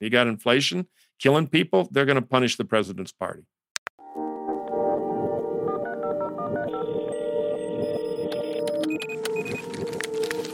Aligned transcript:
You 0.00 0.10
got 0.10 0.26
inflation 0.26 0.86
killing 1.18 1.48
people, 1.48 1.88
they're 1.90 2.06
going 2.06 2.16
to 2.16 2.22
punish 2.22 2.56
the 2.56 2.64
president's 2.64 3.12
party. 3.12 3.42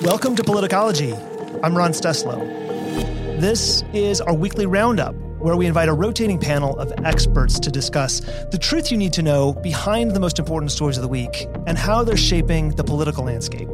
Welcome 0.03 0.37
to 0.37 0.43
Politicology. 0.43 1.12
I'm 1.62 1.77
Ron 1.77 1.93
Steslow. 1.93 2.38
This 3.41 3.83
is 3.93 4.21
our 4.21 4.35
weekly 4.35 4.67
roundup 4.67 5.15
where 5.38 5.56
we 5.56 5.67
invite 5.67 5.90
a 5.90 5.92
rotating 5.92 6.38
panel 6.38 6.79
of 6.79 6.90
experts 7.04 7.61
to 7.61 7.71
discuss 7.71 8.21
the 8.51 8.58
truth 8.58 8.90
you 8.90 8.97
need 8.97 9.13
to 9.13 9.22
know 9.22 9.53
behind 9.53 10.13
the 10.13 10.21
most 10.21 10.38
important 10.38 10.72
stories 10.72 10.97
of 10.97 11.03
the 11.03 11.08
week 11.08 11.47
and 11.67 11.76
how 11.76 12.03
they're 12.03 12.17
shaping 12.17 12.71
the 12.76 12.85
political 12.85 13.24
landscape. 13.24 13.69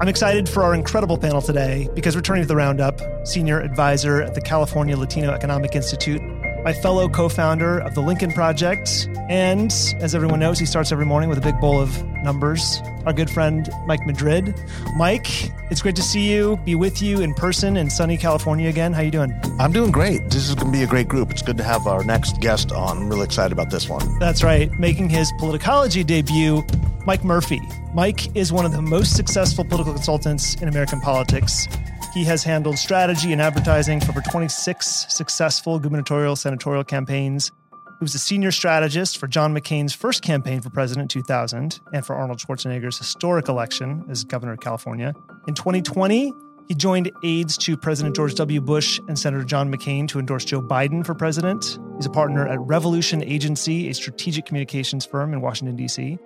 I'm 0.00 0.08
excited 0.08 0.48
for 0.48 0.64
our 0.64 0.74
incredible 0.74 1.16
panel 1.16 1.40
today 1.40 1.88
because 1.94 2.16
returning 2.16 2.42
to 2.42 2.48
the 2.48 2.56
roundup, 2.56 3.00
senior 3.24 3.60
advisor 3.60 4.20
at 4.20 4.34
the 4.34 4.40
California 4.40 4.96
Latino 4.96 5.30
Economic 5.30 5.76
Institute, 5.76 6.20
my 6.64 6.72
fellow 6.72 7.08
co 7.08 7.28
founder 7.28 7.78
of 7.78 7.94
the 7.94 8.00
Lincoln 8.00 8.32
Project. 8.32 9.08
And 9.28 9.70
as 10.00 10.12
everyone 10.16 10.40
knows, 10.40 10.58
he 10.58 10.66
starts 10.66 10.90
every 10.90 11.06
morning 11.06 11.28
with 11.28 11.38
a 11.38 11.40
big 11.40 11.60
bowl 11.60 11.80
of 11.80 11.96
numbers. 12.24 12.80
Our 13.06 13.12
good 13.12 13.30
friend, 13.30 13.68
Mike 13.86 14.04
Madrid. 14.06 14.54
Mike, 14.96 15.52
it's 15.70 15.82
great 15.82 15.94
to 15.96 16.02
see 16.02 16.32
you, 16.32 16.56
be 16.64 16.74
with 16.74 17.00
you 17.00 17.20
in 17.20 17.34
person 17.34 17.76
in 17.76 17.90
sunny 17.90 18.16
California 18.16 18.68
again. 18.68 18.92
How 18.92 19.02
you 19.02 19.10
doing? 19.10 19.32
I'm 19.60 19.72
doing 19.72 19.92
great. 19.92 20.30
This 20.30 20.48
is 20.48 20.54
going 20.54 20.72
to 20.72 20.78
be 20.78 20.82
a 20.82 20.86
great 20.86 21.08
group. 21.08 21.30
It's 21.30 21.42
good 21.42 21.58
to 21.58 21.64
have 21.64 21.86
our 21.86 22.02
next 22.02 22.40
guest 22.40 22.72
on. 22.72 22.98
I'm 22.98 23.08
really 23.08 23.24
excited 23.24 23.52
about 23.52 23.70
this 23.70 23.88
one. 23.88 24.18
That's 24.18 24.42
right. 24.42 24.70
Making 24.78 25.10
his 25.10 25.30
politicology 25.34 26.04
debut, 26.04 26.64
Mike 27.06 27.22
Murphy. 27.22 27.60
Mike 27.92 28.34
is 28.34 28.52
one 28.52 28.64
of 28.64 28.72
the 28.72 28.82
most 28.82 29.14
successful 29.14 29.64
political 29.64 29.92
consultants 29.92 30.54
in 30.56 30.68
American 30.68 31.00
politics. 31.00 31.68
He 32.14 32.24
has 32.24 32.44
handled 32.44 32.78
strategy 32.78 33.32
and 33.32 33.42
advertising 33.42 34.00
for 34.00 34.10
over 34.10 34.20
26 34.20 35.06
successful 35.08 35.80
gubernatorial 35.80 36.36
senatorial 36.36 36.84
campaigns. 36.84 37.50
He 37.98 38.04
was 38.04 38.14
a 38.14 38.18
senior 38.18 38.50
strategist 38.50 39.18
for 39.18 39.26
John 39.26 39.54
McCain's 39.54 39.94
first 39.94 40.22
campaign 40.22 40.60
for 40.60 40.70
president 40.70 41.04
in 41.14 41.22
2000 41.22 41.80
and 41.92 42.04
for 42.04 42.14
Arnold 42.14 42.38
Schwarzenegger's 42.38 42.98
historic 42.98 43.48
election 43.48 44.04
as 44.10 44.24
governor 44.24 44.52
of 44.54 44.60
California. 44.60 45.14
In 45.46 45.54
2020, 45.54 46.32
he 46.68 46.74
joined 46.74 47.10
aides 47.22 47.56
to 47.58 47.76
President 47.76 48.16
George 48.16 48.34
W. 48.34 48.60
Bush 48.60 48.98
and 49.06 49.18
Senator 49.18 49.44
John 49.44 49.72
McCain 49.72 50.08
to 50.08 50.18
endorse 50.18 50.44
Joe 50.44 50.62
Biden 50.62 51.04
for 51.04 51.14
president. 51.14 51.78
He's 51.96 52.06
a 52.06 52.10
partner 52.10 52.46
at 52.48 52.58
Revolution 52.60 53.22
Agency, 53.22 53.88
a 53.90 53.94
strategic 53.94 54.46
communications 54.46 55.04
firm 55.04 55.32
in 55.32 55.40
Washington, 55.40 55.76
D.C 55.76 56.18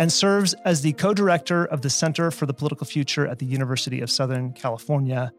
and 0.00 0.10
serves 0.10 0.54
as 0.64 0.80
the 0.80 0.94
co 0.94 1.12
director 1.12 1.66
of 1.66 1.82
the 1.82 1.90
Center 1.90 2.30
for 2.30 2.46
the 2.46 2.54
Political 2.54 2.86
Future 2.86 3.26
at 3.26 3.38
the 3.38 3.44
University 3.44 4.00
of 4.00 4.10
Southern 4.10 4.52
California. 4.54 5.30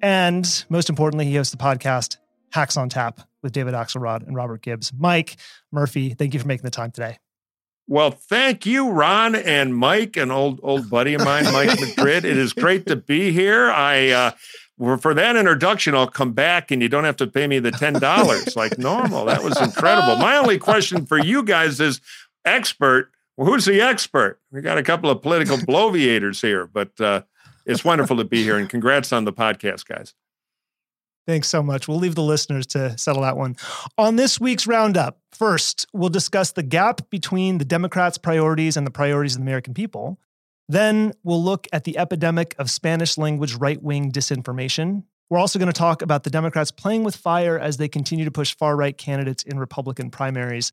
And 0.00 0.64
most 0.68 0.88
importantly, 0.88 1.26
he 1.26 1.34
hosts 1.34 1.50
the 1.50 1.58
podcast 1.58 2.18
Hacks 2.52 2.76
on 2.76 2.88
Tap 2.88 3.20
with 3.44 3.52
David 3.52 3.74
Axelrod 3.74 4.26
and 4.26 4.34
Robert 4.34 4.62
Gibbs. 4.62 4.92
Mike 4.96 5.36
Murphy, 5.70 6.14
thank 6.14 6.34
you 6.34 6.40
for 6.40 6.48
making 6.48 6.64
the 6.64 6.70
time 6.70 6.90
today. 6.90 7.18
Well, 7.86 8.10
thank 8.10 8.64
you, 8.64 8.90
Ron 8.90 9.34
and 9.34 9.76
Mike, 9.76 10.16
an 10.16 10.30
old 10.30 10.58
old 10.62 10.88
buddy 10.88 11.14
of 11.14 11.22
mine, 11.22 11.44
Mike 11.52 11.78
Madrid. 11.80 12.24
It 12.24 12.38
is 12.38 12.54
great 12.54 12.86
to 12.86 12.96
be 12.96 13.30
here. 13.30 13.70
I 13.70 14.08
uh, 14.08 14.30
for 14.96 15.12
that 15.14 15.36
introduction, 15.36 15.94
I'll 15.94 16.08
come 16.08 16.32
back 16.32 16.70
and 16.70 16.80
you 16.80 16.88
don't 16.88 17.04
have 17.04 17.18
to 17.18 17.26
pay 17.26 17.46
me 17.46 17.58
the 17.58 17.70
ten 17.70 17.92
dollars 18.00 18.56
like 18.56 18.78
normal. 18.78 19.26
That 19.26 19.44
was 19.44 19.60
incredible. 19.60 20.16
My 20.16 20.36
only 20.36 20.58
question 20.58 21.04
for 21.04 21.18
you 21.18 21.42
guys 21.42 21.78
is, 21.78 22.00
expert, 22.46 23.10
well, 23.36 23.46
who's 23.46 23.66
the 23.66 23.82
expert? 23.82 24.40
We 24.50 24.62
got 24.62 24.78
a 24.78 24.82
couple 24.82 25.10
of 25.10 25.20
political 25.20 25.58
bloviators 25.58 26.40
here, 26.40 26.66
but 26.66 26.98
uh, 26.98 27.22
it's 27.66 27.84
wonderful 27.84 28.16
to 28.16 28.24
be 28.24 28.42
here. 28.42 28.56
And 28.56 28.68
congrats 28.68 29.12
on 29.12 29.24
the 29.24 29.32
podcast, 29.32 29.86
guys. 29.86 30.14
Thanks 31.26 31.48
so 31.48 31.62
much. 31.62 31.88
We'll 31.88 31.98
leave 31.98 32.14
the 32.14 32.22
listeners 32.22 32.66
to 32.68 32.96
settle 32.98 33.22
that 33.22 33.36
one. 33.36 33.56
On 33.96 34.16
this 34.16 34.38
week's 34.38 34.66
roundup, 34.66 35.20
first, 35.32 35.86
we'll 35.94 36.10
discuss 36.10 36.52
the 36.52 36.62
gap 36.62 37.08
between 37.08 37.58
the 37.58 37.64
Democrats' 37.64 38.18
priorities 38.18 38.76
and 38.76 38.86
the 38.86 38.90
priorities 38.90 39.34
of 39.34 39.40
the 39.40 39.44
American 39.44 39.72
people. 39.72 40.18
Then 40.68 41.12
we'll 41.22 41.42
look 41.42 41.66
at 41.72 41.84
the 41.84 41.96
epidemic 41.96 42.54
of 42.58 42.70
Spanish 42.70 43.16
language 43.16 43.54
right 43.54 43.82
wing 43.82 44.12
disinformation. 44.12 45.04
We're 45.30 45.38
also 45.38 45.58
going 45.58 45.72
to 45.72 45.78
talk 45.78 46.02
about 46.02 46.24
the 46.24 46.30
Democrats 46.30 46.70
playing 46.70 47.04
with 47.04 47.16
fire 47.16 47.58
as 47.58 47.78
they 47.78 47.88
continue 47.88 48.26
to 48.26 48.30
push 48.30 48.54
far 48.54 48.76
right 48.76 48.96
candidates 48.96 49.42
in 49.42 49.58
Republican 49.58 50.10
primaries. 50.10 50.72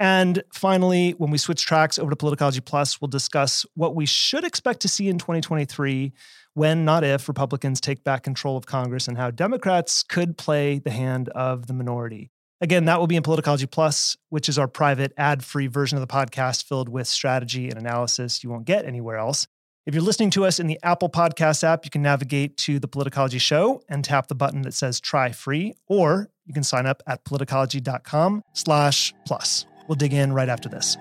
And 0.00 0.42
finally, 0.52 1.12
when 1.12 1.30
we 1.30 1.38
switch 1.38 1.64
tracks 1.64 1.96
over 1.96 2.10
to 2.10 2.16
Politicology 2.16 2.64
Plus, 2.64 3.00
we'll 3.00 3.08
discuss 3.08 3.64
what 3.74 3.94
we 3.94 4.04
should 4.04 4.42
expect 4.42 4.80
to 4.80 4.88
see 4.88 5.08
in 5.08 5.18
2023 5.18 6.12
when, 6.54 6.84
not 6.84 7.04
if, 7.04 7.28
Republicans 7.28 7.80
take 7.80 8.04
back 8.04 8.22
control 8.22 8.56
of 8.56 8.66
Congress 8.66 9.08
and 9.08 9.16
how 9.16 9.30
Democrats 9.30 10.02
could 10.02 10.36
play 10.36 10.78
the 10.78 10.90
hand 10.90 11.28
of 11.30 11.66
the 11.66 11.72
minority. 11.72 12.30
Again, 12.60 12.84
that 12.84 13.00
will 13.00 13.08
be 13.08 13.16
in 13.16 13.24
Politicology 13.24 13.68
Plus, 13.68 14.16
which 14.28 14.48
is 14.48 14.58
our 14.58 14.68
private 14.68 15.12
ad 15.16 15.44
free 15.44 15.66
version 15.66 15.98
of 15.98 16.06
the 16.06 16.12
podcast 16.12 16.64
filled 16.64 16.88
with 16.88 17.08
strategy 17.08 17.68
and 17.68 17.78
analysis 17.78 18.44
you 18.44 18.50
won't 18.50 18.66
get 18.66 18.84
anywhere 18.84 19.16
else. 19.16 19.48
If 19.84 19.94
you're 19.94 20.04
listening 20.04 20.30
to 20.30 20.44
us 20.44 20.60
in 20.60 20.68
the 20.68 20.78
Apple 20.84 21.08
Podcast 21.08 21.64
app, 21.64 21.84
you 21.84 21.90
can 21.90 22.02
navigate 22.02 22.56
to 22.58 22.78
the 22.78 22.86
Politicology 22.86 23.40
Show 23.40 23.82
and 23.88 24.04
tap 24.04 24.28
the 24.28 24.36
button 24.36 24.62
that 24.62 24.74
says 24.74 25.00
try 25.00 25.32
free, 25.32 25.74
or 25.88 26.30
you 26.46 26.54
can 26.54 26.62
sign 26.62 26.86
up 26.86 27.02
at 27.08 27.24
politicology.com 27.24 28.44
slash 28.52 29.12
plus. 29.26 29.66
We'll 29.88 29.96
dig 29.96 30.12
in 30.12 30.32
right 30.32 30.48
after 30.48 30.68
this. 30.68 30.96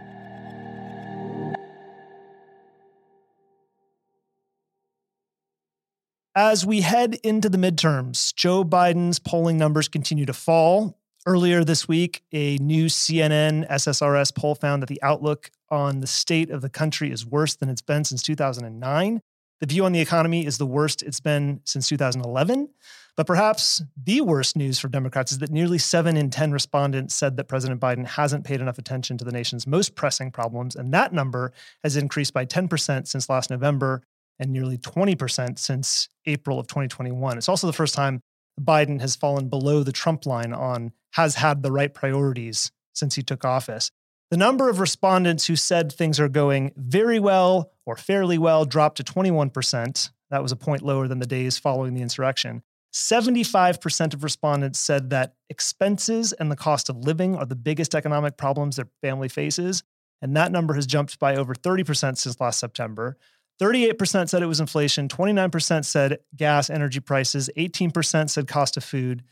As 6.36 6.66
we 6.66 6.80
head 6.80 7.16
into 7.26 7.50
the 7.50 7.58
midterms, 7.58 8.34
Joe 8.34 8.64
Biden's 8.64 9.20
polling 9.20 9.58
numbers 9.58 9.90
continue 9.90 10.26
to 10.26 10.32
fall. 10.32 10.98
Earlier 11.26 11.66
this 11.66 11.90
week, 11.90 12.24
a 12.32 12.56
new 12.60 12.86
CNN 12.86 13.70
SSRS 13.70 14.34
poll 14.34 14.56
found 14.56 14.82
that 14.82 14.88
the 14.88 15.04
outlook 15.04 15.52
on 15.70 16.00
the 16.00 16.08
state 16.08 16.50
of 16.50 16.62
the 16.62 16.70
country 16.70 17.12
is 17.12 17.26
worse 17.26 17.56
than 17.56 17.68
it's 17.68 17.82
been 17.82 18.06
since 18.06 18.24
2009. 18.24 19.22
The 19.60 19.66
view 19.66 19.84
on 19.84 19.92
the 19.92 20.00
economy 20.00 20.46
is 20.46 20.58
the 20.58 20.66
worst 20.66 21.04
it's 21.04 21.20
been 21.20 21.60
since 21.66 21.90
2011. 21.90 22.70
But 23.18 23.28
perhaps 23.28 23.84
the 24.02 24.22
worst 24.22 24.56
news 24.56 24.80
for 24.80 24.88
Democrats 24.88 25.34
is 25.34 25.40
that 25.40 25.52
nearly 25.52 25.78
seven 25.78 26.16
in 26.16 26.30
10 26.30 26.54
respondents 26.54 27.14
said 27.14 27.36
that 27.36 27.50
President 27.50 27.82
Biden 27.82 28.08
hasn't 28.08 28.46
paid 28.46 28.62
enough 28.62 28.78
attention 28.78 29.18
to 29.18 29.26
the 29.26 29.34
nation's 29.34 29.68
most 29.68 29.96
pressing 29.96 30.32
problems. 30.32 30.78
And 30.78 30.94
that 30.94 31.12
number 31.12 31.52
has 31.84 31.98
increased 31.98 32.34
by 32.34 32.46
10% 32.46 33.06
since 33.06 33.30
last 33.30 33.50
November 33.50 34.02
and 34.42 34.52
nearly 34.52 34.78
20% 34.78 35.60
since 35.60 36.10
April 36.26 36.60
of 36.60 36.68
2021. 36.68 37.38
It's 37.38 37.48
also 37.48 37.68
the 37.68 37.74
first 37.74 37.94
time 37.94 38.22
Biden 38.60 39.00
has 39.00 39.16
fallen 39.16 39.48
below 39.48 39.84
the 39.84 39.92
Trump 39.92 40.26
line 40.26 40.52
on 40.52 40.92
has 41.12 41.36
had 41.36 41.62
the 41.62 41.72
right 41.72 41.94
priorities 41.94 42.72
since 42.94 43.16
he 43.16 43.22
took 43.22 43.46
office. 43.46 43.92
The 44.32 44.38
number 44.38 44.70
of 44.70 44.80
respondents 44.80 45.46
who 45.46 45.56
said 45.56 45.92
things 45.92 46.20
are 46.20 46.30
going 46.30 46.72
very 46.76 47.20
well 47.20 47.72
or 47.86 47.96
fairly 47.96 48.38
well 48.38 48.66
dropped 48.66 48.98
to 48.98 49.04
21%. 49.04 50.10
That 50.32 50.42
was 50.42 50.52
a 50.52 50.58
point 50.58 50.82
lower 50.82 51.08
than 51.08 51.20
the 51.20 51.28
days 51.28 51.60
following 51.60 51.94
the 51.94 52.02
insurrection. 52.02 52.64
75% 52.94 54.14
of 54.14 54.24
respondents 54.24 54.80
said 54.80 55.12
that 55.12 55.36
expenses 55.50 56.34
and 56.34 56.52
the 56.52 56.56
cost 56.56 56.90
of 56.90 56.98
living 56.98 57.36
are 57.36 57.46
the 57.46 57.56
biggest 57.56 57.94
economic 57.94 58.38
problems 58.38 58.76
their 58.76 58.90
family 59.02 59.30
faces. 59.30 59.84
And 60.22 60.36
that 60.36 60.52
number 60.52 60.74
has 60.74 60.88
jumped 60.88 61.20
by 61.20 61.36
over 61.36 61.54
30% 61.54 62.18
since 62.18 62.40
last 62.40 62.60
September. 62.60 63.18
38% 63.60 64.30
said 64.30 64.42
it 64.42 64.48
was 64.48 64.60
inflation, 64.60 65.08
29% 65.08 65.86
said 65.86 66.20
gas, 66.36 66.70
energy 66.70 67.00
prices, 67.00 67.50
18% 67.58 68.30
said 68.30 68.48
cost 68.48 68.78
of 68.78 68.84
food. 68.84 69.24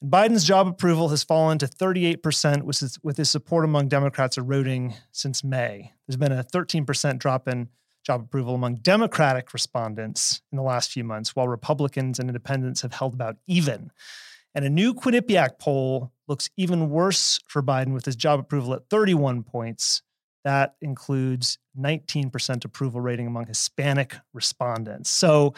And 0.00 0.10
Biden's 0.10 0.44
job 0.44 0.66
approval 0.66 1.08
has 1.08 1.22
fallen 1.22 1.58
to 1.58 1.66
38%, 1.66 2.62
with 2.62 2.80
his, 2.80 2.98
with 3.02 3.16
his 3.16 3.30
support 3.30 3.64
among 3.64 3.88
Democrats 3.88 4.36
eroding 4.36 4.94
since 5.12 5.44
May. 5.44 5.92
There's 6.06 6.16
been 6.16 6.32
a 6.32 6.44
13% 6.44 7.18
drop 7.18 7.48
in 7.48 7.68
job 8.04 8.22
approval 8.22 8.54
among 8.54 8.76
Democratic 8.76 9.52
respondents 9.52 10.42
in 10.50 10.56
the 10.56 10.62
last 10.62 10.90
few 10.90 11.04
months, 11.04 11.36
while 11.36 11.48
Republicans 11.48 12.18
and 12.18 12.28
independents 12.28 12.82
have 12.82 12.92
held 12.92 13.14
about 13.14 13.36
even. 13.46 13.90
And 14.54 14.64
a 14.64 14.70
new 14.70 14.92
Quinnipiac 14.92 15.58
poll 15.58 16.12
looks 16.28 16.50
even 16.56 16.90
worse 16.90 17.40
for 17.46 17.62
Biden 17.62 17.94
with 17.94 18.04
his 18.04 18.16
job 18.16 18.40
approval 18.40 18.74
at 18.74 18.88
31 18.90 19.44
points. 19.44 20.02
That 20.44 20.74
includes 20.80 21.58
19% 21.78 22.64
approval 22.64 23.00
rating 23.00 23.26
among 23.26 23.46
Hispanic 23.46 24.16
respondents. 24.32 25.10
So, 25.10 25.54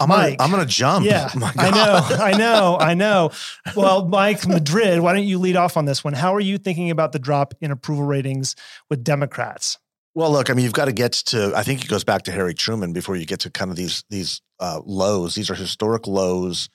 I'm 0.00 0.08
Mike, 0.08 0.38
gonna, 0.38 0.44
I'm 0.44 0.50
gonna 0.50 0.66
jump. 0.66 1.06
Yeah, 1.06 1.30
I 1.34 1.70
know, 1.70 2.00
I 2.24 2.36
know, 2.36 2.76
I 2.80 2.94
know. 2.94 3.30
Well, 3.76 4.08
Mike 4.08 4.46
Madrid, 4.46 5.00
why 5.00 5.12
don't 5.12 5.24
you 5.24 5.38
lead 5.38 5.56
off 5.56 5.76
on 5.76 5.84
this 5.84 6.02
one? 6.02 6.14
How 6.14 6.34
are 6.34 6.40
you 6.40 6.58
thinking 6.58 6.90
about 6.90 7.12
the 7.12 7.18
drop 7.18 7.54
in 7.60 7.70
approval 7.70 8.04
ratings 8.04 8.56
with 8.90 9.04
Democrats? 9.04 9.78
Well, 10.14 10.30
look, 10.30 10.50
I 10.50 10.54
mean, 10.54 10.64
you've 10.64 10.74
got 10.74 10.86
to 10.86 10.92
get 10.92 11.12
to. 11.12 11.52
I 11.56 11.62
think 11.62 11.84
it 11.84 11.88
goes 11.88 12.04
back 12.04 12.22
to 12.22 12.32
Harry 12.32 12.54
Truman 12.54 12.92
before 12.92 13.16
you 13.16 13.24
get 13.24 13.40
to 13.40 13.50
kind 13.50 13.70
of 13.70 13.76
these 13.76 14.04
these 14.10 14.42
uh, 14.60 14.80
lows. 14.84 15.34
These 15.34 15.50
are 15.50 15.54
historic 15.54 16.06
lows 16.06 16.68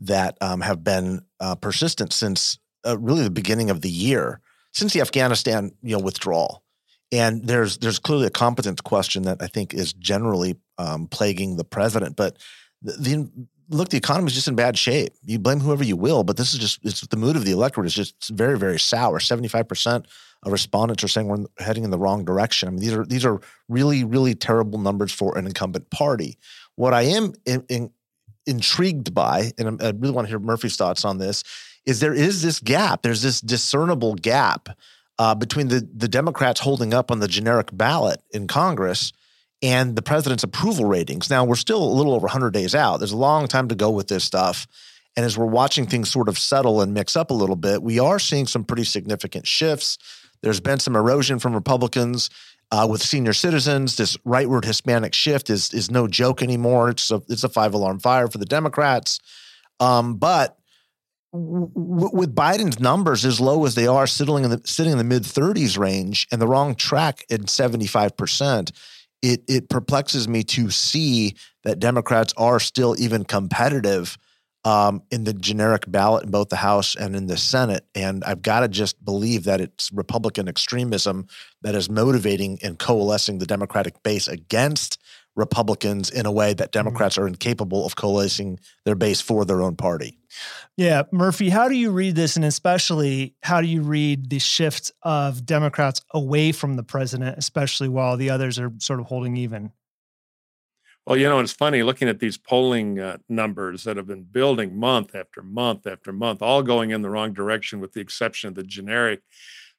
that 0.00 0.38
um, 0.40 0.60
have 0.60 0.84
been 0.84 1.22
uh, 1.40 1.56
persistent 1.56 2.12
since 2.12 2.58
uh, 2.86 2.96
really 2.98 3.24
the 3.24 3.30
beginning 3.30 3.68
of 3.68 3.80
the 3.82 3.90
year, 3.90 4.40
since 4.72 4.92
the 4.92 5.00
Afghanistan 5.00 5.72
you 5.82 5.96
know 5.96 6.02
withdrawal. 6.02 6.62
And 7.10 7.46
there's 7.46 7.78
there's 7.78 7.98
clearly 7.98 8.26
a 8.26 8.30
competence 8.30 8.80
question 8.82 9.22
that 9.22 9.42
I 9.42 9.46
think 9.46 9.72
is 9.72 9.92
generally 9.94 10.56
um, 10.76 11.06
plaguing 11.06 11.56
the 11.56 11.64
president. 11.64 12.16
But 12.16 12.36
the, 12.82 12.92
the 12.92 13.30
look, 13.70 13.88
the 13.88 13.96
economy 13.96 14.28
is 14.28 14.34
just 14.34 14.48
in 14.48 14.56
bad 14.56 14.76
shape. 14.76 15.12
You 15.24 15.38
blame 15.38 15.60
whoever 15.60 15.84
you 15.84 15.96
will, 15.96 16.22
but 16.22 16.36
this 16.36 16.52
is 16.52 16.58
just 16.58 16.80
it's 16.84 17.00
the 17.06 17.16
mood 17.16 17.36
of 17.36 17.44
the 17.44 17.52
electorate 17.52 17.86
is 17.86 17.94
just 17.94 18.28
very, 18.28 18.58
very 18.58 18.78
sour. 18.78 19.20
Seventy 19.20 19.48
five 19.48 19.68
percent 19.68 20.06
of 20.42 20.52
respondents 20.52 21.02
are 21.02 21.08
saying 21.08 21.28
we're 21.28 21.46
heading 21.58 21.84
in 21.84 21.90
the 21.90 21.98
wrong 21.98 22.24
direction. 22.24 22.68
I 22.68 22.70
mean, 22.72 22.80
these 22.80 22.92
are 22.92 23.04
these 23.04 23.24
are 23.24 23.40
really, 23.68 24.04
really 24.04 24.34
terrible 24.34 24.78
numbers 24.78 25.12
for 25.12 25.36
an 25.38 25.46
incumbent 25.46 25.90
party. 25.90 26.38
What 26.76 26.94
I 26.94 27.02
am 27.02 27.32
in, 27.44 27.64
in, 27.68 27.90
intrigued 28.46 29.14
by, 29.14 29.52
and 29.58 29.82
I 29.82 29.92
really 29.96 30.12
want 30.14 30.26
to 30.26 30.30
hear 30.30 30.38
Murphy's 30.38 30.76
thoughts 30.76 31.04
on 31.04 31.18
this, 31.18 31.42
is 31.86 32.00
there 32.00 32.14
is 32.14 32.42
this 32.42 32.60
gap. 32.60 33.02
There's 33.02 33.22
this 33.22 33.40
discernible 33.40 34.14
gap 34.14 34.68
uh, 35.18 35.34
between 35.34 35.68
the 35.68 35.88
the 35.94 36.08
Democrats 36.08 36.60
holding 36.60 36.94
up 36.94 37.10
on 37.10 37.20
the 37.20 37.28
generic 37.28 37.68
ballot 37.72 38.22
in 38.30 38.46
Congress 38.46 39.12
and 39.62 39.96
the 39.96 40.02
president's 40.02 40.44
approval 40.44 40.84
ratings. 40.84 41.30
Now 41.30 41.44
we're 41.44 41.56
still 41.56 41.82
a 41.82 41.94
little 41.94 42.14
over 42.14 42.26
100 42.26 42.52
days 42.52 42.74
out. 42.74 42.98
There's 42.98 43.12
a 43.12 43.16
long 43.16 43.48
time 43.48 43.68
to 43.68 43.74
go 43.74 43.90
with 43.90 44.08
this 44.08 44.24
stuff. 44.24 44.66
And 45.16 45.26
as 45.26 45.36
we're 45.36 45.46
watching 45.46 45.86
things 45.86 46.10
sort 46.10 46.28
of 46.28 46.38
settle 46.38 46.80
and 46.80 46.94
mix 46.94 47.16
up 47.16 47.30
a 47.30 47.34
little 47.34 47.56
bit, 47.56 47.82
we 47.82 47.98
are 47.98 48.20
seeing 48.20 48.46
some 48.46 48.62
pretty 48.62 48.84
significant 48.84 49.48
shifts. 49.48 49.98
There's 50.42 50.60
been 50.60 50.78
some 50.78 50.94
erosion 50.94 51.40
from 51.40 51.54
Republicans 51.54 52.30
uh, 52.70 52.86
with 52.88 53.02
senior 53.02 53.32
citizens. 53.32 53.96
This 53.96 54.16
rightward 54.18 54.64
Hispanic 54.64 55.14
shift 55.14 55.50
is 55.50 55.72
is 55.72 55.90
no 55.90 56.06
joke 56.06 56.42
anymore. 56.42 56.90
It's 56.90 57.10
a 57.10 57.22
it's 57.28 57.44
a 57.44 57.48
five 57.48 57.74
alarm 57.74 57.98
fire 57.98 58.28
for 58.28 58.38
the 58.38 58.46
Democrats. 58.46 59.20
Um, 59.80 60.16
but 60.16 60.57
w- 61.32 62.10
with 62.12 62.34
Biden's 62.34 62.80
numbers 62.80 63.24
as 63.24 63.40
low 63.40 63.64
as 63.64 63.74
they 63.74 63.86
are, 63.86 64.06
sitting 64.06 64.44
in 64.44 64.50
the 64.50 64.60
sitting 64.64 64.92
in 64.92 64.98
the 64.98 65.04
mid 65.04 65.22
30s 65.22 65.78
range, 65.78 66.26
and 66.32 66.40
the 66.40 66.48
wrong 66.48 66.74
track 66.74 67.24
at 67.30 67.48
75 67.48 68.16
percent 68.16 68.72
it 69.22 69.42
it 69.48 69.68
perplexes 69.68 70.28
me 70.28 70.42
to 70.44 70.70
see 70.70 71.34
that 71.64 71.78
Democrats 71.78 72.32
are 72.36 72.60
still 72.60 72.94
even 72.98 73.24
competitive 73.24 74.16
um, 74.64 75.02
in 75.10 75.24
the 75.24 75.32
generic 75.32 75.84
ballot 75.88 76.24
in 76.24 76.30
both 76.30 76.48
the 76.48 76.56
House 76.56 76.94
and 76.94 77.14
in 77.16 77.26
the 77.26 77.36
Senate. 77.36 77.84
And 77.94 78.24
I've 78.24 78.42
got 78.42 78.60
to 78.60 78.68
just 78.68 79.02
believe 79.04 79.44
that 79.44 79.60
it's 79.60 79.90
Republican 79.92 80.48
extremism 80.48 81.26
that 81.62 81.74
is 81.74 81.88
motivating 81.88 82.58
and 82.62 82.78
coalescing 82.78 83.38
the 83.38 83.46
Democratic 83.46 84.02
base 84.02 84.28
against 84.28 84.98
Republicans 85.38 86.10
in 86.10 86.26
a 86.26 86.32
way 86.32 86.52
that 86.52 86.72
mm-hmm. 86.72 86.78
Democrats 86.78 87.16
are 87.16 87.26
incapable 87.26 87.86
of 87.86 87.96
coalescing 87.96 88.58
their 88.84 88.94
base 88.94 89.20
for 89.20 89.44
their 89.44 89.62
own 89.62 89.76
party. 89.76 90.18
Yeah, 90.76 91.04
Murphy, 91.10 91.48
how 91.48 91.68
do 91.68 91.74
you 91.74 91.90
read 91.90 92.14
this? 92.14 92.36
And 92.36 92.44
especially, 92.44 93.34
how 93.42 93.60
do 93.60 93.66
you 93.66 93.82
read 93.82 94.28
the 94.28 94.38
shift 94.38 94.92
of 95.02 95.46
Democrats 95.46 96.02
away 96.12 96.52
from 96.52 96.76
the 96.76 96.82
president, 96.82 97.38
especially 97.38 97.88
while 97.88 98.16
the 98.16 98.30
others 98.30 98.58
are 98.58 98.72
sort 98.78 99.00
of 99.00 99.06
holding 99.06 99.36
even? 99.36 99.72
Well, 101.06 101.16
you 101.16 101.26
know, 101.26 101.38
it's 101.38 101.52
funny 101.52 101.82
looking 101.82 102.08
at 102.08 102.18
these 102.18 102.36
polling 102.36 103.00
uh, 103.00 103.16
numbers 103.30 103.84
that 103.84 103.96
have 103.96 104.06
been 104.06 104.24
building 104.24 104.78
month 104.78 105.14
after 105.14 105.42
month 105.42 105.86
after 105.86 106.12
month, 106.12 106.42
all 106.42 106.62
going 106.62 106.90
in 106.90 107.00
the 107.00 107.08
wrong 107.08 107.32
direction, 107.32 107.80
with 107.80 107.94
the 107.94 108.00
exception 108.00 108.48
of 108.48 108.54
the 108.56 108.62
generic 108.62 109.22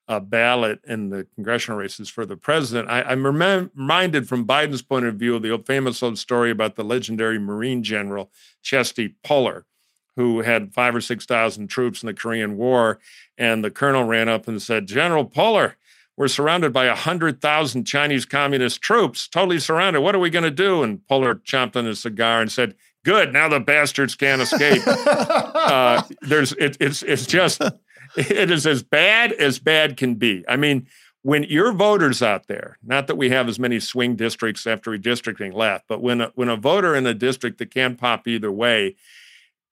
uh, 0.09 0.19
ballot 0.19 0.81
in 0.88 1.11
the 1.11 1.27
congressional 1.35 1.77
races 1.77 2.09
for 2.09 2.25
the 2.25 2.35
president. 2.35 2.89
I, 2.89 3.11
am 3.11 3.25
rem- 3.25 3.71
reminded 3.75 4.27
from 4.27 4.45
Biden's 4.45 4.81
point 4.81 5.06
of 5.06 5.15
view 5.15 5.35
of 5.35 5.44
the 5.44 5.56
famous 5.65 6.01
old 6.01 6.17
story 6.17 6.50
about 6.50 6.75
the 6.75 6.83
legendary 6.83 7.38
Marine 7.38 7.83
general 7.83 8.31
Chesty 8.63 9.09
Puller, 9.23 9.67
who 10.15 10.41
had 10.41 10.73
five 10.73 10.95
or 10.95 11.01
6,000 11.01 11.67
troops 11.67 12.01
in 12.01 12.07
the 12.07 12.15
Korean 12.15 12.57
War. 12.57 13.00
And 13.38 13.63
the 13.63 13.69
colonel 13.69 14.03
ran 14.03 14.27
up 14.27 14.47
and 14.47 14.59
said, 14.59 14.88
General 14.88 15.25
Puller, 15.25 15.77
we're 16.17 16.27
surrounded 16.27 16.73
by 16.73 16.88
100,000 16.88 17.85
Chinese 17.85 18.25
communist 18.25 18.81
troops, 18.81 19.27
totally 19.27 19.59
surrounded. 19.59 20.01
What 20.01 20.15
are 20.15 20.19
we 20.19 20.31
going 20.31 20.44
to 20.44 20.51
do? 20.51 20.81
And 20.81 21.07
Puller 21.07 21.35
chomped 21.35 21.75
on 21.75 21.85
his 21.85 22.01
cigar 22.01 22.41
and 22.41 22.51
said, 22.51 22.73
Good, 23.05 23.31
now 23.31 23.47
the 23.47 23.62
bastards 23.62 24.15
can't 24.15 24.41
escape. 24.41 24.81
uh, 24.88 26.01
there's 26.21 26.51
it, 26.53 26.75
it's 26.81 27.01
it's 27.01 27.25
just 27.25 27.62
it 28.17 28.51
is 28.51 28.65
as 28.65 28.83
bad 28.83 29.31
as 29.33 29.59
bad 29.59 29.97
can 29.97 30.15
be. 30.15 30.44
I 30.47 30.56
mean, 30.56 30.88
when 31.21 31.44
your 31.44 31.73
voters 31.73 32.21
out 32.21 32.47
there, 32.47 32.77
not 32.81 33.07
that 33.07 33.17
we 33.17 33.29
have 33.29 33.50
as 33.50 33.59
many 33.59 33.79
swing 33.79 34.15
districts 34.15 34.65
after 34.65 34.91
redistricting 34.91 35.53
left, 35.53 35.85
but 35.88 36.01
when 36.01 36.21
a, 36.21 36.31
when 36.35 36.50
a 36.50 36.56
voter 36.56 36.95
in 36.95 37.06
a 37.06 37.13
district 37.13 37.57
that 37.57 37.71
can 37.71 37.95
pop 37.95 38.27
either 38.27 38.51
way, 38.51 38.95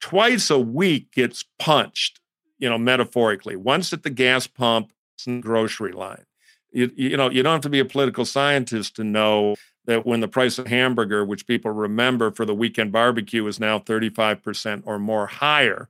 twice 0.02 0.50
a 0.50 0.60
week 0.60 1.12
gets 1.12 1.46
punched, 1.58 2.20
you 2.60 2.70
know, 2.70 2.78
metaphorically. 2.78 3.56
Once 3.56 3.94
at 3.94 4.04
the 4.04 4.10
gas 4.10 4.46
pump, 4.46 4.92
and 5.26 5.42
grocery 5.42 5.94
line. 5.94 6.26
You, 6.72 6.92
you 6.96 7.18
know, 7.18 7.30
you 7.30 7.42
don't 7.42 7.54
have 7.54 7.62
to 7.62 7.70
be 7.70 7.80
a 7.80 7.86
political 7.86 8.26
scientist 8.26 8.96
to 8.98 9.04
know 9.04 9.56
that 9.86 10.06
when 10.06 10.20
the 10.20 10.28
price 10.28 10.60
of 10.60 10.68
hamburger, 10.68 11.26
which 11.26 11.48
people 11.48 11.72
remember 11.72 12.30
for 12.30 12.46
the 12.46 12.54
weekend 12.54 12.92
barbecue, 12.92 13.48
is 13.48 13.60
now 13.60 13.80
35% 13.80 14.84
or 14.86 15.00
more 15.00 15.28
higher, 15.28 15.90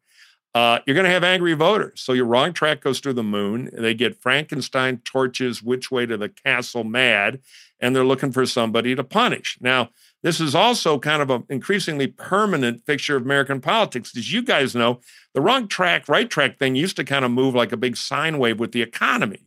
uh, 0.57 0.79
you're 0.87 0.95
going 0.95 1.05
to 1.05 1.11
have 1.11 1.23
angry 1.23 1.53
voters. 1.53 2.01
So 2.01 2.13
your 2.13 2.25
wrong 2.25 2.51
track 2.51 2.81
goes 2.81 2.99
through 2.99 3.13
the 3.13 3.21
moon. 3.21 3.69
They 3.71 3.93
get 3.93 4.19
Frankenstein 4.19 4.97
torches 5.05 5.61
which 5.61 5.91
way 5.91 6.07
to 6.07 6.17
the 6.17 6.29
castle 6.29 6.83
mad, 6.83 7.41
and 7.79 7.95
they're 7.95 8.03
looking 8.03 8.31
for 8.31 8.43
somebody 8.47 8.95
to 8.95 9.03
punish. 9.03 9.59
Now, 9.61 9.89
this 10.23 10.41
is 10.41 10.55
also 10.55 10.97
kind 10.97 11.21
of 11.21 11.29
an 11.29 11.43
increasingly 11.47 12.07
permanent 12.07 12.83
fixture 12.87 13.17
of 13.17 13.21
American 13.21 13.61
politics. 13.61 14.17
As 14.17 14.33
you 14.33 14.41
guys 14.41 14.73
know, 14.73 14.99
the 15.35 15.41
wrong 15.41 15.67
track, 15.67 16.09
right 16.09 16.27
track 16.27 16.57
thing 16.57 16.75
used 16.75 16.95
to 16.95 17.03
kind 17.03 17.23
of 17.23 17.29
move 17.29 17.53
like 17.53 17.71
a 17.71 17.77
big 17.77 17.95
sine 17.95 18.39
wave 18.39 18.59
with 18.59 18.71
the 18.71 18.81
economy. 18.81 19.45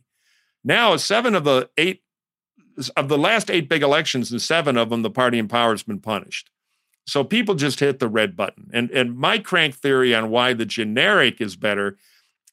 Now, 0.63 0.95
seven 0.95 1.35
of 1.35 1.43
the 1.43 1.69
eight 1.77 2.03
of 2.95 3.09
the 3.09 3.17
last 3.17 3.51
eight 3.51 3.67
big 3.67 3.83
elections, 3.83 4.31
and 4.31 4.41
seven 4.41 4.77
of 4.77 4.89
them, 4.89 5.01
the 5.01 5.09
party 5.09 5.37
in 5.39 5.49
power 5.49 5.71
has 5.71 5.83
been 5.83 5.99
punished. 5.99 6.49
So 7.05 7.23
people 7.23 7.55
just 7.55 7.79
hit 7.79 7.99
the 7.99 8.07
red 8.07 8.35
button. 8.35 8.69
And, 8.73 8.91
and 8.91 9.17
my 9.17 9.39
crank 9.39 9.75
theory 9.75 10.13
on 10.13 10.29
why 10.29 10.53
the 10.53 10.65
generic 10.65 11.41
is 11.41 11.55
better 11.55 11.97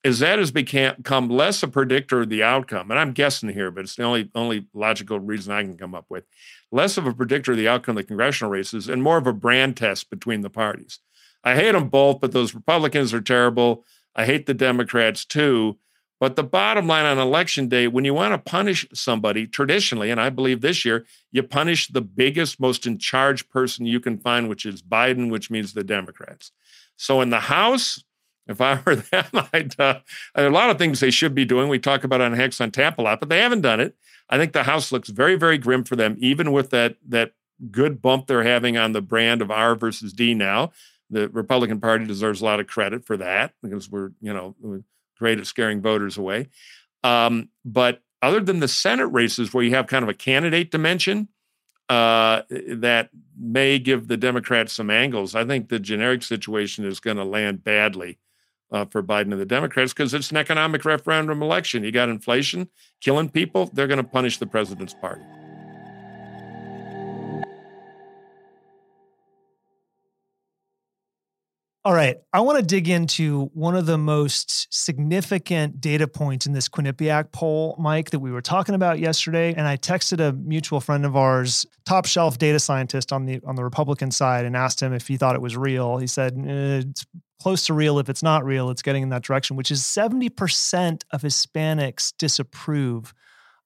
is 0.05 0.21
that 0.21 0.39
has 0.39 0.51
become 0.51 1.29
less 1.29 1.63
a 1.63 1.69
predictor 1.69 2.23
of 2.23 2.29
the 2.29 2.43
outcome. 2.43 2.91
And 2.91 2.99
I'm 2.99 3.13
guessing 3.13 3.51
here, 3.51 3.71
but 3.71 3.85
it's 3.85 3.97
the 3.97 4.05
only, 4.05 4.31
only 4.35 4.67
logical 4.73 5.19
reason 5.19 5.53
I 5.53 5.63
can 5.63 5.77
come 5.77 5.95
up 5.95 6.07
with. 6.09 6.25
Less 6.71 6.97
of 6.97 7.07
a 7.07 7.13
predictor 7.13 7.53
of 7.53 7.59
the 7.59 7.69
outcome 7.69 7.97
of 7.97 8.05
the 8.05 8.09
congressional 8.09 8.51
races 8.51 8.89
and 8.89 9.03
more 9.03 9.19
of 9.19 9.27
a 9.27 9.33
brand 9.33 9.77
test 9.77 10.09
between 10.09 10.43
the 10.43 10.51
parties. 10.51 11.01
I 11.43 11.55
hate 11.55 11.73
them 11.73 11.89
both, 11.89 12.21
but 12.21 12.33
those 12.33 12.55
Republicans 12.55 13.13
are 13.13 13.21
terrible. 13.21 13.85
I 14.15 14.25
hate 14.25 14.47
the 14.47 14.55
Democrats 14.55 15.25
too. 15.25 15.79
But 16.21 16.35
the 16.35 16.43
bottom 16.43 16.89
line 16.89 17.05
on 17.05 17.19
election 17.19 17.69
day, 17.69 17.87
when 17.87 18.05
you 18.05 18.13
want 18.13 18.33
to 18.33 18.51
punish 18.51 18.87
somebody 18.93 19.47
traditionally, 19.47 20.11
and 20.11 20.21
I 20.21 20.31
believe 20.31 20.61
this 20.61 20.85
year, 20.85 21.07
you 21.31 21.43
punish 21.45 21.89
the 21.89 22.01
biggest, 22.01 22.59
most 22.59 22.87
in 22.87 22.99
charge 22.99 23.49
person 23.49 23.87
you 23.87 24.01
can 24.01 24.19
find, 24.19 24.49
which 24.49 24.67
is 24.67 24.83
Biden, 24.83 25.31
which 25.31 25.51
means 25.51 25.73
the 25.73 25.85
Democrats. 25.85 26.51
So 26.97 27.21
in 27.21 27.31
the 27.31 27.41
House, 27.41 28.03
if 28.49 28.61
I 28.61 28.81
were 28.85 28.97
them, 29.13 29.27
I'd, 29.53 29.79
uh, 29.79 30.01
a 30.35 30.51
lot 30.51 30.71
of 30.71 30.79
things 30.79 30.99
they 30.99 31.11
should 31.11 31.35
be 31.35 31.45
doing. 31.45 31.69
We 31.69 31.79
talk 31.79 32.03
about 32.03 32.21
on 32.21 32.33
Hacks 32.33 32.61
on 32.61 32.73
Tap 32.73 32.99
a 32.99 33.03
lot, 33.03 33.21
but 33.21 33.29
they 33.29 33.39
haven't 33.39 33.61
done 33.61 33.79
it. 33.79 33.95
I 34.29 34.39
think 34.39 34.53
the 34.53 34.65
House 34.65 34.91
looks 34.91 35.09
very, 35.09 35.37
very 35.37 35.57
grim 35.57 35.85
for 35.85 35.97
them, 35.97 36.17
even 36.19 36.53
with 36.53 36.71
that 36.71 36.97
that 37.09 37.33
good 37.71 38.01
bump 38.03 38.27
they're 38.27 38.45
having 38.45 38.77
on 38.77 38.93
the 38.93 39.01
brand 39.01 39.43
of 39.43 39.51
R 39.51 39.75
versus 39.75 40.13
D 40.13 40.35
now. 40.35 40.73
The 41.11 41.29
Republican 41.29 41.81
Party 41.81 42.07
deserves 42.07 42.41
a 42.41 42.45
lot 42.45 42.61
of 42.61 42.67
credit 42.67 43.07
for 43.07 43.17
that 43.17 43.55
because 43.63 43.91
we're, 43.91 44.11
you 44.21 44.33
know, 44.33 44.55
great 45.19 45.39
at 45.39 45.47
scaring 45.47 45.81
voters 45.81 46.17
away. 46.17 46.49
Um, 47.05 47.51
but 47.65 48.03
other 48.23 48.41
than 48.41 48.61
the 48.61 48.69
Senate 48.69 49.07
races, 49.07 49.53
where 49.53 49.65
you 49.65 49.75
have 49.75 49.87
kind 49.87 50.03
of 50.03 50.09
a 50.09 50.15
candidate 50.15 50.71
dimension 50.71 51.29
uh, 51.89 52.43
that 52.51 53.11
may 53.39 53.79
give 53.79 54.09
the 54.09 54.17
Democrats 54.17 54.73
some 54.73 54.91
angles, 54.91 55.35
I 55.35 55.45
think 55.45 55.69
the 55.69 55.79
generic 55.79 56.23
situation 56.23 56.85
is 56.85 57.01
going 57.01 57.17
to 57.17 57.25
land 57.25 57.63
badly 57.65 58.19
uh, 58.71 58.85
for 58.87 59.03
Biden 59.03 59.33
and 59.33 59.41
the 59.41 59.47
Democrats 59.47 59.93
because 59.93 60.13
it's 60.15 60.31
an 60.31 60.37
economic 60.37 60.85
referendum 60.85 61.43
election. 61.43 61.85
You 61.85 61.93
got 61.93 62.09
inflation 62.09 62.69
killing 63.01 63.29
people, 63.29 63.71
they're 63.73 63.87
going 63.87 63.99
to 63.99 64.05
punish 64.05 64.39
the 64.39 64.47
president's 64.47 64.95
party. 64.95 65.23
All 71.89 71.95
right. 71.95 72.19
I 72.35 72.41
want 72.41 72.59
to 72.59 72.63
dig 72.63 72.91
into 72.91 73.47
one 73.55 73.75
of 73.75 73.87
the 73.87 73.97
most 73.97 74.69
significant 74.71 75.81
data 75.81 76.07
points 76.07 76.45
in 76.45 76.53
this 76.53 76.69
Quinnipiac 76.69 77.33
poll, 77.33 77.77
Mike, 77.79 78.11
that 78.11 78.19
we 78.19 78.31
were 78.31 78.43
talking 78.43 78.75
about 78.75 78.99
yesterday. 78.99 79.55
And 79.55 79.67
I 79.67 79.79
texted 79.79 80.21
a 80.21 80.35
mutual 80.35 80.83
friend 80.83 81.07
of 81.07 81.17
ours, 81.17 81.65
top 81.87 82.05
shelf 82.05 82.37
data 82.37 82.59
scientist 82.61 83.11
on 83.11 83.25
the 83.25 83.41
on 83.47 83.55
the 83.55 83.65
Republican 83.65 84.11
side, 84.11 84.45
and 84.45 84.55
asked 84.55 84.83
him 84.83 84.93
if 84.93 85.09
he 85.09 85.17
thought 85.17 85.35
it 85.35 85.41
was 85.41 85.57
real. 85.57 85.97
He 85.97 86.07
said 86.07 86.35
eh, 86.37 86.83
it's 86.91 87.07
close 87.41 87.65
to 87.65 87.73
real. 87.73 87.99
If 87.99 88.11
it's 88.11 88.23
not 88.23 88.45
real, 88.45 88.69
it's 88.69 88.83
getting 88.83 89.05
in 89.05 89.09
that 89.09 89.23
direction, 89.23 89.57
which 89.57 89.71
is 89.71 89.81
70% 89.81 91.05
of 91.11 91.23
Hispanics 91.23 92.13
disapprove 92.19 93.15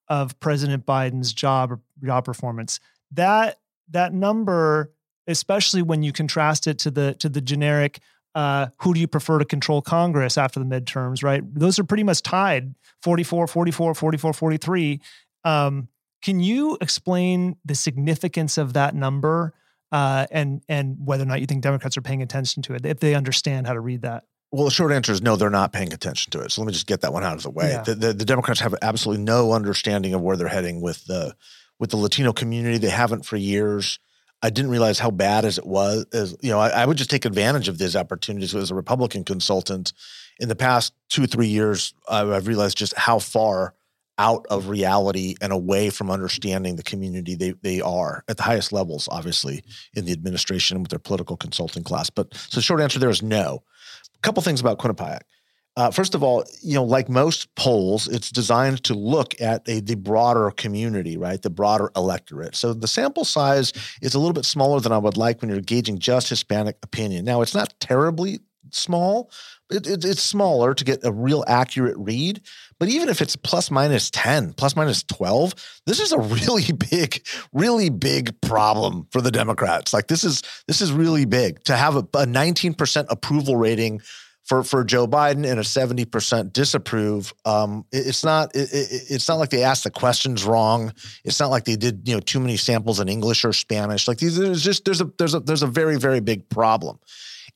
of 0.07 0.39
President 0.39 0.87
Biden's 0.87 1.33
job 1.33 1.81
job 2.01 2.25
performance. 2.25 2.79
That 3.11 3.59
that 3.91 4.15
number 4.15 4.93
especially 5.27 5.83
when 5.83 6.03
you 6.03 6.13
contrast 6.13 6.67
it 6.67 6.79
to 6.81 6.91
the 6.91 7.15
to 7.15 7.29
the 7.29 7.41
generic 7.41 8.01
uh, 8.35 8.69
who 8.79 8.95
do 8.95 9.01
you 9.01 9.09
prefer 9.09 9.39
to 9.39 9.45
control 9.45 9.83
Congress 9.83 10.39
after 10.39 10.59
the 10.59 10.67
midterms, 10.67 11.23
right? 11.23 11.43
Those 11.55 11.79
are 11.79 11.85
pretty 11.85 12.03
much 12.03 12.23
tied 12.23 12.75
44, 13.03 13.47
44, 13.47 13.95
44, 13.95 14.33
43. 14.33 15.01
Um, 15.45 15.89
can 16.23 16.41
you 16.41 16.79
explain 16.81 17.57
the 17.65 17.75
significance 17.75 18.57
of 18.57 18.73
that 18.73 18.95
number 18.95 19.55
uh, 19.93 20.27
and 20.31 20.63
and 20.69 20.97
whether 21.05 21.23
or 21.23 21.27
not 21.27 21.41
you 21.41 21.47
think 21.47 21.63
Democrats 21.63 21.97
are 21.97 22.03
paying 22.03 22.23
attention 22.23 22.63
to 22.65 22.75
it, 22.75 22.85
if 22.85 22.99
they 22.99 23.15
understand 23.15 23.67
how 23.67 23.75
to 23.75 23.81
read 23.81 24.03
that. 24.03 24.25
Well, 24.51 24.65
the 24.65 24.71
short 24.71 24.93
answer 24.93 25.13
is 25.13 25.23
no, 25.23 25.37
they're 25.37 25.51
not 25.51 25.73
paying 25.73 25.93
attention 25.93 26.31
to 26.33 26.41
it. 26.41 26.51
So 26.53 26.61
let 26.63 26.67
me 26.67 26.73
just 26.73 26.87
get 26.87 27.03
that 27.03 27.13
one 27.13 27.25
out 27.25 27.37
of 27.37 27.43
the 27.43 27.51
way. 27.51 27.71
Yeah. 27.71 27.83
The, 27.83 27.95
the, 27.95 28.13
the 28.13 28.25
Democrats 28.25 28.61
have 28.61 28.75
absolutely 28.83 29.25
no 29.25 29.53
understanding 29.53 30.13
of 30.13 30.21
where 30.21 30.37
they're 30.37 30.49
heading 30.49 30.81
with 30.81 31.05
the 31.05 31.37
with 31.79 31.91
the 31.91 31.97
Latino 31.97 32.33
community. 32.33 32.79
They 32.79 32.89
haven't 32.89 33.25
for 33.25 33.37
years. 33.37 33.99
I 34.43 34.51
didn't 34.51 34.71
realize 34.71 34.99
how 34.99 35.11
bad 35.11 35.45
as 35.45 35.59
it 35.59 35.67
was. 35.67 36.05
As 36.13 36.37
you 36.41 36.51
know, 36.51 36.59
I, 36.59 36.69
I 36.71 36.87
would 36.87 36.97
just 36.97 37.11
take 37.11 37.25
advantage 37.25 37.69
of 37.69 37.79
these 37.79 37.95
opportunities 37.95 38.55
as 38.55 38.71
a 38.71 38.75
Republican 38.75 39.25
consultant. 39.25 39.93
In 40.41 40.49
the 40.49 40.57
past 40.57 40.93
two 41.09 41.27
three 41.27 41.47
years, 41.47 41.95
I've 42.09 42.47
realized 42.47 42.77
just 42.77 42.97
how 42.97 43.19
far 43.19 43.75
out 44.19 44.45
of 44.51 44.69
reality 44.69 45.35
and 45.41 45.53
away 45.53 45.91
from 45.91 46.11
understanding 46.11 46.77
the 46.77 46.83
community 46.83 47.35
they 47.35 47.53
they 47.63 47.81
are 47.81 48.25
at 48.29 48.37
the 48.37 48.43
highest 48.43 48.73
levels, 48.73 49.09
obviously 49.11 49.63
in 49.95 50.05
the 50.05 50.13
administration 50.13 50.83
with 50.83 50.91
their 50.91 50.99
political 50.99 51.37
consulting 51.37 51.85
class. 51.85 52.11
But 52.11 52.35
so 52.35 52.61
short 52.61 52.81
answer 52.81 52.99
there 52.99 53.11
is 53.11 53.23
no. 53.23 53.63
A 54.15 54.19
couple 54.23 54.43
things 54.43 54.61
about 54.61 54.79
Quinnipiac. 54.79 55.21
Uh, 55.77 55.91
first 55.91 56.15
of 56.15 56.23
all, 56.23 56.45
you 56.61 56.75
know, 56.75 56.85
like 56.85 57.09
most 57.09 57.55
polls, 57.55 58.07
it's 58.07 58.31
designed 58.31 58.83
to 58.85 58.95
look 58.95 59.41
at 59.41 59.67
a, 59.69 59.81
the 59.81 59.95
broader 59.95 60.51
community, 60.51 61.17
right? 61.17 61.41
The 61.41 61.51
broader 61.51 61.91
electorate. 61.97 62.55
So 62.57 62.75
the 62.75 62.89
sample 62.89 63.25
size 63.25 63.73
is 64.03 64.15
a 64.15 64.19
little 64.19 64.35
bit 64.35 64.45
smaller 64.45 64.81
than 64.81 64.93
I 64.93 64.99
would 64.99 65.17
like 65.17 65.41
when 65.41 65.51
you're 65.51 65.61
gauging 65.61 65.99
just 65.99 66.29
Hispanic 66.29 66.77
opinion. 66.83 67.25
Now, 67.25 67.41
it's 67.41 67.55
not 67.55 67.73
terribly 67.81 68.41
small. 68.71 69.31
It, 69.71 69.87
it, 69.87 70.05
it's 70.05 70.23
smaller 70.23 70.75
to 70.75 70.85
get 70.85 71.05
a 71.05 71.13
real 71.13 71.45
accurate 71.49 71.97
read. 71.97 72.43
But 72.79 72.89
even 72.89 73.09
if 73.09 73.23
it's 73.23 73.37
plus 73.37 73.71
minus 73.71 74.11
10, 74.11 74.53
plus 74.55 74.77
minus 74.77 75.03
12, 75.05 75.55
this 75.87 76.01
is 76.01 76.13
a 76.13 76.19
really 76.19 76.71
big, 76.73 77.27
really 77.53 77.89
big 77.89 78.39
problem 78.43 79.07
for 79.11 79.21
the 79.21 79.31
Democrats. 79.31 79.93
Like 79.93 80.09
this 80.09 80.25
is 80.25 80.43
this 80.69 80.81
is 80.81 80.93
really 80.93 81.25
big 81.25 81.65
to 81.65 81.77
have 81.77 81.97
a, 81.97 82.01
a 82.01 82.27
19% 82.27 83.07
approval 83.09 83.57
rating 83.57 84.03
for 84.45 84.63
for 84.63 84.85
Joe 84.85 85.07
Biden 85.07 85.49
and 85.49 85.59
a 85.59 85.63
70% 85.63 86.53
disapprove. 86.53 87.33
Um, 87.45 87.85
it, 87.93 88.07
it's 88.09 88.25
not 88.25 88.55
it, 88.55 88.73
it, 88.73 89.03
it's 89.11 89.29
not 89.29 89.37
like 89.37 89.51
they 89.51 89.63
asked 89.63 89.85
the 89.85 89.91
questions 89.91 90.45
wrong. 90.45 90.93
It's 91.25 91.41
not 91.41 91.51
like 91.51 91.65
they 91.65 91.77
did 91.77 92.07
you 92.09 92.15
know 92.15 92.21
too 92.21 92.41
many 92.41 92.57
samples 92.57 93.01
in 93.01 93.09
English 93.09 93.45
or 93.45 93.53
Spanish. 93.53 94.09
Like 94.09 94.19
these 94.19 94.37
there's 94.37 94.63
just 94.63 94.85
there's 94.85 95.01
a 95.01 95.11
there's 95.19 95.35
a 95.35 95.41
there's 95.41 95.63
a 95.63 95.69
very 95.69 95.99
very 95.99 96.21
big 96.21 96.49
problem. 96.49 96.99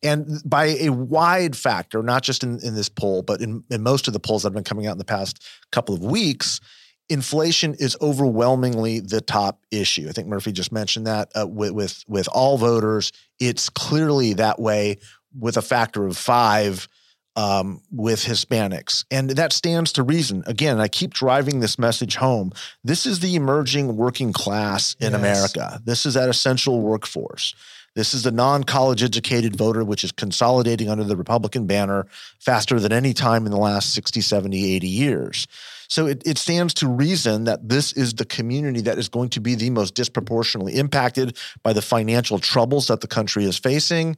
And 0.03 0.43
by 0.45 0.67
a 0.67 0.91
wide 0.91 1.57
factor, 1.57 2.03
not 2.03 2.23
just 2.23 2.45
in, 2.45 2.61
in 2.63 2.75
this 2.75 2.89
poll, 2.89 3.23
but 3.23 3.41
in, 3.41 3.65
in 3.71 3.83
most 3.83 4.07
of 4.07 4.13
the 4.13 4.21
polls 4.21 4.43
that 4.43 4.49
have 4.49 4.55
been 4.55 4.63
coming 4.63 4.87
out 4.87 4.93
in 4.93 4.99
the 4.99 5.05
past 5.05 5.43
couple 5.73 5.95
of 5.95 6.05
weeks, 6.05 6.61
inflation 7.09 7.75
is 7.79 7.97
overwhelmingly 8.01 9.01
the 9.01 9.21
top 9.21 9.65
issue. 9.71 10.07
I 10.09 10.13
think 10.13 10.29
Murphy 10.29 10.53
just 10.53 10.73
mentioned 10.73 11.07
that 11.07 11.31
uh, 11.39 11.47
with, 11.47 11.73
with 11.73 12.05
with 12.09 12.29
all 12.29 12.59
voters, 12.59 13.13
it's 13.39 13.69
clearly 13.69 14.35
that 14.35 14.61
way 14.61 14.99
with 15.39 15.57
a 15.57 15.63
factor 15.63 16.07
of 16.07 16.17
five 16.17 16.89
um, 17.37 17.83
with 17.91 18.25
Hispanics, 18.25 19.05
and 19.11 19.29
that 19.31 19.53
stands 19.53 19.93
to 19.93 20.03
reason. 20.03 20.43
Again, 20.47 20.81
I 20.81 20.89
keep 20.89 21.13
driving 21.13 21.61
this 21.61 21.79
message 21.79 22.17
home. 22.17 22.51
This 22.83 23.05
is 23.05 23.21
the 23.21 23.35
emerging 23.37 23.97
working 23.97 24.33
class 24.33 24.97
in 25.01 25.13
Yes. 25.13 25.21
America. 25.21 25.81
This 25.85 26.07
is 26.07 26.15
that 26.15 26.31
essential 26.31 26.81
workforce. 26.81 27.55
This 27.97 28.13
is 28.13 28.23
the 28.23 28.31
non 28.31 28.63
college 28.63 29.03
educated 29.03 29.57
voter, 29.57 29.83
which 29.83 30.05
is 30.05 30.13
consolidating 30.13 30.91
under 30.91 31.03
the 31.03 31.17
Republican 31.17 31.67
banner 31.67 32.07
faster 32.39 32.79
than 32.79 32.93
any 32.93 33.15
time 33.15 33.47
in 33.47 33.51
the 33.51 33.59
last 33.59 33.95
60, 33.95 34.21
70, 34.21 34.75
80 34.77 34.87
years. 34.87 35.49
So 35.89 36.07
it, 36.07 36.23
it 36.27 36.37
stands 36.37 36.75
to 36.75 36.89
reason 36.89 37.45
that 37.45 37.69
this 37.69 37.93
is 37.95 38.15
the 38.15 38.27
community 38.27 38.83
that 38.83 38.99
is 38.99 39.09
going 39.09 39.31
to 39.31 39.41
be 39.41 39.55
the 39.55 39.71
most 39.71 39.95
disproportionately 39.95 40.77
impacted 40.77 41.39
by 41.63 41.73
the 41.73 41.81
financial 41.81 42.39
troubles 42.39 42.89
that 42.89 43.01
the 43.01 43.07
country 43.07 43.45
is 43.45 43.57
facing. 43.57 44.17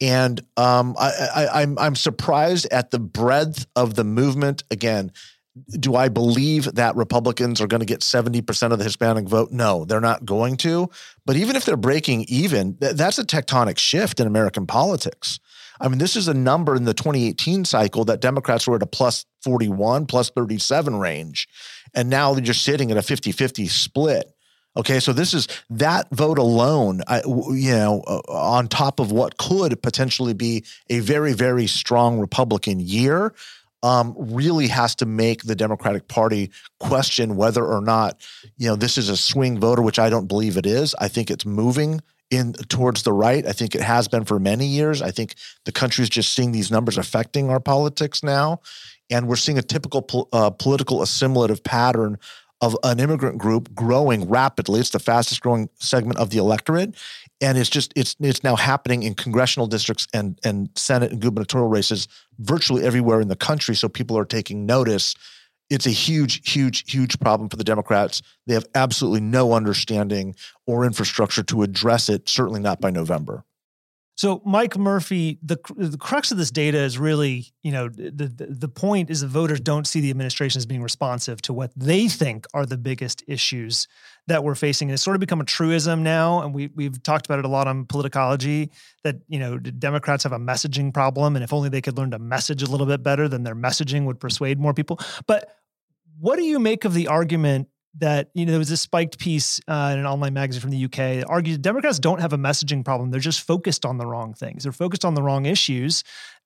And 0.00 0.40
um, 0.56 0.96
I, 0.98 1.10
I, 1.36 1.62
I'm, 1.62 1.78
I'm 1.78 1.94
surprised 1.94 2.66
at 2.72 2.90
the 2.90 2.98
breadth 2.98 3.66
of 3.76 3.94
the 3.94 4.04
movement. 4.04 4.64
Again, 4.72 5.12
do 5.68 5.96
I 5.96 6.08
believe 6.08 6.74
that 6.74 6.96
Republicans 6.96 7.60
are 7.60 7.66
going 7.66 7.80
to 7.80 7.86
get 7.86 8.00
70% 8.00 8.72
of 8.72 8.78
the 8.78 8.84
Hispanic 8.84 9.26
vote? 9.26 9.50
No, 9.50 9.84
they're 9.84 10.00
not 10.00 10.24
going 10.24 10.56
to. 10.58 10.90
But 11.24 11.36
even 11.36 11.56
if 11.56 11.64
they're 11.64 11.76
breaking 11.76 12.26
even, 12.28 12.74
th- 12.76 12.94
that's 12.94 13.18
a 13.18 13.24
tectonic 13.24 13.78
shift 13.78 14.20
in 14.20 14.26
American 14.26 14.66
politics. 14.66 15.40
I 15.80 15.88
mean, 15.88 15.98
this 15.98 16.16
is 16.16 16.28
a 16.28 16.34
number 16.34 16.76
in 16.76 16.84
the 16.84 16.94
2018 16.94 17.64
cycle 17.64 18.04
that 18.04 18.20
Democrats 18.20 18.66
were 18.66 18.76
at 18.76 18.82
a 18.82 18.86
plus 18.86 19.24
41, 19.42 20.06
plus 20.06 20.30
37 20.30 20.96
range. 20.96 21.48
And 21.94 22.10
now 22.10 22.34
they're 22.34 22.44
just 22.44 22.62
sitting 22.62 22.90
at 22.90 22.96
a 22.96 23.02
50 23.02 23.32
50 23.32 23.66
split. 23.68 24.34
Okay, 24.76 25.00
so 25.00 25.12
this 25.12 25.34
is 25.34 25.48
that 25.70 26.08
vote 26.10 26.38
alone, 26.38 27.02
I, 27.08 27.22
you 27.26 27.72
know, 27.72 28.04
uh, 28.06 28.20
on 28.28 28.68
top 28.68 29.00
of 29.00 29.10
what 29.10 29.36
could 29.36 29.82
potentially 29.82 30.32
be 30.32 30.64
a 30.88 31.00
very, 31.00 31.32
very 31.32 31.66
strong 31.66 32.20
Republican 32.20 32.78
year, 32.78 33.34
um, 33.82 34.14
really 34.18 34.68
has 34.68 34.94
to 34.96 35.06
make 35.06 35.42
the 35.42 35.54
Democratic 35.54 36.08
Party 36.08 36.50
question 36.78 37.36
whether 37.36 37.64
or 37.64 37.80
not, 37.80 38.20
you 38.56 38.68
know, 38.68 38.76
this 38.76 38.98
is 38.98 39.08
a 39.08 39.16
swing 39.16 39.58
voter, 39.58 39.82
which 39.82 39.98
I 39.98 40.10
don't 40.10 40.26
believe 40.26 40.56
it 40.56 40.66
is. 40.66 40.94
I 40.98 41.08
think 41.08 41.30
it's 41.30 41.46
moving 41.46 42.00
in 42.30 42.52
towards 42.52 43.02
the 43.02 43.12
right. 43.12 43.46
I 43.46 43.52
think 43.52 43.74
it 43.74 43.80
has 43.80 44.06
been 44.06 44.24
for 44.24 44.38
many 44.38 44.66
years. 44.66 45.02
I 45.02 45.10
think 45.10 45.34
the 45.64 45.72
country 45.72 46.02
is 46.02 46.10
just 46.10 46.32
seeing 46.32 46.52
these 46.52 46.70
numbers 46.70 46.98
affecting 46.98 47.50
our 47.50 47.60
politics 47.60 48.22
now, 48.22 48.60
and 49.10 49.26
we're 49.26 49.36
seeing 49.36 49.58
a 49.58 49.62
typical 49.62 50.28
uh, 50.32 50.50
political 50.50 51.02
assimilative 51.02 51.64
pattern 51.64 52.18
of 52.60 52.76
an 52.82 53.00
immigrant 53.00 53.38
group 53.38 53.74
growing 53.74 54.28
rapidly. 54.28 54.80
It's 54.80 54.90
the 54.90 54.98
fastest 54.98 55.40
growing 55.40 55.68
segment 55.76 56.18
of 56.18 56.30
the 56.30 56.38
electorate, 56.38 56.94
and 57.40 57.56
it's 57.56 57.70
just 57.70 57.92
it's 57.96 58.16
it's 58.20 58.44
now 58.44 58.56
happening 58.56 59.02
in 59.02 59.14
congressional 59.14 59.66
districts 59.66 60.06
and 60.12 60.38
and 60.44 60.68
Senate 60.76 61.12
and 61.12 61.20
gubernatorial 61.20 61.68
races 61.68 62.08
virtually 62.38 62.84
everywhere 62.84 63.20
in 63.20 63.28
the 63.28 63.36
country. 63.36 63.74
So 63.74 63.88
people 63.88 64.18
are 64.18 64.24
taking 64.24 64.66
notice. 64.66 65.14
It's 65.70 65.86
a 65.86 65.90
huge, 65.90 66.50
huge, 66.50 66.90
huge 66.90 67.20
problem 67.20 67.48
for 67.48 67.56
the 67.56 67.64
Democrats. 67.64 68.22
They 68.46 68.54
have 68.54 68.66
absolutely 68.74 69.20
no 69.20 69.52
understanding 69.52 70.34
or 70.66 70.84
infrastructure 70.84 71.44
to 71.44 71.62
address 71.62 72.08
it. 72.08 72.28
Certainly 72.28 72.60
not 72.60 72.80
by 72.80 72.90
November. 72.90 73.44
So, 74.20 74.42
Mike 74.44 74.76
Murphy, 74.76 75.38
the 75.42 75.56
the 75.74 75.96
crux 75.96 76.30
of 76.30 76.36
this 76.36 76.50
data 76.50 76.76
is 76.76 76.98
really, 76.98 77.46
you 77.62 77.72
know, 77.72 77.88
the, 77.88 78.30
the 78.50 78.68
point 78.68 79.08
is 79.08 79.22
the 79.22 79.26
voters 79.26 79.60
don't 79.60 79.86
see 79.86 80.02
the 80.02 80.10
administration 80.10 80.58
as 80.58 80.66
being 80.66 80.82
responsive 80.82 81.40
to 81.40 81.54
what 81.54 81.72
they 81.74 82.06
think 82.06 82.46
are 82.52 82.66
the 82.66 82.76
biggest 82.76 83.24
issues 83.26 83.88
that 84.26 84.44
we're 84.44 84.54
facing. 84.54 84.88
And 84.88 84.92
it's 84.92 85.02
sort 85.02 85.16
of 85.16 85.20
become 85.20 85.40
a 85.40 85.44
truism 85.44 86.02
now, 86.02 86.42
and 86.42 86.52
we 86.52 86.68
we've 86.74 87.02
talked 87.02 87.24
about 87.24 87.38
it 87.38 87.46
a 87.46 87.48
lot 87.48 87.66
on 87.66 87.86
politicology 87.86 88.68
that 89.04 89.16
you 89.26 89.38
know 89.38 89.56
Democrats 89.58 90.24
have 90.24 90.32
a 90.32 90.38
messaging 90.38 90.92
problem, 90.92 91.34
and 91.34 91.42
if 91.42 91.54
only 91.54 91.70
they 91.70 91.80
could 91.80 91.96
learn 91.96 92.10
to 92.10 92.18
message 92.18 92.62
a 92.62 92.66
little 92.66 92.86
bit 92.86 93.02
better, 93.02 93.26
then 93.26 93.42
their 93.42 93.56
messaging 93.56 94.04
would 94.04 94.20
persuade 94.20 94.60
more 94.60 94.74
people. 94.74 95.00
But 95.26 95.48
what 96.18 96.36
do 96.36 96.42
you 96.42 96.58
make 96.58 96.84
of 96.84 96.92
the 96.92 97.08
argument 97.08 97.68
that 97.98 98.30
you 98.34 98.46
know 98.46 98.52
there 98.52 98.58
was 98.58 98.68
this 98.68 98.80
spiked 98.80 99.18
piece 99.18 99.60
uh, 99.68 99.90
in 99.92 99.98
an 99.98 100.06
online 100.06 100.34
magazine 100.34 100.60
from 100.60 100.70
the 100.70 100.84
UK 100.84 101.18
that 101.18 101.26
argued 101.28 101.62
Democrats 101.62 101.98
don't 101.98 102.20
have 102.20 102.32
a 102.32 102.38
messaging 102.38 102.84
problem; 102.84 103.10
they're 103.10 103.20
just 103.20 103.40
focused 103.40 103.84
on 103.84 103.98
the 103.98 104.06
wrong 104.06 104.34
things. 104.34 104.62
They're 104.62 104.72
focused 104.72 105.04
on 105.04 105.14
the 105.14 105.22
wrong 105.22 105.46
issues 105.46 106.04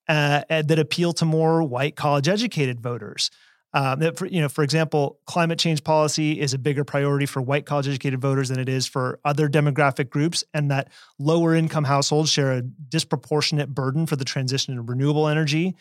uh, 0.08 0.42
that 0.48 0.78
appeal 0.78 1.12
to 1.14 1.24
more 1.24 1.62
white 1.62 1.96
college-educated 1.96 2.80
voters. 2.80 3.30
Um, 3.74 3.98
that 3.98 4.16
for, 4.16 4.26
you 4.26 4.40
know, 4.40 4.48
for 4.48 4.62
example, 4.62 5.18
climate 5.26 5.58
change 5.58 5.82
policy 5.82 6.40
is 6.40 6.54
a 6.54 6.58
bigger 6.58 6.84
priority 6.84 7.26
for 7.26 7.42
white 7.42 7.66
college-educated 7.66 8.20
voters 8.20 8.48
than 8.48 8.60
it 8.60 8.68
is 8.68 8.86
for 8.86 9.18
other 9.24 9.48
demographic 9.48 10.10
groups, 10.10 10.44
and 10.54 10.70
that 10.70 10.92
lower-income 11.18 11.82
households 11.82 12.30
share 12.30 12.52
a 12.52 12.62
disproportionate 12.62 13.74
burden 13.74 14.06
for 14.06 14.14
the 14.14 14.24
transition 14.24 14.76
to 14.76 14.82
renewable 14.82 15.26
energy. 15.26 15.74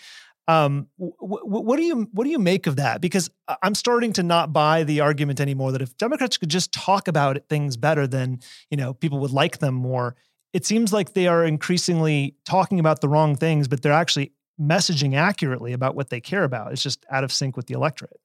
Um, 0.47 0.87
what 0.97 1.77
do 1.77 1.83
you 1.83 2.09
what 2.11 2.25
do 2.25 2.29
you 2.29 2.39
make 2.39 2.67
of 2.67 2.75
that? 2.75 2.99
Because 2.99 3.29
I'm 3.61 3.75
starting 3.75 4.11
to 4.13 4.23
not 4.23 4.51
buy 4.51 4.83
the 4.83 4.99
argument 4.99 5.39
anymore 5.39 5.71
that 5.71 5.81
if 5.81 5.97
Democrats 5.97 6.37
could 6.37 6.49
just 6.49 6.73
talk 6.73 7.07
about 7.07 7.37
things 7.47 7.77
better, 7.77 8.07
then 8.07 8.39
you 8.69 8.75
know 8.75 8.93
people 8.93 9.19
would 9.19 9.31
like 9.31 9.59
them 9.59 9.75
more. 9.75 10.15
It 10.51 10.65
seems 10.65 10.91
like 10.91 11.13
they 11.13 11.27
are 11.27 11.45
increasingly 11.45 12.35
talking 12.45 12.79
about 12.79 13.01
the 13.01 13.07
wrong 13.07 13.35
things, 13.35 13.67
but 13.67 13.81
they're 13.81 13.93
actually 13.93 14.33
messaging 14.59 15.15
accurately 15.15 15.73
about 15.73 15.95
what 15.95 16.09
they 16.09 16.19
care 16.19 16.43
about. 16.43 16.73
It's 16.73 16.83
just 16.83 17.05
out 17.09 17.23
of 17.23 17.31
sync 17.31 17.55
with 17.55 17.67
the 17.67 17.73
electorate. 17.73 18.19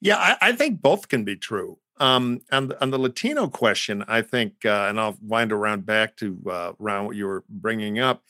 Yeah, 0.00 0.16
I, 0.16 0.36
I 0.40 0.52
think 0.52 0.82
both 0.82 1.08
can 1.08 1.24
be 1.24 1.36
true. 1.36 1.78
Um, 1.98 2.40
and 2.50 2.72
on 2.80 2.90
the 2.90 2.98
Latino 2.98 3.48
question, 3.48 4.04
I 4.08 4.22
think, 4.22 4.64
uh, 4.64 4.86
and 4.88 4.98
I'll 4.98 5.18
wind 5.20 5.52
around 5.52 5.84
back 5.84 6.16
to 6.16 6.38
uh, 6.50 6.72
around 6.80 7.06
what 7.06 7.16
you 7.16 7.26
were 7.26 7.44
bringing 7.48 7.98
up. 7.98 8.24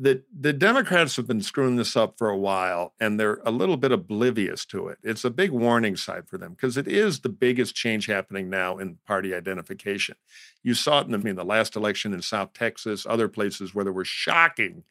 The 0.00 0.22
the 0.32 0.52
Democrats 0.52 1.16
have 1.16 1.26
been 1.26 1.42
screwing 1.42 1.74
this 1.74 1.96
up 1.96 2.18
for 2.18 2.28
a 2.28 2.36
while, 2.36 2.94
and 3.00 3.18
they're 3.18 3.40
a 3.44 3.50
little 3.50 3.76
bit 3.76 3.90
oblivious 3.90 4.64
to 4.66 4.86
it. 4.86 4.98
It's 5.02 5.24
a 5.24 5.30
big 5.30 5.50
warning 5.50 5.96
sign 5.96 6.22
for 6.22 6.38
them 6.38 6.52
because 6.52 6.76
it 6.76 6.86
is 6.86 7.20
the 7.20 7.28
biggest 7.28 7.74
change 7.74 8.06
happening 8.06 8.48
now 8.48 8.78
in 8.78 8.98
party 9.06 9.34
identification. 9.34 10.14
You 10.62 10.74
saw 10.74 11.00
it 11.00 11.06
in 11.06 11.10
the, 11.10 11.18
I 11.18 11.22
mean, 11.22 11.34
the 11.34 11.44
last 11.44 11.74
election 11.74 12.14
in 12.14 12.22
South 12.22 12.52
Texas, 12.52 13.06
other 13.08 13.28
places 13.28 13.74
where 13.74 13.84
there 13.84 13.92
were 13.92 14.04
shocking 14.04 14.84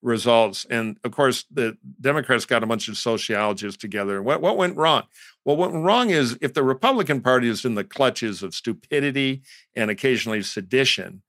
results. 0.00 0.66
And 0.70 0.98
of 1.04 1.12
course, 1.12 1.44
the 1.50 1.76
Democrats 2.00 2.46
got 2.46 2.62
a 2.62 2.66
bunch 2.66 2.88
of 2.88 2.96
sociologists 2.96 3.80
together. 3.80 4.22
What, 4.22 4.40
what 4.40 4.56
went 4.56 4.76
wrong? 4.76 5.04
Well, 5.44 5.56
what 5.56 5.72
went 5.72 5.84
wrong 5.84 6.10
is 6.10 6.38
if 6.40 6.54
the 6.54 6.62
Republican 6.62 7.20
Party 7.20 7.48
is 7.48 7.64
in 7.64 7.74
the 7.74 7.84
clutches 7.84 8.42
of 8.42 8.54
stupidity 8.54 9.42
and 9.74 9.90
occasionally 9.90 10.42
sedition, 10.42 11.22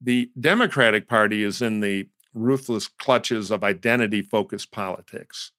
the 0.00 0.30
Democratic 0.38 1.08
Party 1.08 1.42
is 1.42 1.62
in 1.62 1.80
the 1.80 2.08
ruthless 2.34 2.88
clutches 2.88 3.50
of 3.50 3.64
identity 3.64 4.22
focused 4.22 4.70
politics. 4.70 5.52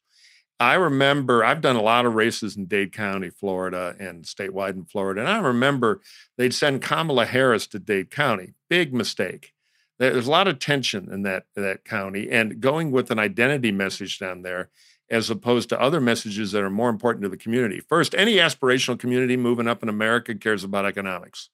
I 0.60 0.74
remember 0.74 1.44
I've 1.44 1.62
done 1.62 1.78
a 1.78 1.82
lot 1.82 2.06
of 2.06 2.16
races 2.16 2.58
in 2.58 2.66
Dade 2.66 2.92
County, 2.92 3.30
Florida, 3.30 3.96
and 3.98 4.26
statewide 4.26 4.74
in 4.74 4.84
Florida. 4.84 5.22
And 5.22 5.30
I 5.30 5.40
remember 5.40 6.02
they'd 6.38 6.54
send 6.54 6.82
Kamala 6.82 7.26
Harris 7.26 7.66
to 7.68 7.80
Dade 7.80 8.12
County. 8.12 8.54
Big 8.70 8.94
mistake. 8.94 9.54
There's 10.00 10.28
a 10.28 10.32
lot 10.32 10.48
of 10.48 10.60
tension 10.60 11.12
in 11.12 11.24
that, 11.24 11.46
that 11.56 11.84
county, 11.84 12.30
and 12.30 12.62
going 12.62 12.92
with 12.92 13.12
an 13.12 13.20
identity 13.20 13.72
message 13.72 14.20
down 14.20 14.42
there 14.42 14.70
as 15.10 15.30
opposed 15.30 15.70
to 15.70 15.82
other 15.82 16.00
messages 16.00 16.52
that 16.52 16.64
are 16.64 16.70
more 16.70 16.90
important 16.90 17.24
to 17.24 17.30
the 17.30 17.38
community. 17.38 17.80
First, 17.80 18.14
any 18.16 18.36
aspirational 18.36 19.00
community 19.00 19.36
moving 19.36 19.68
up 19.68 19.82
in 19.82 19.90
America 19.90 20.36
cares 20.36 20.64
about 20.64 20.86
economics. 20.86 21.50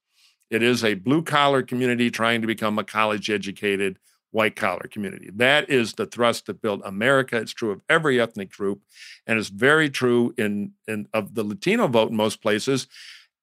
It 0.49 0.61
is 0.61 0.83
a 0.83 0.93
blue 0.95 1.23
collar 1.23 1.63
community 1.63 2.11
trying 2.11 2.41
to 2.41 2.47
become 2.47 2.77
a 2.77 2.83
college 2.83 3.29
educated 3.29 3.97
white 4.35 4.57
collar 4.57 4.85
community. 4.91 5.29
That 5.33 5.69
is 5.69 5.93
the 5.93 6.05
thrust 6.05 6.47
that 6.47 6.61
built 6.61 6.81
America. 6.83 7.37
It's 7.37 7.53
true 7.53 7.71
of 7.71 7.81
every 7.87 8.19
ethnic 8.19 8.51
group, 8.51 8.81
and 9.25 9.39
it's 9.39 9.47
very 9.47 9.89
true 9.89 10.33
in, 10.37 10.73
in 10.89 11.07
of 11.13 11.35
the 11.35 11.43
Latino 11.43 11.87
vote 11.87 12.09
in 12.09 12.17
most 12.17 12.41
places. 12.41 12.87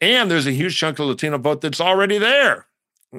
And 0.02 0.30
there's 0.30 0.46
a 0.46 0.52
huge 0.52 0.78
chunk 0.78 0.98
of 0.98 1.06
Latino 1.06 1.38
vote 1.38 1.62
that's 1.62 1.80
already 1.80 2.18
there. 2.18 2.66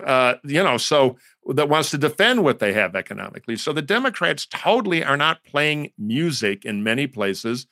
Uh, 0.05 0.35
you 0.43 0.61
know, 0.61 0.77
so 0.77 1.17
that 1.47 1.67
wants 1.67 1.89
to 1.91 1.97
defend 1.97 2.43
what 2.43 2.59
they 2.59 2.73
have 2.73 2.95
economically. 2.95 3.55
So 3.55 3.73
the 3.73 3.81
Democrats 3.81 4.45
totally 4.45 5.03
are 5.03 5.17
not 5.17 5.43
playing 5.43 5.93
music 5.97 6.65
in 6.65 6.83
many 6.83 7.07
places 7.07 7.65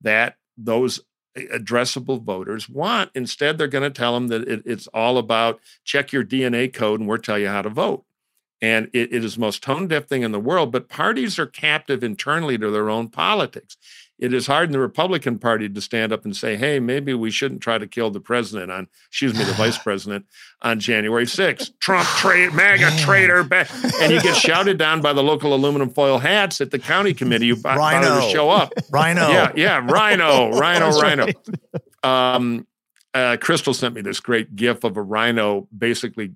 that 0.00 0.36
those 0.56 1.00
addressable 1.36 2.22
voters 2.22 2.68
want. 2.68 3.10
Instead, 3.16 3.58
they're 3.58 3.66
going 3.66 3.82
to 3.82 3.90
tell 3.90 4.14
them 4.14 4.28
that 4.28 4.46
it, 4.46 4.62
it's 4.64 4.86
all 4.88 5.18
about 5.18 5.60
check 5.84 6.12
your 6.12 6.24
DNA 6.24 6.72
code 6.72 7.00
and 7.00 7.08
we'll 7.08 7.18
tell 7.18 7.38
you 7.38 7.48
how 7.48 7.62
to 7.62 7.68
vote. 7.68 8.04
And 8.62 8.90
it, 8.92 9.12
it 9.12 9.24
is 9.24 9.36
the 9.36 9.40
most 9.40 9.62
tone 9.62 9.88
deaf 9.88 10.06
thing 10.06 10.22
in 10.22 10.32
the 10.32 10.40
world, 10.40 10.70
but 10.70 10.88
parties 10.88 11.38
are 11.38 11.46
captive 11.46 12.04
internally 12.04 12.58
to 12.58 12.70
their 12.70 12.90
own 12.90 13.08
politics 13.08 13.76
it 14.20 14.34
is 14.34 14.46
hard 14.46 14.68
in 14.68 14.72
the 14.72 14.78
Republican 14.78 15.38
Party 15.38 15.68
to 15.68 15.80
stand 15.80 16.12
up 16.12 16.24
and 16.26 16.36
say, 16.36 16.54
hey, 16.56 16.78
maybe 16.78 17.14
we 17.14 17.30
shouldn't 17.30 17.62
try 17.62 17.78
to 17.78 17.86
kill 17.86 18.10
the 18.10 18.20
president 18.20 18.70
on, 18.70 18.86
excuse 19.08 19.36
me, 19.36 19.44
the 19.44 19.54
vice 19.54 19.78
president 19.82 20.26
on 20.60 20.78
January 20.78 21.24
6th. 21.24 21.70
Trump 21.80 22.06
trade, 22.16 22.52
MAGA 22.52 22.98
traitor. 22.98 23.40
And 23.40 24.12
you 24.12 24.20
get 24.20 24.36
shouted 24.36 24.76
down 24.76 25.00
by 25.00 25.14
the 25.14 25.22
local 25.22 25.54
aluminum 25.54 25.88
foil 25.88 26.18
hats 26.18 26.60
at 26.60 26.70
the 26.70 26.78
county 26.78 27.14
committee 27.14 27.46
You 27.46 27.56
Rhino. 27.56 28.20
to 28.20 28.30
show 28.30 28.50
up. 28.50 28.72
Rhino. 28.92 29.28
Yeah, 29.30 29.52
yeah, 29.56 29.78
Rhino, 29.78 30.50
Rhino, 30.50 30.90
Rhino. 31.00 31.26
Um, 32.02 32.66
uh, 33.14 33.38
Crystal 33.40 33.72
sent 33.72 33.94
me 33.94 34.02
this 34.02 34.20
great 34.20 34.54
gif 34.54 34.84
of 34.84 34.96
a 34.96 35.02
rhino 35.02 35.66
basically 35.76 36.32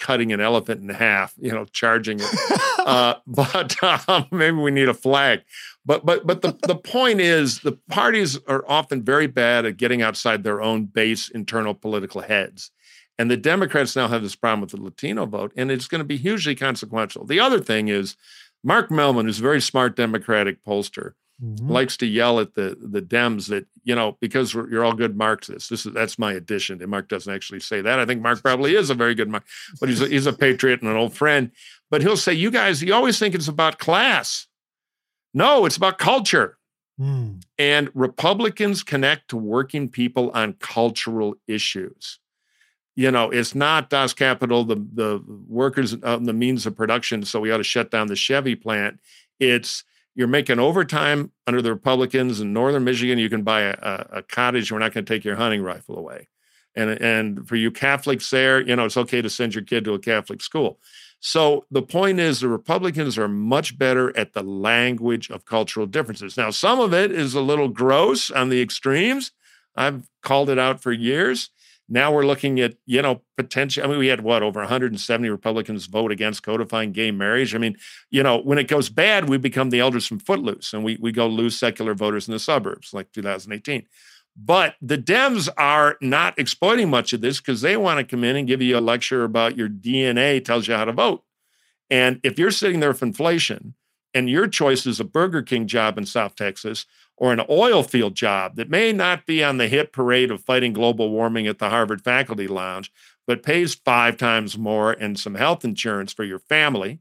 cutting 0.00 0.32
an 0.32 0.40
elephant 0.40 0.82
in 0.82 0.88
half, 0.88 1.34
you 1.38 1.52
know, 1.52 1.64
charging 1.66 2.18
it. 2.20 2.50
uh, 2.80 3.14
but 3.26 3.82
um, 4.08 4.26
maybe 4.32 4.56
we 4.56 4.72
need 4.72 4.88
a 4.88 4.94
flag. 4.94 5.42
But 5.86 6.04
but 6.04 6.26
but 6.26 6.42
the, 6.42 6.58
the 6.66 6.74
point 6.74 7.20
is 7.20 7.60
the 7.60 7.78
parties 7.88 8.38
are 8.48 8.64
often 8.66 9.02
very 9.02 9.26
bad 9.28 9.64
at 9.64 9.76
getting 9.76 10.02
outside 10.02 10.42
their 10.42 10.60
own 10.60 10.86
base 10.86 11.28
internal 11.28 11.74
political 11.74 12.22
heads. 12.22 12.70
And 13.18 13.30
the 13.30 13.36
Democrats 13.36 13.94
now 13.94 14.08
have 14.08 14.22
this 14.22 14.34
problem 14.34 14.62
with 14.62 14.70
the 14.70 14.80
Latino 14.80 15.26
vote, 15.26 15.52
and 15.54 15.70
it's 15.70 15.88
going 15.88 15.98
to 15.98 16.06
be 16.06 16.16
hugely 16.16 16.54
consequential. 16.54 17.26
The 17.26 17.38
other 17.38 17.60
thing 17.60 17.88
is 17.88 18.16
Mark 18.64 18.88
Mellman, 18.88 19.24
who's 19.24 19.40
a 19.40 19.42
very 19.42 19.60
smart 19.60 19.94
Democratic 19.94 20.64
pollster, 20.64 21.12
mm-hmm. 21.42 21.70
likes 21.70 21.96
to 21.98 22.06
yell 22.06 22.40
at 22.40 22.54
the 22.54 22.76
the 22.80 23.02
Dems 23.02 23.48
that 23.48 23.66
you 23.82 23.94
know 23.94 24.16
because 24.20 24.54
you're 24.54 24.84
all 24.84 24.92
good 24.92 25.16
Marxists. 25.16 25.68
This 25.68 25.86
is 25.86 25.92
that's 25.92 26.18
my 26.18 26.32
addition. 26.32 26.80
And 26.80 26.90
Mark 26.90 27.08
doesn't 27.08 27.32
actually 27.32 27.60
say 27.60 27.80
that. 27.80 27.98
I 27.98 28.06
think 28.06 28.22
Mark 28.22 28.42
probably 28.42 28.74
is 28.74 28.90
a 28.90 28.94
very 28.94 29.14
good 29.14 29.28
Mark, 29.28 29.44
but 29.80 29.88
he's 29.88 30.00
a, 30.00 30.08
he's 30.08 30.26
a 30.26 30.32
patriot 30.32 30.80
and 30.82 30.90
an 30.90 30.96
old 30.96 31.14
friend. 31.14 31.50
But 31.90 32.02
he'll 32.02 32.16
say, 32.16 32.32
"You 32.32 32.50
guys, 32.50 32.82
you 32.82 32.94
always 32.94 33.18
think 33.18 33.34
it's 33.34 33.48
about 33.48 33.78
class. 33.78 34.46
No, 35.34 35.66
it's 35.66 35.76
about 35.76 35.98
culture." 35.98 36.58
Mm. 37.00 37.42
And 37.58 37.90
Republicans 37.94 38.82
connect 38.82 39.28
to 39.28 39.36
working 39.36 39.88
people 39.88 40.30
on 40.34 40.52
cultural 40.54 41.34
issues. 41.46 42.18
You 42.94 43.10
know, 43.10 43.30
it's 43.30 43.54
not 43.54 43.88
Das 43.88 44.12
Kapital, 44.12 44.64
the 44.64 44.76
the 44.76 45.24
workers 45.48 45.94
of 45.94 46.26
the 46.26 46.34
means 46.34 46.66
of 46.66 46.76
production. 46.76 47.24
So 47.24 47.40
we 47.40 47.50
ought 47.50 47.58
to 47.58 47.64
shut 47.64 47.90
down 47.90 48.08
the 48.08 48.16
Chevy 48.16 48.54
plant. 48.56 49.00
It's 49.38 49.84
you're 50.14 50.28
making 50.28 50.58
overtime 50.58 51.32
under 51.46 51.62
the 51.62 51.72
Republicans 51.72 52.40
in 52.40 52.52
northern 52.52 52.84
Michigan. 52.84 53.18
You 53.18 53.30
can 53.30 53.42
buy 53.42 53.62
a, 53.62 54.06
a 54.12 54.22
cottage. 54.22 54.70
We're 54.70 54.78
not 54.78 54.92
going 54.92 55.04
to 55.04 55.14
take 55.14 55.24
your 55.24 55.36
hunting 55.36 55.62
rifle 55.62 55.96
away. 55.96 56.28
And, 56.74 56.90
and 56.90 57.48
for 57.48 57.56
you 57.56 57.70
Catholics 57.70 58.30
there, 58.30 58.60
you 58.60 58.76
know, 58.76 58.84
it's 58.84 58.96
okay 58.96 59.22
to 59.22 59.30
send 59.30 59.54
your 59.54 59.64
kid 59.64 59.84
to 59.84 59.94
a 59.94 59.98
Catholic 59.98 60.40
school. 60.42 60.78
So 61.20 61.66
the 61.70 61.82
point 61.82 62.18
is, 62.18 62.40
the 62.40 62.48
Republicans 62.48 63.18
are 63.18 63.28
much 63.28 63.76
better 63.78 64.16
at 64.16 64.32
the 64.32 64.42
language 64.42 65.30
of 65.30 65.44
cultural 65.44 65.86
differences. 65.86 66.36
Now, 66.36 66.50
some 66.50 66.80
of 66.80 66.94
it 66.94 67.10
is 67.12 67.34
a 67.34 67.42
little 67.42 67.68
gross 67.68 68.30
on 68.30 68.48
the 68.48 68.62
extremes. 68.62 69.32
I've 69.76 70.08
called 70.22 70.48
it 70.48 70.58
out 70.58 70.80
for 70.82 70.92
years. 70.92 71.50
Now 71.92 72.12
we're 72.12 72.24
looking 72.24 72.60
at, 72.60 72.76
you 72.86 73.02
know, 73.02 73.22
potential. 73.36 73.84
I 73.84 73.88
mean, 73.88 73.98
we 73.98 74.06
had 74.06 74.20
what, 74.20 74.44
over 74.44 74.60
170 74.60 75.28
Republicans 75.28 75.86
vote 75.86 76.12
against 76.12 76.44
codifying 76.44 76.92
gay 76.92 77.10
marriage. 77.10 77.52
I 77.52 77.58
mean, 77.58 77.76
you 78.10 78.22
know, 78.22 78.38
when 78.38 78.58
it 78.58 78.68
goes 78.68 78.88
bad, 78.88 79.28
we 79.28 79.38
become 79.38 79.70
the 79.70 79.80
elders 79.80 80.06
from 80.06 80.20
Footloose 80.20 80.72
and 80.72 80.84
we, 80.84 80.96
we 81.00 81.10
go 81.10 81.26
lose 81.26 81.58
secular 81.58 81.94
voters 81.94 82.28
in 82.28 82.32
the 82.32 82.38
suburbs 82.38 82.94
like 82.94 83.10
2018. 83.12 83.86
But 84.36 84.76
the 84.80 84.96
Dems 84.96 85.48
are 85.58 85.96
not 86.00 86.38
exploiting 86.38 86.88
much 86.88 87.12
of 87.12 87.20
this 87.20 87.40
because 87.40 87.60
they 87.60 87.76
want 87.76 87.98
to 87.98 88.04
come 88.04 88.22
in 88.22 88.36
and 88.36 88.46
give 88.46 88.62
you 88.62 88.78
a 88.78 88.80
lecture 88.80 89.24
about 89.24 89.56
your 89.56 89.68
DNA 89.68 90.44
tells 90.44 90.68
you 90.68 90.74
how 90.74 90.84
to 90.84 90.92
vote. 90.92 91.24
And 91.90 92.20
if 92.22 92.38
you're 92.38 92.52
sitting 92.52 92.78
there 92.78 92.90
with 92.90 93.02
inflation 93.02 93.74
and 94.14 94.30
your 94.30 94.46
choice 94.46 94.86
is 94.86 95.00
a 95.00 95.04
Burger 95.04 95.42
King 95.42 95.66
job 95.66 95.98
in 95.98 96.06
South 96.06 96.36
Texas 96.36 96.86
or 97.20 97.34
an 97.34 97.42
oil 97.50 97.82
field 97.82 98.14
job 98.14 98.56
that 98.56 98.70
may 98.70 98.92
not 98.92 99.26
be 99.26 99.44
on 99.44 99.58
the 99.58 99.68
hit 99.68 99.92
parade 99.92 100.30
of 100.30 100.42
fighting 100.42 100.72
global 100.72 101.10
warming 101.10 101.46
at 101.46 101.58
the 101.58 101.68
Harvard 101.68 102.02
Faculty 102.02 102.48
Lounge, 102.48 102.90
but 103.26 103.42
pays 103.42 103.74
five 103.74 104.16
times 104.16 104.56
more 104.56 104.92
and 104.92 105.20
some 105.20 105.34
health 105.34 105.62
insurance 105.62 106.14
for 106.14 106.24
your 106.24 106.38
family, 106.38 106.98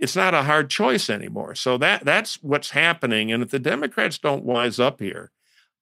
it's 0.00 0.16
not 0.16 0.34
a 0.34 0.42
hard 0.42 0.70
choice 0.70 1.10
anymore. 1.10 1.54
So 1.54 1.76
that 1.78 2.04
that's 2.04 2.42
what's 2.42 2.70
happening. 2.70 3.30
And 3.30 3.42
if 3.42 3.50
the 3.50 3.58
Democrats 3.58 4.18
don't 4.18 4.44
wise 4.44 4.80
up 4.80 5.00
here, 5.00 5.30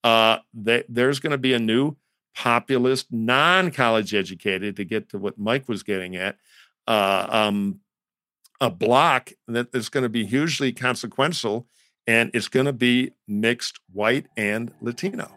uh, 0.02 0.38
they, 0.52 0.82
there's 0.88 1.20
going 1.20 1.30
to 1.30 1.38
be 1.38 1.54
a 1.54 1.58
new 1.58 1.96
populist, 2.34 3.12
non-college 3.12 4.12
educated, 4.12 4.76
to 4.76 4.84
get 4.84 5.08
to 5.10 5.18
what 5.18 5.38
Mike 5.38 5.68
was 5.68 5.84
getting 5.84 6.16
at, 6.16 6.36
uh, 6.88 7.26
um, 7.28 7.80
a 8.60 8.70
block 8.70 9.30
that 9.46 9.68
is 9.72 9.88
going 9.88 10.02
to 10.02 10.08
be 10.08 10.26
hugely 10.26 10.72
consequential 10.72 11.68
and 12.06 12.30
it's 12.34 12.48
going 12.48 12.66
to 12.66 12.72
be 12.72 13.12
mixed 13.26 13.80
white 13.92 14.26
and 14.36 14.72
Latino. 14.80 15.30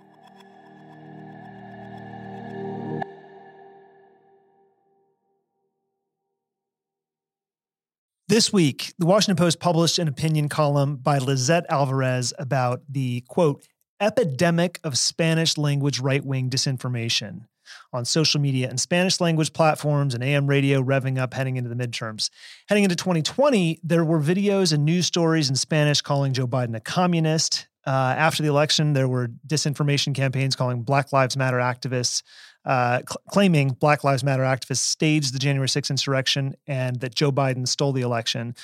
This 8.30 8.52
week, 8.52 8.94
the 9.00 9.06
Washington 9.06 9.42
Post 9.42 9.62
published 9.62 10.00
an 10.00 10.10
opinion 10.10 10.50
column 10.50 10.98
by 10.98 11.18
Lizette 11.18 11.66
Alvarez 11.70 12.34
about 12.38 12.82
the 12.90 13.24
quote, 13.30 13.66
epidemic 14.02 14.80
of 14.84 14.98
Spanish 14.98 15.58
language 15.58 16.02
right 16.02 16.24
wing 16.24 16.50
disinformation 16.50 17.46
on 17.94 18.06
social 18.06 18.40
media 18.40 18.70
and 18.70 18.80
Spanish 18.80 19.20
language 19.20 19.54
platforms 19.54 20.14
and 20.14 20.24
AM 20.24 20.48
radio 20.48 20.82
revving 20.82 21.18
up 21.18 21.34
heading 21.34 21.58
into 21.58 21.70
the 21.70 21.76
midterms. 21.76 22.30
Heading 22.68 22.84
into 22.84 22.96
2020, 22.96 23.80
there 23.84 24.06
were 24.06 24.20
videos 24.20 24.74
and 24.74 24.86
news 24.86 25.06
stories 25.06 25.50
in 25.50 25.56
Spanish 25.56 26.02
calling 26.02 26.34
Joe 26.34 26.48
Biden 26.48 26.76
a 26.76 26.80
communist. 26.80 27.68
Uh, 27.86 28.14
after 28.18 28.44
the 28.44 28.50
election, 28.50 28.94
there 28.94 29.08
were 29.08 29.30
disinformation 29.48 30.14
campaigns 30.14 30.56
calling 30.56 30.82
Black 30.84 31.14
Lives 31.14 31.38
Matter 31.38 31.58
activists, 31.58 32.22
uh, 32.66 33.00
cl- 33.00 33.22
claiming 33.30 33.70
Black 33.70 34.04
Lives 34.04 34.26
Matter 34.26 34.44
activists 34.44 34.80
staged 34.80 35.34
the 35.34 35.40
January 35.40 35.70
6th 35.70 35.90
insurrection 35.90 36.56
and 36.68 37.00
that 37.00 37.16
Joe 37.16 37.32
Biden 37.32 37.66
stole 37.66 37.94
the 37.94 38.02
election. 38.02 38.56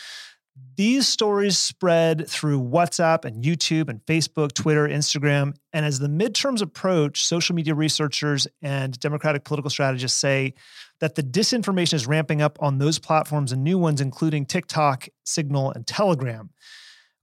These 0.76 1.08
stories 1.08 1.58
spread 1.58 2.28
through 2.28 2.62
WhatsApp 2.62 3.26
and 3.26 3.44
YouTube 3.44 3.90
and 3.90 4.04
Facebook, 4.06 4.54
Twitter, 4.54 4.88
Instagram. 4.88 5.56
And 5.72 5.86
as 5.86 6.00
the 6.00 6.08
midterms 6.08 6.62
approach, 6.62 7.26
social 7.26 7.56
media 7.56 7.76
researchers 7.76 8.48
and 8.62 9.00
Democratic 9.00 9.44
political 9.44 9.70
strategists 9.70 10.20
say 10.20 10.54
that 11.00 11.16
the 11.16 11.24
disinformation 11.24 11.94
is 11.96 12.08
ramping 12.08 12.42
up 12.42 12.58
on 12.62 12.78
those 12.78 13.00
platforms 13.00 13.52
and 13.52 13.64
new 13.64 13.78
ones, 13.78 14.00
including 14.00 14.46
TikTok, 14.46 15.08
Signal, 15.26 15.72
and 15.72 15.86
Telegram. 15.86 16.50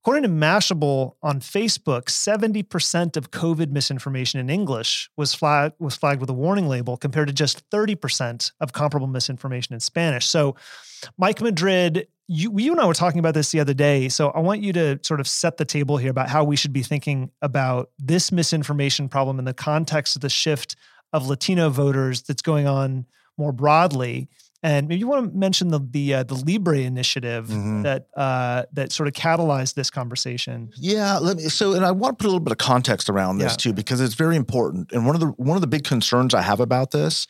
According 0.02 0.22
to 0.22 0.28
Mashable 0.30 1.12
on 1.22 1.40
Facebook, 1.40 2.04
70% 2.04 3.16
of 3.18 3.30
COVID 3.30 3.70
misinformation 3.70 4.40
in 4.40 4.48
English 4.48 5.10
was, 5.16 5.34
flag, 5.34 5.72
was 5.78 5.94
flagged 5.94 6.22
with 6.22 6.30
a 6.30 6.34
warning 6.34 6.68
label 6.68 6.96
compared 6.96 7.28
to 7.28 7.34
just 7.34 7.68
30% 7.68 8.52
of 8.60 8.72
comparable 8.72 9.08
misinformation 9.08 9.74
in 9.74 9.80
Spanish. 9.80 10.26
So, 10.26 10.56
Mike 11.18 11.42
Madrid, 11.42 12.06
you, 12.32 12.56
you 12.58 12.70
and 12.72 12.80
I 12.80 12.86
were 12.86 12.94
talking 12.94 13.18
about 13.18 13.34
this 13.34 13.50
the 13.50 13.58
other 13.60 13.74
day. 13.74 14.08
So, 14.08 14.30
I 14.30 14.40
want 14.40 14.62
you 14.62 14.72
to 14.74 14.98
sort 15.02 15.18
of 15.20 15.26
set 15.26 15.56
the 15.56 15.64
table 15.64 15.96
here 15.96 16.10
about 16.10 16.28
how 16.28 16.44
we 16.44 16.54
should 16.56 16.72
be 16.72 16.82
thinking 16.82 17.30
about 17.42 17.90
this 17.98 18.30
misinformation 18.30 19.08
problem 19.08 19.38
in 19.38 19.44
the 19.44 19.54
context 19.54 20.14
of 20.16 20.22
the 20.22 20.30
shift 20.30 20.76
of 21.12 21.26
Latino 21.26 21.70
voters 21.70 22.22
that's 22.22 22.42
going 22.42 22.66
on 22.68 23.04
more 23.36 23.52
broadly 23.52 24.28
And 24.62 24.86
maybe 24.88 24.98
you 25.00 25.08
want 25.08 25.32
to 25.32 25.38
mention 25.38 25.68
the 25.68 25.80
the 25.80 26.14
uh, 26.16 26.22
the 26.22 26.34
Libre 26.34 26.80
initiative 26.80 27.46
Mhm. 27.48 27.82
that 27.84 28.08
uh, 28.14 28.64
that 28.74 28.92
sort 28.92 29.08
of 29.08 29.14
catalyzed 29.14 29.72
this 29.74 29.88
conversation. 29.90 30.68
Yeah, 30.76 31.16
let 31.18 31.38
me. 31.38 31.44
So, 31.48 31.72
and 31.72 31.82
I 31.84 31.92
want 31.92 32.18
to 32.18 32.22
put 32.22 32.26
a 32.26 32.32
little 32.32 32.40
bit 32.48 32.52
of 32.52 32.58
context 32.58 33.08
around 33.08 33.38
this 33.38 33.52
Yeah. 33.54 33.56
too, 33.56 33.72
because 33.72 34.02
it's 34.02 34.14
very 34.24 34.36
important. 34.36 34.92
And 34.92 35.06
one 35.06 35.14
of 35.16 35.20
the 35.22 35.28
one 35.50 35.56
of 35.56 35.62
the 35.62 35.66
big 35.76 35.84
concerns 35.84 36.34
I 36.34 36.42
have 36.42 36.60
about 36.60 36.90
this 36.90 37.26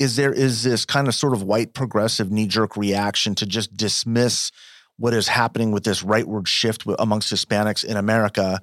is 0.00 0.16
there 0.16 0.32
is 0.32 0.64
this 0.64 0.84
kind 0.84 1.06
of 1.06 1.14
sort 1.14 1.34
of 1.34 1.42
white 1.42 1.74
progressive 1.74 2.32
knee 2.32 2.46
jerk 2.46 2.76
reaction 2.76 3.34
to 3.36 3.46
just 3.46 3.76
dismiss 3.76 4.50
what 4.96 5.14
is 5.14 5.28
happening 5.28 5.70
with 5.70 5.84
this 5.84 6.02
rightward 6.02 6.46
shift 6.46 6.84
amongst 6.98 7.32
Hispanics 7.32 7.84
in 7.84 7.96
America. 7.96 8.58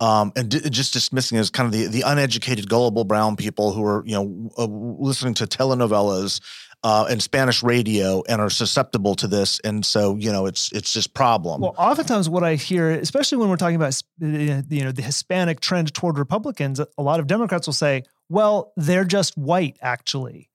Um, 0.00 0.32
and 0.36 0.48
di- 0.48 0.60
just 0.70 0.92
dismissing 0.92 1.38
as 1.38 1.50
kind 1.50 1.66
of 1.66 1.72
the, 1.72 1.86
the 1.88 2.02
uneducated, 2.02 2.68
gullible 2.68 3.02
brown 3.04 3.34
people 3.34 3.72
who 3.72 3.84
are, 3.84 4.04
you 4.06 4.12
know, 4.12 4.50
uh, 4.56 4.64
listening 4.64 5.34
to 5.34 5.46
telenovelas 5.46 6.40
uh, 6.84 7.06
and 7.10 7.20
Spanish 7.20 7.62
radio 7.62 8.22
and 8.28 8.40
are 8.40 8.50
susceptible 8.50 9.14
to 9.16 9.26
this, 9.26 9.58
and 9.64 9.84
so 9.84 10.14
you 10.16 10.30
know, 10.30 10.46
it's 10.46 10.70
it's 10.72 10.92
just 10.92 11.14
problem. 11.14 11.60
Well, 11.60 11.74
oftentimes 11.76 12.28
what 12.28 12.44
I 12.44 12.54
hear, 12.54 12.90
especially 12.90 13.38
when 13.38 13.48
we're 13.48 13.56
talking 13.56 13.76
about 13.76 14.00
you 14.20 14.84
know 14.84 14.92
the 14.92 15.02
Hispanic 15.02 15.58
trend 15.58 15.92
toward 15.92 16.18
Republicans, 16.18 16.78
a 16.78 17.02
lot 17.02 17.18
of 17.18 17.26
Democrats 17.26 17.66
will 17.66 17.74
say, 17.74 18.04
"Well, 18.28 18.72
they're 18.76 19.04
just 19.04 19.36
white, 19.36 19.76
actually." 19.82 20.48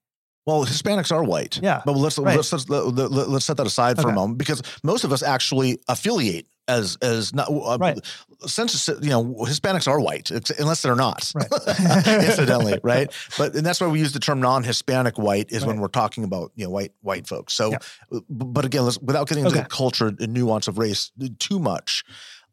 Well, 0.45 0.65
Hispanics 0.65 1.12
are 1.12 1.23
white. 1.23 1.60
Yeah. 1.62 1.82
But 1.86 1.93
let's 1.93 2.17
Right. 2.17 2.36
let's 2.36 2.51
let's, 2.51 2.67
let, 2.69 3.12
let's 3.12 3.45
set 3.45 3.58
that 3.58 3.67
aside 3.67 3.95
for 3.97 4.03
Okay. 4.08 4.12
a 4.12 4.15
moment 4.15 4.38
because 4.38 4.62
most 4.84 5.03
of 5.03 5.12
us 5.13 5.23
actually 5.23 5.79
affiliate 5.88 6.47
as 6.67 6.97
as 7.01 7.34
not 7.34 7.49
uh, 7.49 7.77
Right. 7.79 7.99
census 8.45 8.88
you 9.01 9.10
know 9.10 9.23
Hispanics 9.47 9.88
are 9.88 9.99
white 9.99 10.32
unless 10.60 10.82
they're 10.82 10.95
not. 10.95 11.32
Right. 11.36 11.49
Incidentally, 12.08 12.79
right? 12.84 13.12
But 13.38 13.56
and 13.56 13.65
that's 13.65 13.79
why 13.82 13.88
we 13.88 13.99
use 13.99 14.12
the 14.13 14.19
term 14.19 14.39
non-Hispanic 14.41 15.17
white 15.17 15.51
is 15.51 15.65
when 15.65 15.79
we're 15.79 15.88
talking 15.88 16.23
about, 16.25 16.51
you 16.56 16.65
know, 16.65 16.71
white 16.71 16.91
white 17.01 17.25
folks. 17.27 17.53
So 17.53 17.71
Yeah. 17.71 18.19
but 18.29 18.65
again, 18.65 18.84
let's 18.84 18.97
without 18.99 19.27
getting 19.29 19.45
into 19.45 19.56
Okay. 19.58 19.63
the 19.63 19.69
culture 19.69 20.08
and 20.08 20.34
nuance 20.34 20.67
of 20.67 20.77
race 20.77 21.12
too 21.39 21.60
much. 21.60 22.03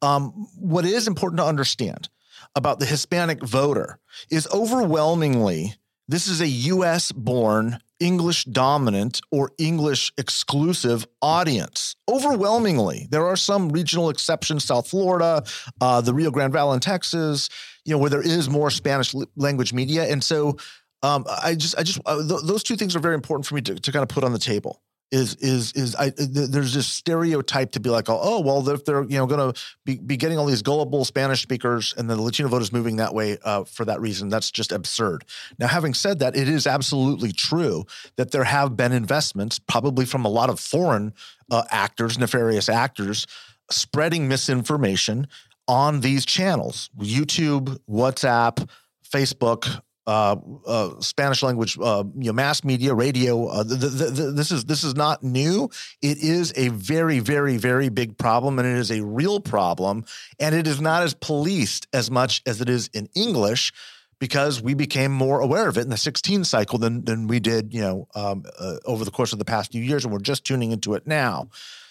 Um, 0.03 0.31
what 0.57 0.85
is 0.87 1.07
important 1.07 1.39
to 1.39 1.45
understand 1.45 2.09
about 2.57 2.79
the 2.79 2.87
Hispanic 2.87 3.43
voter 3.43 3.99
is 4.31 4.49
overwhelmingly 4.53 5.75
this 6.11 6.27
is 6.27 6.41
a 6.41 6.49
US 6.49 7.13
born, 7.13 7.79
English 8.01 8.45
dominant, 8.45 9.21
or 9.31 9.53
English 9.59 10.13
exclusive 10.19 11.07
audience. 11.23 11.95
Overwhelmingly. 12.09 13.07
There 13.13 13.25
are 13.25 13.37
some 13.37 13.69
regional 13.69 14.11
exceptions, 14.11 14.65
South 14.65 14.89
Florida, 14.89 15.45
uh, 15.81 16.01
the 16.01 16.13
Rio 16.13 16.33
Grande 16.33 16.53
Valley 16.53 16.75
in 16.75 16.81
Texas, 16.81 17.49
you 17.85 17.93
know, 17.93 17.99
where 17.99 18.11
there 18.11 18.23
is 18.23 18.51
more 18.51 18.71
Spanish 18.71 19.15
language 19.37 19.73
media. 19.73 20.11
And 20.11 20.23
so 20.23 20.57
um, 21.05 21.25
I 21.29 21.55
just, 21.55 21.79
I 21.79 21.85
just, 21.85 22.01
uh, 22.05 22.17
th- 22.27 22.41
those 22.43 22.65
two 22.65 22.75
things 22.75 22.97
are 22.97 23.01
very 23.01 23.15
important 23.15 23.47
for 23.47 23.55
me 23.55 23.61
to, 23.63 23.77
to 23.77 23.93
kind 23.93 24.03
of 24.03 24.09
put 24.09 24.25
on 24.25 24.33
the 24.33 24.41
table. 24.41 24.83
Is 25.13 25.35
is 25.37 25.73
is 25.73 25.97
I? 25.97 26.11
th- 26.11 26.29
There's 26.51 26.73
this 26.73 26.87
stereotype 26.87 27.73
to 27.73 27.81
be 27.81 27.91
like, 27.91 28.09
oh, 28.09 28.21
oh 28.23 28.41
well, 28.41 28.69
if 28.69 28.85
they're 28.85 29.03
you 29.03 29.19
know 29.19 29.27
going 29.27 29.53
to 29.53 29.61
be, 29.85 29.97
be 29.97 30.17
getting 30.17 30.39
all 30.39 30.47
these 30.47 30.63
gullible 30.63 31.05
Spanish 31.05 31.43
speakers, 31.43 31.93
and 31.99 32.09
the 32.09 32.15
Latino 32.21 32.49
vote 32.49 32.63
is 32.63 32.73
moving 32.73 32.97
that 32.97 33.13
way 33.13 33.37
uh, 33.45 33.65
for 33.65 33.85
that 33.87 34.01
reason, 34.01 34.29
that's 34.29 34.53
just 34.53 34.71
absurd. 34.71 35.25
Now, 35.59 35.67
having 35.67 35.95
said 35.95 36.21
that, 36.21 36.37
it 36.37 36.49
is 36.49 36.65
absolutely 36.65 37.33
true 37.33 37.87
that 38.17 38.31
there 38.31 38.45
have 38.45 38.77
been 38.77 38.93
investments, 38.93 39.59
probably 39.59 40.05
from 40.05 40.25
a 40.25 40.29
lot 40.29 40.49
of 40.49 40.61
foreign 40.61 41.13
uh, 41.51 41.65
actors, 41.71 42.17
nefarious 42.17 42.69
actors, 42.69 43.27
spreading 43.69 44.29
misinformation 44.29 45.27
on 45.67 46.03
these 46.03 46.25
channels: 46.25 46.89
YouTube, 47.01 47.81
WhatsApp, 47.91 48.69
Facebook, 49.03 49.83
uh, 50.07 50.37
uh, 50.67 51.01
Spanish 51.01 51.43
language, 51.43 51.79
uh, 51.81 52.05
you 52.17 52.27
know, 52.27 52.33
mass 52.33 52.65
media, 52.65 52.95
radio. 52.95 53.47
Uh, 53.47 53.65
th- 53.65 53.81
th- 53.81 54.17
th- 54.17 54.35
this 54.35 54.51
is 54.51 54.65
this 54.65 54.83
is 54.83 54.95
not 54.95 55.23
new. 55.23 55.69
It 56.03 56.19
is 56.19 56.53
a 56.57 56.69
very, 56.69 57.19
very, 57.21 57.57
very 57.57 57.89
big 57.89 58.19
problem, 58.19 58.59
and 58.59 58.67
it 58.67 58.77
is 58.77 58.91
a 58.91 59.05
real 59.05 59.41
problem. 59.41 60.05
And 60.39 60.55
it 60.55 60.67
is 60.67 60.81
not 60.81 61.03
as 61.03 61.15
policed 61.15 61.87
as 61.93 62.11
much 62.11 62.43
as 62.47 62.61
it 62.61 62.69
is 62.69 62.89
in 62.95 63.09
English, 63.15 63.73
because 64.19 64.63
we 64.63 64.75
became 64.75 65.13
more 65.13 65.41
aware 65.41 65.69
of 65.69 65.77
it 65.77 65.83
in 65.83 65.91
the 65.91 65.97
16 65.97 66.45
cycle 66.45 66.79
than 66.79 67.05
than 67.05 67.27
we 67.27 67.41
did, 67.41 67.75
you 67.75 67.83
know, 67.83 68.09
um, 68.15 68.45
uh, 68.59 68.77
over 68.85 69.05
the 69.05 69.11
course 69.11 69.33
of 69.33 69.39
the 69.39 69.45
past 69.45 69.73
few 69.73 69.83
years, 69.83 70.05
and 70.05 70.13
we're 70.13 70.21
just 70.21 70.45
tuning 70.45 70.73
into 70.73 70.95
it 70.95 71.07
now. 71.07 71.49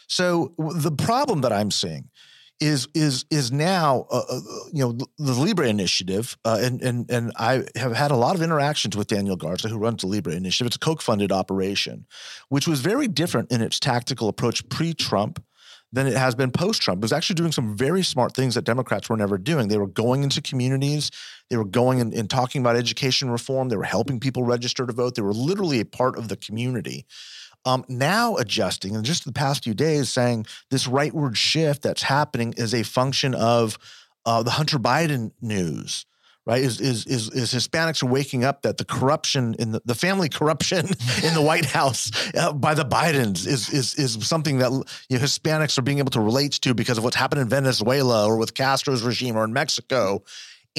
So 0.07 0.53
the 0.57 0.91
problem 0.91 1.41
that 1.41 1.53
I'm 1.53 1.69
seeing 1.71 2.09
is 2.59 2.87
is 2.93 3.25
is 3.29 3.51
now 3.51 4.05
uh, 4.11 4.21
uh, 4.29 4.39
you 4.71 4.83
know 4.83 4.91
the 5.17 5.33
Libre 5.33 5.67
initiative, 5.67 6.37
uh, 6.43 6.59
and 6.61 6.81
and 6.81 7.09
and 7.09 7.31
I 7.37 7.63
have 7.75 7.93
had 7.93 8.11
a 8.11 8.15
lot 8.15 8.35
of 8.35 8.41
interactions 8.41 8.97
with 8.97 9.07
Daniel 9.07 9.35
Garza, 9.35 9.69
who 9.69 9.77
runs 9.77 10.01
the 10.01 10.07
Libre 10.07 10.33
initiative. 10.33 10.67
It's 10.67 10.75
a 10.75 10.79
Koch 10.79 11.01
funded 11.01 11.31
operation, 11.31 12.05
which 12.49 12.67
was 12.67 12.81
very 12.81 13.07
different 13.07 13.51
in 13.51 13.61
its 13.61 13.79
tactical 13.79 14.27
approach 14.27 14.67
pre-Trump 14.69 15.43
than 15.91 16.05
it 16.05 16.15
has 16.15 16.35
been 16.35 16.51
post-Trump. 16.51 16.99
It 16.99 17.05
was 17.05 17.13
actually 17.13 17.35
doing 17.35 17.51
some 17.51 17.75
very 17.75 18.03
smart 18.03 18.35
things 18.35 18.53
that 18.55 18.63
Democrats 18.63 19.09
were 19.09 19.17
never 19.17 19.39
doing. 19.39 19.69
They 19.69 19.77
were 19.77 19.87
going 19.87 20.23
into 20.23 20.41
communities, 20.41 21.09
they 21.49 21.57
were 21.57 21.65
going 21.65 21.99
and, 21.99 22.13
and 22.13 22.29
talking 22.29 22.61
about 22.61 22.75
education 22.75 23.31
reform, 23.31 23.69
they 23.69 23.77
were 23.77 23.83
helping 23.83 24.19
people 24.19 24.43
register 24.43 24.85
to 24.85 24.93
vote. 24.93 25.15
They 25.15 25.23
were 25.23 25.33
literally 25.33 25.79
a 25.79 25.85
part 25.85 26.17
of 26.17 26.27
the 26.27 26.37
community 26.37 27.05
um, 27.65 27.83
now 27.87 28.35
adjusting 28.35 28.95
and 28.95 29.05
just 29.05 29.25
the 29.25 29.33
past 29.33 29.63
few 29.63 29.73
days 29.73 30.09
saying 30.09 30.45
this 30.71 30.87
rightward 30.87 31.35
shift 31.35 31.81
that's 31.81 32.03
happening 32.03 32.53
is 32.57 32.73
a 32.73 32.83
function 32.83 33.35
of 33.35 33.77
uh, 34.25 34.43
the 34.43 34.51
Hunter 34.51 34.79
Biden 34.79 35.31
news. 35.41 36.05
Right? 36.45 36.63
Is, 36.63 36.81
is 36.81 37.05
is 37.05 37.29
is 37.29 37.53
Hispanics 37.53 38.01
are 38.01 38.07
waking 38.07 38.43
up 38.43 38.63
that 38.63 38.77
the 38.77 38.85
corruption 38.85 39.55
in 39.59 39.71
the, 39.71 39.81
the 39.85 39.93
family 39.93 40.29
corruption 40.29 40.79
in 41.23 41.35
the 41.35 41.43
White 41.43 41.65
House 41.65 42.09
uh, 42.33 42.53
by 42.53 42.73
the 42.73 42.85
Bidens 42.85 43.45
is 43.45 43.69
is 43.69 43.93
is 43.95 44.27
something 44.27 44.57
that 44.57 44.71
you 45.09 45.17
know, 45.17 45.23
Hispanics 45.23 45.77
are 45.77 45.83
being 45.83 45.99
able 45.99 46.09
to 46.11 46.21
relate 46.21 46.53
to 46.53 46.73
because 46.73 46.97
of 46.97 47.03
what's 47.03 47.17
happened 47.17 47.41
in 47.41 47.49
Venezuela 47.49 48.25
or 48.25 48.37
with 48.37 48.55
Castro's 48.55 49.03
regime 49.03 49.37
or 49.37 49.43
in 49.43 49.53
Mexico. 49.53 50.23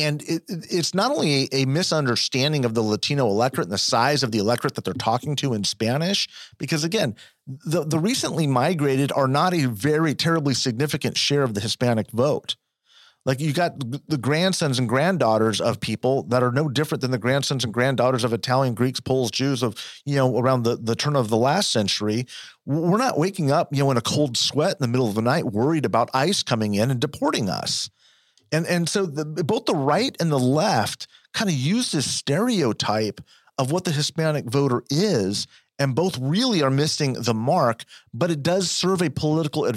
And 0.01 0.23
it, 0.23 0.43
it- 0.49 0.67
it's 0.71 0.95
not 0.95 1.11
only 1.11 1.45
a, 1.53 1.63
a 1.63 1.65
misunderstanding 1.67 2.65
of 2.65 2.75
the 2.75 2.83
Latino 2.83 3.27
electorate 3.27 3.67
and 3.67 3.73
the 3.73 3.79
size 3.79 4.23
of 4.23 4.33
the 4.33 4.39
electorate 4.39 4.75
that 4.75 4.85
they're 4.85 4.95
talking 4.95 5.37
to 5.37 5.53
in 5.55 5.65
Spanish, 5.65 6.29
because 6.59 6.85
again, 6.85 7.15
the, 7.47 7.85
the 7.85 7.99
recently 7.99 8.47
migrated 8.47 9.13
are 9.13 9.29
not 9.29 9.55
a 9.55 9.67
very 9.67 10.15
terribly 10.15 10.55
significant 10.55 11.17
share 11.17 11.43
of 11.43 11.55
the 11.55 11.61
Hispanic 11.61 12.11
vote. 12.11 12.57
Like 13.27 13.39
you 13.39 13.53
got 13.53 13.75
the 14.09 14.17
grandsons 14.17 14.79
and 14.79 14.89
granddaughters 14.89 15.61
of 15.61 15.79
people 15.79 16.23
that 16.25 16.43
are 16.43 16.51
no 16.53 16.71
different 16.71 17.03
than 17.03 17.11
the 17.11 17.19
grandsons 17.19 17.65
and 17.65 17.73
granddaughters 17.73 18.25
of 18.25 18.33
Italian, 18.33 18.73
Greeks, 18.73 18.99
Poles, 18.99 19.31
Jews 19.31 19.63
of, 19.63 19.75
you 20.07 20.17
know, 20.17 20.39
around 20.39 20.63
the, 20.63 20.77
the 20.77 20.97
turn 20.97 21.17
of 21.17 21.29
the 21.29 21.37
last 21.37 21.71
century. 21.71 22.27
We're 22.65 22.97
not 22.97 23.19
waking 23.19 23.51
up, 23.51 23.69
you 23.73 23.85
know, 23.85 23.91
in 23.91 23.99
a 23.99 24.01
cold 24.03 24.39
sweat 24.39 24.73
in 24.73 24.79
the 24.81 24.89
middle 24.89 25.07
of 25.07 25.15
the 25.15 25.21
night, 25.23 25.45
worried 25.53 25.85
about 25.85 26.09
ICE 26.15 26.43
coming 26.43 26.75
in 26.75 26.91
and 26.91 26.99
deporting 26.99 27.51
us. 27.51 27.91
And 28.53 28.67
and 28.67 28.89
so 28.89 29.07
the, 29.07 29.25
both 29.45 29.67
the 29.67 29.75
right 29.75 30.17
and 30.21 30.31
the 30.31 30.39
left 30.39 31.07
kind 31.33 31.49
of 31.49 31.55
use 31.57 31.93
this 31.93 32.11
stereotype 32.11 33.21
of 33.59 33.71
what 33.71 33.85
the 33.85 33.93
Hispanic 33.93 34.47
voter 34.47 34.83
is, 34.91 35.47
and 35.79 35.95
both 35.95 36.19
really 36.19 36.63
are 36.63 36.71
missing 36.71 37.13
the 37.13 37.35
mark. 37.35 37.85
But 38.13 38.31
it 38.31 38.43
does 38.43 38.71
serve 38.71 39.03
a 39.03 39.11
political. 39.11 39.65
Uh, 39.65 39.73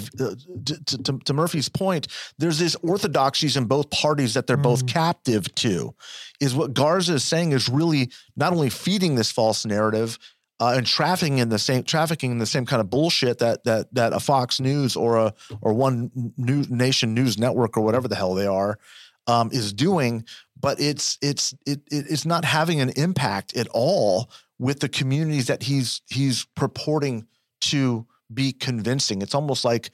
to, 0.64 0.84
to, 0.84 1.18
to 1.24 1.32
Murphy's 1.34 1.68
point, 1.68 2.08
there's 2.38 2.58
these 2.58 2.74
orthodoxies 2.76 3.56
in 3.56 3.66
both 3.66 3.90
parties 3.90 4.34
that 4.34 4.46
they're 4.46 4.56
both 4.56 4.84
Mm. 4.86 4.88
captive 4.88 5.54
to. 5.56 5.94
Is 6.40 6.54
what 6.54 6.74
Garza 6.74 7.14
is 7.14 7.24
saying 7.24 7.52
is 7.52 7.68
really 7.68 8.10
not 8.36 8.52
only 8.52 8.70
feeding 8.70 9.14
this 9.14 9.30
false 9.30 9.64
narrative. 9.64 10.18
Uh, 10.64 10.76
and 10.78 10.86
trafficking 10.86 11.38
in 11.38 11.48
the 11.50 11.58
same 11.58 11.82
trafficking 11.82 12.30
in 12.30 12.38
the 12.38 12.46
same 12.46 12.64
kind 12.64 12.80
of 12.80 12.88
bullshit 12.88 13.38
that 13.38 13.64
that 13.64 13.92
that 13.94 14.12
a 14.14 14.20
Fox 14.20 14.60
News 14.60 14.96
or 14.96 15.16
a 15.18 15.34
or 15.60 15.72
one 15.74 16.10
New 16.36 16.64
Nation 16.70 17.12
News 17.12 17.36
Network 17.38 17.76
or 17.76 17.82
whatever 17.82 18.08
the 18.08 18.16
hell 18.16 18.34
they 18.34 18.46
are 18.46 18.78
um, 19.26 19.50
is 19.52 19.72
doing, 19.74 20.24
but 20.58 20.80
it's 20.80 21.18
it's 21.20 21.52
it, 21.66 21.80
it- 21.90 22.06
it's 22.08 22.24
not 22.24 22.44
having 22.44 22.80
an 22.80 22.90
impact 22.96 23.54
at 23.56 23.68
all 23.74 24.30
with 24.58 24.80
the 24.80 24.88
communities 24.88 25.46
that 25.48 25.62
he's 25.64 26.00
he's 26.08 26.46
purporting 26.54 27.26
to 27.60 28.06
be 28.32 28.52
convincing. 28.52 29.20
It's 29.22 29.34
almost 29.34 29.64
like 29.66 29.90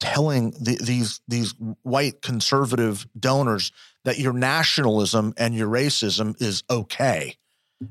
telling 0.00 0.50
the, 0.52 0.78
these 0.82 1.20
these 1.28 1.54
white 1.82 2.22
conservative 2.22 3.06
donors 3.18 3.70
that 4.04 4.18
your 4.18 4.32
nationalism 4.32 5.34
and 5.36 5.54
your 5.54 5.68
racism 5.68 6.40
is 6.40 6.62
okay 6.70 7.36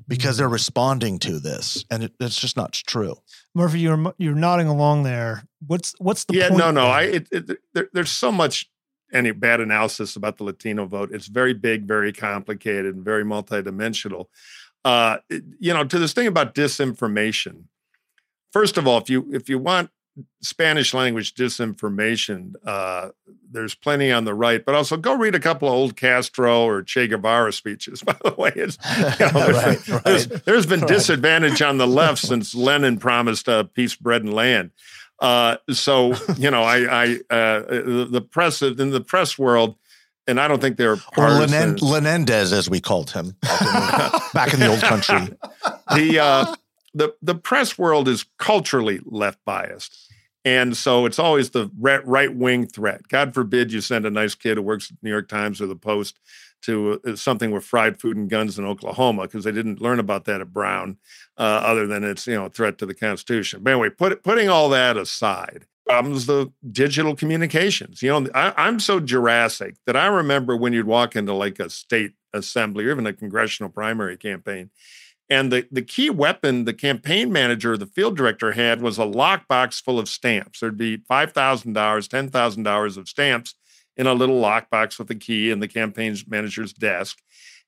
because 0.07 0.37
they're 0.37 0.49
responding 0.49 1.19
to 1.19 1.39
this, 1.39 1.85
and 1.89 2.03
it, 2.03 2.13
it's 2.19 2.39
just 2.39 2.57
not 2.57 2.73
true. 2.73 3.15
Murphy, 3.55 3.79
you're 3.79 4.13
you're 4.17 4.35
nodding 4.35 4.67
along 4.67 5.03
there. 5.03 5.43
What's 5.65 5.93
what's 5.99 6.25
the 6.25 6.35
yeah, 6.35 6.49
point 6.49 6.59
no, 6.59 6.71
no. 6.71 6.81
there? 6.83 6.91
I 6.91 7.01
it, 7.03 7.27
it, 7.31 7.57
there, 7.73 7.89
there's 7.93 8.11
so 8.11 8.31
much 8.31 8.69
any 9.11 9.31
bad 9.31 9.61
analysis 9.61 10.15
about 10.15 10.37
the 10.37 10.43
Latino 10.43 10.85
vote. 10.85 11.11
It's 11.11 11.27
very 11.27 11.53
big, 11.53 11.85
very 11.85 12.11
complicated, 12.11 12.95
and 12.95 13.05
very 13.05 13.23
multidimensional. 13.23 14.25
Uh, 14.83 15.17
it- 15.29 15.43
you 15.59 15.73
know, 15.73 15.83
to 15.83 15.99
this 15.99 16.13
thing 16.13 16.27
about 16.27 16.55
disinformation. 16.55 17.65
First 18.51 18.77
of 18.77 18.87
all, 18.87 18.97
if 18.99 19.09
you 19.09 19.29
if 19.33 19.49
you 19.49 19.59
want 19.59 19.89
Spanish 20.41 20.93
language 20.93 21.33
disinformation. 21.33 22.53
Uh, 22.65 23.09
there's 23.49 23.75
plenty 23.75 24.11
on 24.11 24.25
the 24.25 24.33
right, 24.33 24.63
but 24.63 24.75
also 24.75 24.97
go 24.97 25.15
read 25.15 25.35
a 25.35 25.39
couple 25.39 25.67
of 25.67 25.73
old 25.73 25.95
Castro 25.95 26.63
or 26.65 26.83
Che 26.83 27.07
Guevara 27.07 27.51
speeches. 27.51 28.01
By 28.03 28.15
the 28.23 28.33
way, 28.33 28.51
you 28.55 28.67
know, 29.31 29.47
right, 29.47 29.87
right. 29.87 30.03
There's, 30.03 30.27
there's 30.27 30.65
been 30.65 30.81
right. 30.81 30.89
disadvantage 30.89 31.61
on 31.61 31.77
the 31.77 31.87
left 31.87 32.19
since 32.19 32.53
Lenin 32.55 32.97
promised 32.97 33.49
uh, 33.49 33.63
peace, 33.63 33.95
bread, 33.95 34.23
and 34.23 34.33
land. 34.33 34.71
Uh, 35.19 35.57
so 35.69 36.15
you 36.37 36.51
know, 36.51 36.63
I, 36.63 37.05
I 37.05 37.05
uh, 37.29 37.61
the 38.09 38.25
press 38.29 38.61
in 38.61 38.89
the 38.89 39.01
press 39.01 39.37
world, 39.37 39.77
and 40.27 40.39
I 40.39 40.47
don't 40.47 40.59
think 40.59 40.77
they're 40.77 40.93
or 40.93 40.99
Lenen- 41.15 41.77
Lenendez 41.79 42.51
as 42.51 42.69
we 42.69 42.81
called 42.81 43.11
him 43.11 43.35
back 44.33 44.53
in 44.53 44.59
the 44.59 44.67
old 44.67 44.81
country. 44.81 45.37
The 45.95 46.19
uh, 46.19 46.55
the 46.93 47.15
the 47.21 47.35
press 47.35 47.77
world 47.77 48.07
is 48.07 48.25
culturally 48.37 48.99
left 49.05 49.39
biased. 49.45 50.09
And 50.45 50.75
so 50.75 51.05
it's 51.05 51.19
always 51.19 51.51
the 51.51 51.71
right 51.77 52.35
wing 52.35 52.67
threat. 52.67 53.07
God 53.07 53.33
forbid 53.33 53.71
you 53.71 53.79
send 53.79 54.05
a 54.05 54.09
nice 54.09 54.35
kid 54.35 54.57
who 54.57 54.63
works 54.63 54.91
at 54.91 54.97
the 55.01 55.07
New 55.07 55.11
York 55.11 55.29
Times 55.29 55.61
or 55.61 55.67
the 55.67 55.75
Post 55.75 56.19
to 56.63 56.99
uh, 57.05 57.15
something 57.15 57.51
with 57.51 57.63
fried 57.63 57.99
food 57.99 58.17
and 58.17 58.29
guns 58.29 58.57
in 58.57 58.65
Oklahoma 58.65 59.23
because 59.23 59.43
they 59.43 59.51
didn't 59.51 59.81
learn 59.81 59.99
about 59.99 60.25
that 60.25 60.41
at 60.41 60.51
Brown, 60.51 60.97
uh, 61.37 61.61
other 61.63 61.87
than 61.87 62.03
it's 62.03 62.27
you 62.27 62.35
know 62.35 62.45
a 62.45 62.49
threat 62.49 62.77
to 62.79 62.85
the 62.85 62.93
Constitution. 62.93 63.61
But 63.63 63.71
anyway, 63.71 63.89
put, 63.89 64.23
putting 64.23 64.49
all 64.49 64.69
that 64.69 64.97
aside, 64.97 65.65
comes 65.89 66.25
the 66.25 66.51
digital 66.71 67.15
communications. 67.15 68.01
You 68.01 68.09
know, 68.09 68.29
I, 68.33 68.67
am 68.67 68.79
so 68.79 68.99
Jurassic 68.99 69.75
that 69.85 69.95
I 69.95 70.07
remember 70.07 70.55
when 70.55 70.73
you'd 70.73 70.87
walk 70.87 71.15
into 71.15 71.33
like 71.33 71.59
a 71.59 71.69
state 71.69 72.13
assembly 72.33 72.85
or 72.85 72.91
even 72.91 73.05
a 73.05 73.13
congressional 73.13 73.69
primary 73.69 74.17
campaign, 74.17 74.69
and 75.29 75.51
the, 75.51 75.67
the 75.71 75.81
key 75.81 76.09
weapon 76.09 76.65
the 76.65 76.73
campaign 76.73 77.31
manager, 77.31 77.77
the 77.77 77.85
field 77.85 78.17
director 78.17 78.51
had 78.51 78.81
was 78.81 78.97
a 78.97 79.03
lockbox 79.03 79.81
full 79.81 79.99
of 79.99 80.09
stamps. 80.09 80.59
There'd 80.59 80.77
be 80.77 80.97
$5,000, 80.97 81.73
$10,000 81.73 82.97
of 82.97 83.09
stamps 83.09 83.55
in 83.95 84.07
a 84.07 84.13
little 84.13 84.41
lockbox 84.41 84.97
with 84.97 85.09
a 85.11 85.15
key 85.15 85.51
in 85.51 85.59
the 85.59 85.67
campaign 85.67 86.15
manager's 86.27 86.73
desk. 86.73 87.19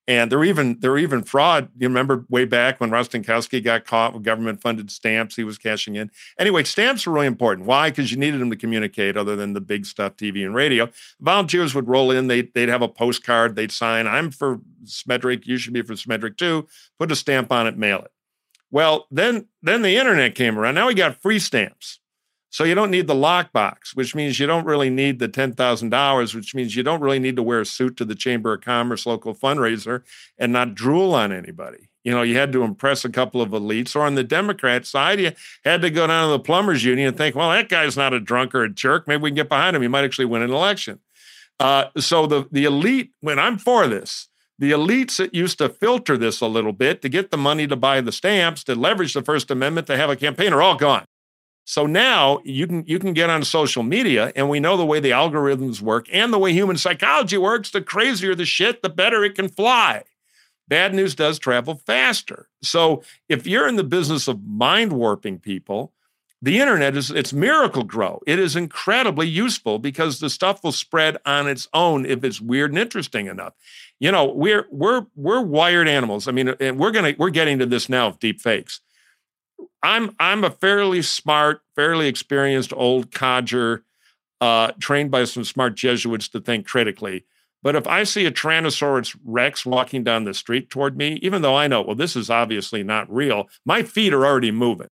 And 0.07 0.31
there 0.31 0.37
were 0.37 0.45
even 0.45 0.79
there 0.81 0.91
were 0.91 0.99
even 0.99 1.23
fraud. 1.23 1.69
You 1.77 1.87
remember 1.87 2.25
way 2.29 2.45
back 2.45 2.79
when 2.79 2.91
Rostenkowski 2.91 3.63
got 3.63 3.85
caught 3.85 4.13
with 4.13 4.21
government 4.23 4.61
funded 4.61 4.91
stamps 4.91 5.35
he 5.35 5.43
was 5.43 5.57
cashing 5.57 5.95
in. 5.95 6.11
Anyway, 6.37 6.63
stamps 6.63 7.07
were 7.07 7.13
really 7.13 7.25
important. 7.25 7.65
Why? 7.65 7.89
Because 7.89 8.11
you 8.11 8.17
needed 8.17 8.39
them 8.39 8.51
to 8.51 8.55
communicate 8.55 9.17
other 9.17 9.35
than 9.35 9.53
the 9.53 9.61
big 9.61 9.85
stuff, 9.85 10.15
TV 10.15 10.45
and 10.45 10.53
radio. 10.53 10.89
Volunteers 11.19 11.73
would 11.73 11.87
roll 11.87 12.11
in, 12.11 12.27
they'd, 12.27 12.53
they'd 12.53 12.69
have 12.69 12.83
a 12.83 12.87
postcard, 12.87 13.55
they'd 13.55 13.71
sign, 13.71 14.05
I'm 14.05 14.29
for 14.29 14.59
Smedrick, 14.83 15.47
you 15.47 15.57
should 15.57 15.73
be 15.73 15.81
for 15.81 15.93
Smedrick 15.93 16.37
too. 16.37 16.67
Put 16.99 17.11
a 17.11 17.15
stamp 17.15 17.51
on 17.51 17.65
it, 17.65 17.75
mail 17.75 17.99
it. 17.99 18.11
Well, 18.69 19.07
then 19.09 19.47
then 19.61 19.81
the 19.81 19.97
internet 19.97 20.35
came 20.35 20.59
around. 20.59 20.75
Now 20.75 20.87
we 20.87 20.93
got 20.93 21.21
free 21.21 21.39
stamps. 21.39 21.99
So 22.55 22.63
you 22.63 22.73
don't 22.73 22.89
need 22.89 23.07
the 23.07 23.13
lockbox, 23.13 23.95
which 23.95 24.15
means 24.15 24.39
you 24.39 24.47
don't 24.47 24.65
really 24.65 24.89
need 24.89 25.19
the 25.19 25.27
$10,000, 25.27 26.33
which 26.33 26.55
means 26.55 26.73
you 26.73 26.83
don't 26.83 27.01
really 27.01 27.19
need 27.19 27.35
to 27.35 27.43
wear 27.43 27.59
a 27.59 27.65
suit 27.65 27.97
to 27.97 28.05
the 28.05 28.15
Chamber 28.15 28.53
of 28.53 28.61
Commerce 28.61 29.05
local 29.05 29.35
fundraiser 29.35 30.03
and 30.37 30.53
not 30.53 30.73
drool 30.73 31.13
on 31.13 31.33
anybody. 31.33 31.89
You 32.05 32.13
know, 32.13 32.21
you 32.21 32.37
had 32.37 32.53
to 32.53 32.63
impress 32.63 33.03
a 33.03 33.09
couple 33.09 33.41
of 33.41 33.49
elites. 33.49 33.93
Or 33.93 34.03
on 34.03 34.15
the 34.15 34.23
Democrat 34.23 34.85
side, 34.85 35.19
you 35.19 35.33
had 35.65 35.81
to 35.81 35.89
go 35.89 36.07
down 36.07 36.29
to 36.29 36.31
the 36.31 36.39
plumbers 36.39 36.85
union 36.85 37.09
and 37.09 37.17
think, 37.17 37.35
well, 37.35 37.49
that 37.49 37.67
guy's 37.67 37.97
not 37.97 38.13
a 38.13 38.21
drunk 38.21 38.55
or 38.55 38.63
a 38.63 38.69
jerk. 38.69 39.05
Maybe 39.05 39.23
we 39.23 39.31
can 39.31 39.35
get 39.35 39.49
behind 39.49 39.75
him. 39.75 39.81
He 39.81 39.89
might 39.89 40.05
actually 40.05 40.23
win 40.23 40.41
an 40.41 40.53
election. 40.53 41.01
Uh, 41.59 41.87
so 41.97 42.25
the, 42.25 42.47
the 42.53 42.63
elite, 42.63 43.11
when 43.19 43.37
I'm 43.37 43.57
for 43.57 43.85
this, 43.85 44.29
the 44.57 44.71
elites 44.71 45.17
that 45.17 45.35
used 45.35 45.57
to 45.57 45.67
filter 45.67 46.17
this 46.17 46.39
a 46.39 46.47
little 46.47 46.71
bit 46.71 47.01
to 47.01 47.09
get 47.09 47.31
the 47.31 47.37
money 47.37 47.67
to 47.67 47.75
buy 47.75 47.99
the 47.99 48.13
stamps, 48.13 48.63
to 48.63 48.75
leverage 48.75 49.13
the 49.13 49.23
First 49.23 49.51
Amendment, 49.51 49.87
to 49.87 49.97
have 49.97 50.09
a 50.09 50.15
campaign 50.15 50.53
are 50.53 50.61
all 50.61 50.77
gone. 50.77 51.05
So 51.65 51.87
now 51.87 52.39
you 52.43 52.67
can 52.67 52.85
you 52.85 52.99
can 52.99 53.13
get 53.13 53.29
on 53.29 53.43
social 53.43 53.83
media, 53.83 54.31
and 54.35 54.49
we 54.49 54.59
know 54.59 54.77
the 54.77 54.85
way 54.85 54.99
the 54.99 55.09
algorithms 55.09 55.81
work 55.81 56.07
and 56.11 56.31
the 56.31 56.37
way 56.37 56.53
human 56.53 56.77
psychology 56.77 57.39
works. 57.39 57.71
The 57.71 57.81
crazier 57.81 58.35
the 58.35 58.45
shit, 58.45 58.83
the 58.83 58.89
better 58.89 59.25
it 59.25 59.35
can 59.35 59.49
fly. 59.49 60.03
Bad 60.67 60.93
news 60.93 61.15
does 61.15 61.39
travel 61.39 61.81
faster. 61.85 62.49
So 62.61 63.03
if 63.29 63.45
you're 63.45 63.67
in 63.67 63.75
the 63.75 63.83
business 63.83 64.27
of 64.27 64.43
mind 64.43 64.93
warping 64.93 65.39
people, 65.39 65.91
the 66.41 66.59
internet 66.59 66.95
is 66.95 67.09
it's 67.09 67.33
Miracle-Gro. 67.33 68.21
It 68.27 68.37
is 68.37 68.55
incredibly 68.55 69.27
useful 69.27 69.79
because 69.79 70.19
the 70.19 70.29
stuff 70.29 70.63
will 70.63 70.71
spread 70.71 71.17
on 71.25 71.47
its 71.47 71.67
own 71.73 72.05
if 72.05 72.23
it's 72.23 72.39
weird 72.39 72.71
and 72.71 72.79
interesting 72.79 73.25
enough. 73.25 73.53
You 73.99 74.11
know, 74.11 74.25
we're 74.25 74.67
we're 74.69 75.05
we're 75.15 75.41
wired 75.41 75.87
animals. 75.87 76.27
I 76.27 76.31
mean, 76.31 76.49
and 76.59 76.77
we're 76.77 76.91
gonna 76.91 77.15
we're 77.17 77.31
getting 77.31 77.57
to 77.59 77.65
this 77.65 77.89
now 77.89 78.07
of 78.07 78.19
deep 78.19 78.41
fakes. 78.41 78.81
I'm 79.83 80.15
I'm 80.19 80.43
a 80.43 80.49
fairly 80.49 81.01
smart, 81.01 81.61
fairly 81.75 82.07
experienced 82.07 82.73
old 82.73 83.11
codger, 83.11 83.83
uh, 84.41 84.71
trained 84.79 85.11
by 85.11 85.25
some 85.25 85.43
smart 85.43 85.75
Jesuits 85.75 86.27
to 86.29 86.39
think 86.39 86.67
critically. 86.67 87.25
But 87.61 87.75
if 87.75 87.87
I 87.87 88.03
see 88.03 88.25
a 88.25 88.31
Tyrannosaurus 88.31 89.17
Rex 89.25 89.65
walking 89.65 90.03
down 90.03 90.23
the 90.23 90.35
street 90.35 90.69
toward 90.69 90.97
me, 90.97 91.19
even 91.23 91.41
though 91.41 91.55
I 91.55 91.67
know, 91.67 91.81
well, 91.81 91.95
this 91.95 92.15
is 92.15 92.29
obviously 92.29 92.83
not 92.83 93.11
real, 93.11 93.49
my 93.65 93.81
feet 93.81 94.13
are 94.13 94.25
already 94.25 94.51
moving 94.51 94.89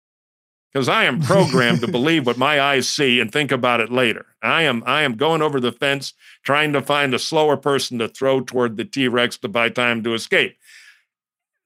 because 0.73 0.89
I 0.89 1.05
am 1.05 1.23
programmed 1.23 1.81
to 1.81 1.87
believe 1.91 2.27
what 2.27 2.37
my 2.37 2.61
eyes 2.61 2.87
see 2.87 3.19
and 3.19 3.33
think 3.33 3.51
about 3.51 3.81
it 3.81 3.91
later. 3.91 4.27
I 4.43 4.63
am 4.63 4.83
I 4.85 5.03
am 5.03 5.17
going 5.17 5.43
over 5.43 5.59
the 5.59 5.73
fence 5.73 6.13
trying 6.43 6.73
to 6.75 6.83
find 6.83 7.15
a 7.15 7.19
slower 7.19 7.57
person 7.57 7.99
to 7.99 8.09
throw 8.09 8.41
toward 8.41 8.77
the 8.77 8.85
T-Rex 8.85 9.39
to 9.39 9.49
buy 9.49 9.69
time 9.69 10.03
to 10.03 10.13
escape. 10.13 10.59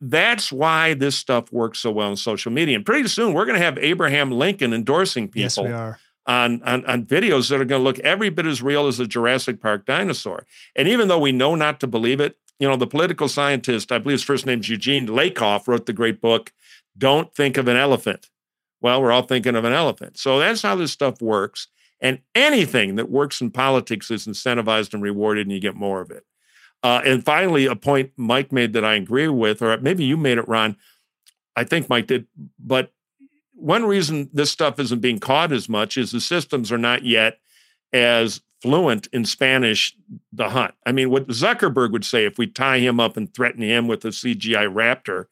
That's 0.00 0.50
why 0.50 0.94
this 0.94 1.16
stuff 1.16 1.52
works 1.52 1.78
so 1.80 1.90
well 1.90 2.08
on 2.10 2.16
social 2.16 2.50
media. 2.50 2.76
And 2.76 2.86
pretty 2.86 3.08
soon 3.08 3.34
we're 3.34 3.44
going 3.44 3.58
to 3.58 3.64
have 3.64 3.78
Abraham 3.78 4.30
Lincoln 4.30 4.72
endorsing 4.72 5.28
people 5.28 5.42
yes, 5.42 5.58
we 5.58 5.72
are. 5.72 5.98
On, 6.26 6.62
on, 6.62 6.84
on 6.86 7.04
videos 7.04 7.50
that 7.50 7.60
are 7.60 7.64
going 7.64 7.80
to 7.80 7.84
look 7.84 7.98
every 8.00 8.30
bit 8.30 8.46
as 8.46 8.62
real 8.62 8.86
as 8.86 9.00
a 9.00 9.06
Jurassic 9.06 9.60
Park 9.60 9.84
dinosaur. 9.84 10.46
And 10.76 10.88
even 10.88 11.08
though 11.08 11.18
we 11.18 11.32
know 11.32 11.54
not 11.54 11.80
to 11.80 11.86
believe 11.86 12.20
it, 12.20 12.36
you 12.58 12.68
know, 12.68 12.76
the 12.76 12.86
political 12.86 13.28
scientist, 13.28 13.90
I 13.90 13.98
believe 13.98 14.16
his 14.16 14.22
first 14.22 14.46
name's 14.46 14.68
Eugene 14.68 15.06
Lakoff, 15.06 15.66
wrote 15.66 15.86
the 15.86 15.92
great 15.92 16.20
book, 16.20 16.52
Don't 16.96 17.34
Think 17.34 17.56
of 17.56 17.68
an 17.68 17.76
Elephant. 17.76 18.28
Well, 18.80 19.02
we're 19.02 19.12
all 19.12 19.22
thinking 19.22 19.56
of 19.56 19.64
an 19.64 19.72
elephant. 19.72 20.18
So 20.18 20.38
that's 20.38 20.62
how 20.62 20.76
this 20.76 20.92
stuff 20.92 21.20
works. 21.20 21.68
And 22.00 22.20
anything 22.34 22.96
that 22.96 23.10
works 23.10 23.40
in 23.40 23.50
politics 23.50 24.10
is 24.10 24.26
incentivized 24.26 24.94
and 24.94 25.02
rewarded, 25.02 25.46
and 25.46 25.52
you 25.52 25.60
get 25.60 25.74
more 25.74 26.00
of 26.00 26.10
it. 26.10 26.24
Uh, 26.82 27.00
and 27.04 27.24
finally, 27.24 27.66
a 27.66 27.76
point 27.76 28.12
Mike 28.16 28.52
made 28.52 28.72
that 28.72 28.84
I 28.84 28.94
agree 28.94 29.28
with, 29.28 29.60
or 29.60 29.76
maybe 29.78 30.04
you 30.04 30.16
made 30.16 30.38
it, 30.38 30.48
Ron. 30.48 30.76
I 31.56 31.64
think 31.64 31.88
Mike 31.88 32.06
did. 32.06 32.26
But 32.58 32.92
one 33.52 33.84
reason 33.84 34.30
this 34.32 34.50
stuff 34.50 34.80
isn't 34.80 35.00
being 35.00 35.18
caught 35.18 35.52
as 35.52 35.68
much 35.68 35.96
is 35.96 36.10
the 36.10 36.20
systems 36.20 36.72
are 36.72 36.78
not 36.78 37.04
yet 37.04 37.38
as 37.92 38.40
fluent 38.62 39.08
in 39.12 39.24
Spanish, 39.24 39.94
the 40.32 40.50
hunt. 40.50 40.74
I 40.86 40.92
mean, 40.92 41.10
what 41.10 41.28
Zuckerberg 41.28 41.92
would 41.92 42.04
say 42.04 42.24
if 42.24 42.38
we 42.38 42.46
tie 42.46 42.78
him 42.78 42.98
up 42.98 43.16
and 43.16 43.32
threaten 43.32 43.62
him 43.62 43.86
with 43.86 44.04
a 44.04 44.08
CGI 44.08 44.72
raptor, 44.72 45.26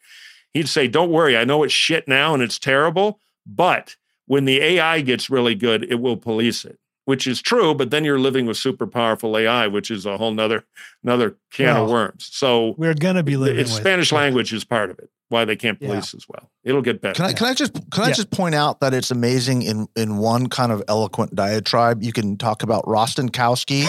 he'd 0.52 0.68
say, 0.68 0.88
Don't 0.88 1.10
worry, 1.10 1.36
I 1.36 1.44
know 1.44 1.62
it's 1.62 1.72
shit 1.72 2.06
now 2.08 2.34
and 2.34 2.42
it's 2.42 2.58
terrible, 2.58 3.20
but 3.46 3.96
when 4.26 4.44
the 4.44 4.60
AI 4.60 5.00
gets 5.00 5.30
really 5.30 5.54
good, 5.54 5.84
it 5.90 6.00
will 6.00 6.16
police 6.16 6.64
it 6.64 6.78
which 7.08 7.26
is 7.26 7.40
true, 7.40 7.74
but 7.74 7.90
then 7.90 8.04
you're 8.04 8.18
living 8.18 8.44
with 8.44 8.58
super 8.58 8.86
powerful 8.86 9.38
AI, 9.38 9.66
which 9.66 9.90
is 9.90 10.04
a 10.04 10.18
whole 10.18 10.30
nother 10.30 10.66
another 11.02 11.38
can 11.50 11.72
well, 11.72 11.84
of 11.84 11.90
worms. 11.90 12.28
So 12.30 12.74
we're 12.76 12.92
gonna 12.92 13.22
be 13.22 13.38
living. 13.38 13.58
It's 13.58 13.72
with, 13.72 13.80
Spanish 13.80 14.12
language 14.12 14.52
is 14.52 14.62
part 14.62 14.90
of 14.90 14.98
it. 14.98 15.08
Why 15.30 15.46
they 15.46 15.56
can't 15.56 15.80
police 15.80 16.12
yeah. 16.12 16.18
as 16.18 16.26
well. 16.28 16.50
It'll 16.64 16.82
get 16.82 17.00
better. 17.00 17.14
Can 17.14 17.24
I, 17.24 17.32
can 17.32 17.46
I 17.46 17.54
just 17.54 17.72
can 17.90 18.04
I 18.04 18.12
just 18.12 18.30
point 18.30 18.54
out 18.54 18.80
that 18.80 18.92
it's 18.92 19.10
amazing 19.10 19.62
in 19.62 19.88
in 19.96 20.18
one 20.18 20.48
kind 20.50 20.70
of 20.70 20.82
eloquent 20.86 21.34
diatribe 21.34 22.02
you 22.02 22.12
can 22.12 22.36
talk 22.36 22.62
about 22.62 22.84
Rostenkowski, 22.84 23.86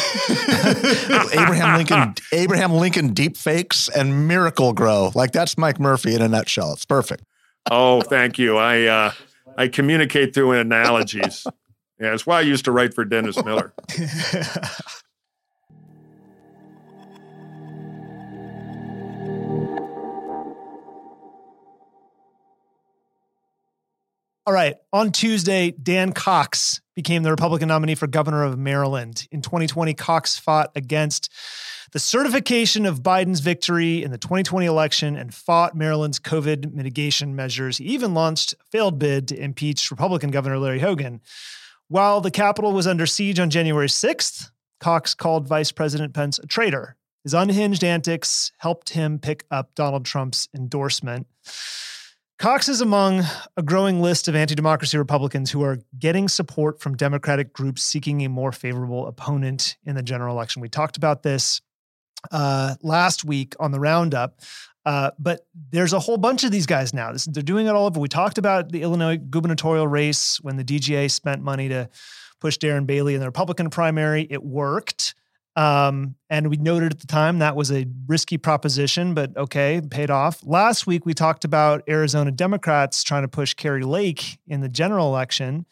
Abraham 1.33 1.75
Lincoln, 1.75 2.15
Abraham 2.31 2.71
Lincoln 2.71 3.13
deep 3.13 3.35
fakes, 3.35 3.89
and 3.89 4.29
Miracle-Gro. 4.29 5.11
Like 5.13 5.33
that's 5.33 5.57
Mike 5.57 5.77
Murphy 5.77 6.15
in 6.15 6.21
a 6.21 6.29
nutshell. 6.29 6.71
It's 6.71 6.85
perfect. 6.85 7.25
Oh, 7.69 7.99
thank 7.99 8.39
you. 8.39 8.55
I 8.55 8.83
uh, 8.85 9.11
I 9.57 9.67
communicate 9.67 10.33
through 10.33 10.53
analogies. 10.53 11.45
Yeah, 11.99 12.11
that's 12.11 12.25
why 12.25 12.37
I 12.39 12.41
used 12.41 12.65
to 12.65 12.71
write 12.71 12.93
for 12.93 13.03
Dennis 13.03 13.43
Miller. 13.45 13.73
All 24.45 24.53
right. 24.53 24.77
On 24.93 25.11
Tuesday, 25.11 25.71
Dan 25.71 26.11
Cox 26.11 26.81
became 26.95 27.21
the 27.21 27.29
Republican 27.29 27.67
nominee 27.67 27.93
for 27.93 28.07
governor 28.07 28.43
of 28.43 28.57
Maryland. 28.57 29.27
In 29.31 29.43
2020, 29.43 29.93
Cox 29.93 30.39
fought 30.39 30.71
against 30.75 31.31
the 31.91 31.99
certification 31.99 32.85
of 32.85 33.03
Biden's 33.03 33.41
victory 33.41 34.01
in 34.03 34.09
the 34.09 34.17
2020 34.17 34.65
election 34.65 35.15
and 35.15 35.33
fought 35.33 35.75
Maryland's 35.75 36.19
COVID 36.19 36.73
mitigation 36.73 37.35
measures. 37.35 37.77
He 37.77 37.85
even 37.85 38.15
launched 38.15 38.53
a 38.53 38.63
failed 38.71 38.97
bid 38.97 39.27
to 39.27 39.39
impeach 39.39 39.91
Republican 39.91 40.31
Governor 40.31 40.57
Larry 40.57 40.79
Hogan. 40.79 41.21
While 41.89 42.21
the 42.21 42.29
Capitol 42.29 42.71
was 42.71 42.85
under 42.85 43.07
siege 43.07 43.39
on 43.39 43.49
January 43.49 43.87
6th, 43.87 44.51
Cox 44.79 45.15
called 45.15 45.47
Vice 45.47 45.71
President 45.71 46.13
Pence 46.13 46.37
a 46.37 46.45
traitor. 46.45 46.95
His 47.23 47.33
unhinged 47.33 47.83
antics 47.83 48.51
helped 48.59 48.89
him 48.89 49.17
pick 49.17 49.45
up 49.49 49.73
Donald 49.73 50.05
Trump's 50.05 50.47
endorsement. 50.55 51.25
Cox 52.37 52.69
is 52.69 52.79
among 52.79 53.23
a 53.57 53.63
growing 53.63 54.03
list 54.03 54.27
of 54.27 54.35
anti 54.35 54.53
democracy 54.53 54.99
Republicans 54.99 55.49
who 55.49 55.63
are 55.63 55.79
getting 55.97 56.27
support 56.27 56.79
from 56.79 56.95
Democratic 56.95 57.53
groups 57.53 57.81
seeking 57.81 58.23
a 58.23 58.29
more 58.29 58.51
favorable 58.51 59.07
opponent 59.07 59.75
in 59.83 59.95
the 59.95 60.03
general 60.03 60.35
election. 60.35 60.61
We 60.61 60.69
talked 60.69 60.95
about 60.95 61.23
this 61.23 61.59
uh, 62.31 62.75
last 62.83 63.25
week 63.25 63.55
on 63.59 63.71
the 63.71 63.79
roundup. 63.79 64.41
Uh, 64.85 65.11
but 65.19 65.45
there's 65.71 65.93
a 65.93 65.99
whole 65.99 66.17
bunch 66.17 66.43
of 66.43 66.51
these 66.51 66.65
guys 66.65 66.93
now. 66.93 67.11
This, 67.11 67.25
they're 67.25 67.43
doing 67.43 67.67
it 67.67 67.75
all 67.75 67.85
over. 67.85 67.99
We 67.99 68.07
talked 68.07 68.37
about 68.37 68.71
the 68.71 68.81
Illinois 68.81 69.17
gubernatorial 69.17 69.87
race 69.87 70.39
when 70.41 70.55
the 70.55 70.63
DGA 70.63 71.11
spent 71.11 71.41
money 71.41 71.69
to 71.69 71.89
push 72.39 72.57
Darren 72.57 72.87
Bailey 72.87 73.13
in 73.13 73.19
the 73.19 73.27
Republican 73.27 73.69
primary. 73.69 74.25
It 74.29 74.43
worked. 74.43 75.13
Um, 75.55 76.15
and 76.29 76.49
we 76.49 76.55
noted 76.57 76.93
at 76.93 76.99
the 76.99 77.07
time 77.07 77.39
that 77.39 77.55
was 77.55 77.71
a 77.71 77.85
risky 78.07 78.37
proposition, 78.37 79.13
but 79.13 79.35
okay, 79.35 79.81
paid 79.89 80.09
off. 80.09 80.39
Last 80.45 80.87
week, 80.87 81.05
we 81.05 81.13
talked 81.13 81.43
about 81.43 81.83
Arizona 81.89 82.31
Democrats 82.31 83.03
trying 83.03 83.23
to 83.23 83.27
push 83.27 83.53
Kari 83.55 83.83
Lake 83.83 84.39
in 84.47 84.61
the 84.61 84.69
general 84.69 85.07
election. 85.07 85.65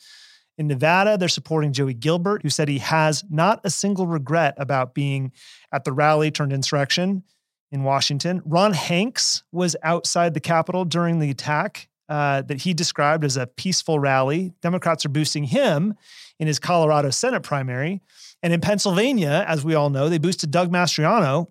In 0.58 0.68
Nevada, 0.68 1.18
they're 1.18 1.30
supporting 1.30 1.72
Joey 1.72 1.94
Gilbert, 1.94 2.42
who 2.42 2.50
said 2.50 2.68
he 2.68 2.80
has 2.80 3.24
not 3.30 3.62
a 3.64 3.70
single 3.70 4.08
regret 4.08 4.56
about 4.58 4.94
being 4.94 5.32
at 5.72 5.86
the 5.86 5.94
rally 5.94 6.32
turned 6.32 6.52
insurrection 6.52 7.24
in 7.72 7.84
Washington. 7.84 8.42
Ron 8.46 8.74
Hanks 8.74 9.44
was 9.52 9.76
outside 9.84 10.34
the 10.34 10.40
Capitol 10.40 10.86
during 10.86 11.20
the 11.20 11.30
attack 11.30 11.90
uh, 12.10 12.42
that 12.44 12.62
he 12.62 12.74
described 12.74 13.26
as 13.26 13.38
a 13.38 13.48
peaceful 13.48 14.00
rally. 14.00 14.54
Democrats 14.62 15.06
are 15.06 15.10
boosting 15.10 15.44
him 15.44 15.94
in 16.40 16.48
his 16.48 16.60
Colorado 16.60 17.10
Senate 17.10 17.44
primary. 17.44 18.02
And 18.42 18.54
in 18.54 18.62
Pennsylvania, 18.62 19.44
as 19.48 19.66
we 19.66 19.76
all 19.76 19.90
know, 19.90 20.10
they 20.10 20.18
boosted 20.18 20.52
Doug 20.52 20.72
Mastriano, 20.72 21.48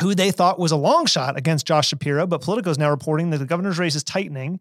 who 0.00 0.14
they 0.14 0.30
thought 0.30 0.58
was 0.58 0.72
a 0.72 0.76
long 0.76 1.06
shot 1.06 1.38
against 1.38 1.66
Josh 1.66 1.88
Shapiro, 1.88 2.26
but 2.26 2.42
Politico 2.42 2.70
is 2.70 2.78
now 2.78 2.90
reporting 2.90 3.30
that 3.30 3.38
the 3.38 3.46
governor's 3.46 3.78
race 3.78 3.94
is 3.94 4.02
tightening. 4.02 4.60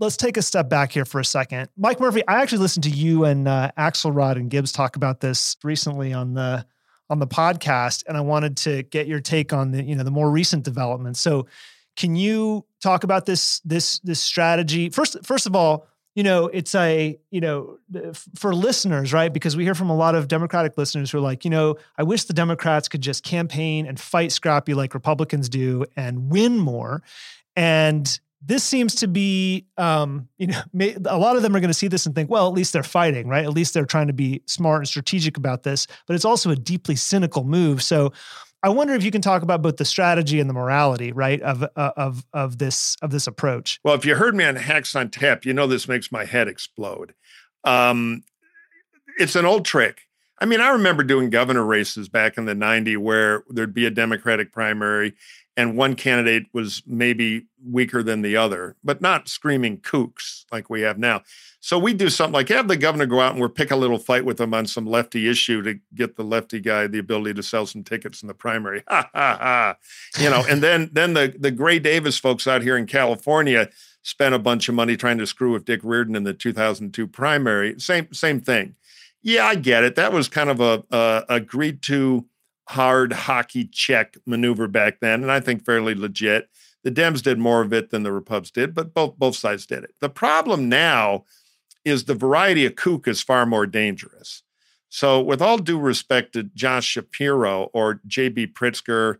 Let's 0.00 0.16
take 0.16 0.36
a 0.36 0.42
step 0.42 0.68
back 0.68 0.92
here 0.92 1.04
for 1.04 1.20
a 1.20 1.24
second. 1.24 1.68
Mike 1.76 2.00
Murphy, 2.00 2.26
I 2.26 2.42
actually 2.42 2.58
listened 2.58 2.84
to 2.84 2.90
you 2.90 3.24
and 3.24 3.46
uh, 3.46 3.70
Axelrod 3.78 4.36
and 4.36 4.50
Gibbs 4.50 4.72
talk 4.72 4.96
about 4.96 5.20
this 5.20 5.56
recently 5.62 6.12
on 6.12 6.34
the 6.34 6.66
on 7.10 7.18
the 7.18 7.26
podcast, 7.26 8.04
and 8.06 8.16
I 8.16 8.20
wanted 8.20 8.56
to 8.58 8.82
get 8.84 9.06
your 9.06 9.20
take 9.20 9.52
on 9.52 9.70
the 9.72 9.82
you 9.82 9.94
know 9.94 10.04
the 10.04 10.10
more 10.10 10.30
recent 10.30 10.64
developments. 10.64 11.20
So, 11.20 11.46
can 11.96 12.16
you 12.16 12.64
talk 12.82 13.04
about 13.04 13.26
this 13.26 13.60
this 13.60 13.98
this 14.00 14.20
strategy 14.20 14.90
first? 14.90 15.16
First 15.24 15.46
of 15.46 15.54
all, 15.54 15.86
you 16.14 16.22
know, 16.22 16.46
it's 16.46 16.74
a, 16.76 17.18
you 17.30 17.40
know, 17.40 17.78
for 18.36 18.54
listeners, 18.54 19.12
right? 19.12 19.32
Because 19.32 19.56
we 19.56 19.64
hear 19.64 19.74
from 19.74 19.90
a 19.90 19.96
lot 19.96 20.14
of 20.14 20.28
Democratic 20.28 20.78
listeners 20.78 21.10
who 21.10 21.18
are 21.18 21.20
like, 21.20 21.44
you 21.44 21.50
know, 21.50 21.76
I 21.98 22.04
wish 22.04 22.24
the 22.24 22.32
Democrats 22.32 22.88
could 22.88 23.00
just 23.00 23.24
campaign 23.24 23.86
and 23.86 23.98
fight 23.98 24.30
scrappy 24.30 24.74
like 24.74 24.94
Republicans 24.94 25.48
do 25.48 25.86
and 25.96 26.30
win 26.30 26.56
more. 26.58 27.02
And 27.56 28.18
this 28.46 28.62
seems 28.62 28.94
to 28.96 29.08
be, 29.08 29.66
um, 29.78 30.28
you 30.38 30.48
know, 30.48 30.62
a 31.06 31.18
lot 31.18 31.36
of 31.36 31.42
them 31.42 31.56
are 31.56 31.60
going 31.60 31.68
to 31.68 31.74
see 31.74 31.88
this 31.88 32.04
and 32.06 32.14
think, 32.14 32.28
well, 32.28 32.46
at 32.46 32.52
least 32.52 32.72
they're 32.72 32.82
fighting, 32.82 33.28
right? 33.28 33.44
At 33.44 33.52
least 33.52 33.74
they're 33.74 33.86
trying 33.86 34.08
to 34.08 34.12
be 34.12 34.42
smart 34.46 34.80
and 34.80 34.88
strategic 34.88 35.36
about 35.36 35.62
this. 35.62 35.86
But 36.06 36.14
it's 36.14 36.24
also 36.24 36.50
a 36.50 36.56
deeply 36.56 36.96
cynical 36.96 37.44
move. 37.44 37.82
So 37.82 38.12
I 38.62 38.68
wonder 38.68 38.94
if 38.94 39.04
you 39.04 39.10
can 39.10 39.22
talk 39.22 39.42
about 39.42 39.62
both 39.62 39.76
the 39.76 39.84
strategy 39.84 40.40
and 40.40 40.48
the 40.48 40.54
morality, 40.54 41.12
right, 41.12 41.40
of 41.42 41.62
uh, 41.62 41.92
of 41.96 42.24
of 42.32 42.58
this 42.58 42.96
of 43.02 43.10
this 43.10 43.26
approach. 43.26 43.78
Well, 43.84 43.94
if 43.94 44.04
you 44.04 44.14
heard 44.14 44.34
me 44.34 44.44
on 44.44 44.56
Hacks 44.56 44.96
on 44.96 45.10
Tap, 45.10 45.44
you 45.44 45.52
know 45.52 45.66
this 45.66 45.86
makes 45.86 46.10
my 46.10 46.24
head 46.24 46.48
explode. 46.48 47.14
Um, 47.64 48.24
it's 49.18 49.36
an 49.36 49.44
old 49.44 49.64
trick. 49.64 50.02
I 50.40 50.46
mean, 50.46 50.60
I 50.60 50.70
remember 50.70 51.04
doing 51.04 51.30
governor 51.30 51.64
races 51.64 52.08
back 52.08 52.36
in 52.36 52.44
the 52.44 52.54
90s 52.54 52.98
where 52.98 53.44
there'd 53.48 53.72
be 53.72 53.86
a 53.86 53.90
Democratic 53.90 54.52
primary 54.52 55.14
and 55.56 55.76
one 55.76 55.94
candidate 55.94 56.46
was 56.52 56.82
maybe 56.86 57.46
weaker 57.64 58.02
than 58.02 58.22
the 58.22 58.36
other, 58.36 58.76
but 58.82 59.00
not 59.00 59.28
screaming 59.28 59.78
kooks 59.78 60.44
like 60.50 60.68
we 60.68 60.80
have 60.80 60.98
now. 60.98 61.22
So 61.60 61.78
we 61.78 61.94
do 61.94 62.10
something 62.10 62.34
like 62.34 62.48
have 62.48 62.68
the 62.68 62.76
governor 62.76 63.06
go 63.06 63.20
out 63.20 63.32
and 63.32 63.40
we'll 63.40 63.48
pick 63.48 63.70
a 63.70 63.76
little 63.76 63.98
fight 63.98 64.24
with 64.24 64.40
him 64.40 64.52
on 64.52 64.66
some 64.66 64.84
lefty 64.84 65.28
issue 65.28 65.62
to 65.62 65.78
get 65.94 66.16
the 66.16 66.24
lefty 66.24 66.60
guy 66.60 66.86
the 66.86 66.98
ability 66.98 67.34
to 67.34 67.42
sell 67.42 67.66
some 67.66 67.84
tickets 67.84 68.22
in 68.22 68.28
the 68.28 68.34
primary. 68.34 68.82
Ha 68.88 69.08
ha 69.14 69.38
ha. 69.40 69.76
You 70.20 70.30
know, 70.30 70.44
and 70.48 70.62
then 70.62 70.90
then 70.92 71.14
the 71.14 71.34
the 71.38 71.50
Gray 71.50 71.78
Davis 71.78 72.18
folks 72.18 72.46
out 72.46 72.62
here 72.62 72.76
in 72.76 72.86
California 72.86 73.70
spent 74.02 74.34
a 74.34 74.38
bunch 74.38 74.68
of 74.68 74.74
money 74.74 74.96
trying 74.96 75.18
to 75.18 75.26
screw 75.26 75.52
with 75.52 75.64
Dick 75.64 75.80
Riordan 75.82 76.14
in 76.14 76.24
the 76.24 76.34
2002 76.34 77.06
primary. 77.06 77.80
Same 77.80 78.12
same 78.12 78.40
thing. 78.40 78.76
Yeah, 79.22 79.46
I 79.46 79.54
get 79.54 79.84
it. 79.84 79.94
That 79.96 80.12
was 80.12 80.28
kind 80.28 80.50
of 80.50 80.60
a, 80.60 80.84
a 80.90 81.24
agreed 81.30 81.80
to 81.82 82.26
hard 82.68 83.12
hockey 83.12 83.64
check 83.64 84.16
maneuver 84.26 84.68
back 84.68 85.00
then, 85.00 85.22
and 85.22 85.30
I 85.30 85.40
think 85.40 85.64
fairly 85.64 85.94
legit. 85.94 86.48
The 86.82 86.90
Dems 86.90 87.22
did 87.22 87.38
more 87.38 87.62
of 87.62 87.72
it 87.72 87.90
than 87.90 88.02
the 88.02 88.12
Repubs 88.12 88.50
did, 88.50 88.74
but 88.74 88.92
both 88.94 89.16
both 89.18 89.36
sides 89.36 89.66
did 89.66 89.84
it. 89.84 89.94
The 90.00 90.10
problem 90.10 90.68
now 90.68 91.24
is 91.84 92.04
the 92.04 92.14
variety 92.14 92.66
of 92.66 92.76
kook 92.76 93.06
is 93.06 93.22
far 93.22 93.46
more 93.46 93.66
dangerous. 93.66 94.42
So, 94.88 95.20
with 95.20 95.42
all 95.42 95.58
due 95.58 95.78
respect 95.78 96.34
to 96.34 96.44
Josh 96.44 96.86
Shapiro 96.86 97.64
or 97.72 98.00
J.B. 98.06 98.48
Pritzker 98.48 99.16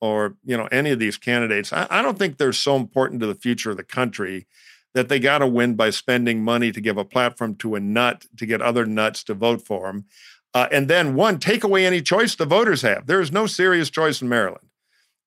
or 0.00 0.36
you 0.44 0.56
know 0.56 0.68
any 0.70 0.90
of 0.90 0.98
these 0.98 1.16
candidates, 1.16 1.72
I, 1.72 1.86
I 1.90 2.02
don't 2.02 2.18
think 2.18 2.38
they're 2.38 2.52
so 2.52 2.76
important 2.76 3.20
to 3.20 3.26
the 3.26 3.34
future 3.34 3.70
of 3.70 3.76
the 3.76 3.84
country 3.84 4.46
that 4.94 5.08
they 5.08 5.18
got 5.18 5.38
to 5.38 5.46
win 5.46 5.74
by 5.74 5.90
spending 5.90 6.42
money 6.42 6.72
to 6.72 6.80
give 6.80 6.96
a 6.96 7.04
platform 7.04 7.54
to 7.56 7.74
a 7.74 7.80
nut 7.80 8.26
to 8.36 8.46
get 8.46 8.62
other 8.62 8.86
nuts 8.86 9.22
to 9.24 9.34
vote 9.34 9.66
for 9.66 9.86
them. 9.86 10.06
Uh, 10.54 10.68
and 10.72 10.88
then 10.88 11.14
one, 11.14 11.38
take 11.38 11.62
away 11.62 11.86
any 11.86 12.00
choice 12.00 12.34
the 12.34 12.46
voters 12.46 12.82
have. 12.82 13.06
There 13.06 13.20
is 13.20 13.30
no 13.30 13.46
serious 13.46 13.90
choice 13.90 14.22
in 14.22 14.28
Maryland. 14.28 14.66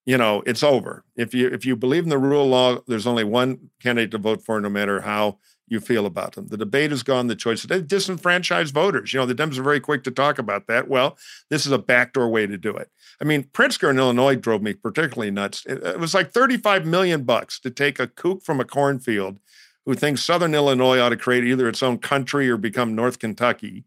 You 0.04 0.18
know, 0.18 0.42
it's 0.46 0.64
over. 0.64 1.04
If 1.16 1.32
you 1.32 1.48
if 1.48 1.64
you 1.64 1.76
believe 1.76 2.02
in 2.02 2.08
the 2.08 2.18
rule 2.18 2.42
of 2.42 2.48
law, 2.48 2.82
there's 2.88 3.06
only 3.06 3.22
one 3.22 3.70
candidate 3.80 4.10
to 4.12 4.18
vote 4.18 4.42
for, 4.44 4.60
no 4.60 4.68
matter 4.68 5.02
how 5.02 5.38
you 5.68 5.80
feel 5.80 6.06
about 6.06 6.34
them. 6.34 6.48
The 6.48 6.56
debate 6.56 6.92
is 6.92 7.02
gone. 7.02 7.28
The 7.28 7.36
choice 7.36 7.62
they 7.62 7.80
disenfranchise 7.80 8.72
voters. 8.72 9.12
You 9.12 9.20
know, 9.20 9.26
the 9.26 9.34
Dems 9.34 9.58
are 9.58 9.62
very 9.62 9.80
quick 9.80 10.04
to 10.04 10.10
talk 10.10 10.38
about 10.38 10.66
that. 10.66 10.88
Well, 10.88 11.16
this 11.50 11.66
is 11.66 11.72
a 11.72 11.78
backdoor 11.78 12.28
way 12.28 12.46
to 12.46 12.58
do 12.58 12.76
it. 12.76 12.90
I 13.20 13.24
mean, 13.24 13.44
Pritzker 13.44 13.90
in 13.90 13.98
Illinois 13.98 14.36
drove 14.36 14.62
me 14.62 14.74
particularly 14.74 15.30
nuts. 15.30 15.64
It, 15.66 15.98
was 15.98 16.14
like 16.14 16.32
35 16.32 16.84
million 16.84 17.22
bucks 17.22 17.58
to 17.60 17.70
take 17.70 17.98
a 17.98 18.06
kook 18.06 18.42
from 18.42 18.60
a 18.60 18.64
cornfield 18.64 19.38
who 19.86 19.94
thinks 19.94 20.22
Southern 20.22 20.54
Illinois 20.54 21.00
ought 21.00 21.08
to 21.08 21.16
create 21.16 21.44
either 21.44 21.68
its 21.68 21.82
own 21.82 21.98
country 21.98 22.48
or 22.48 22.56
become 22.56 22.94
North 22.94 23.18
Kentucky, 23.18 23.84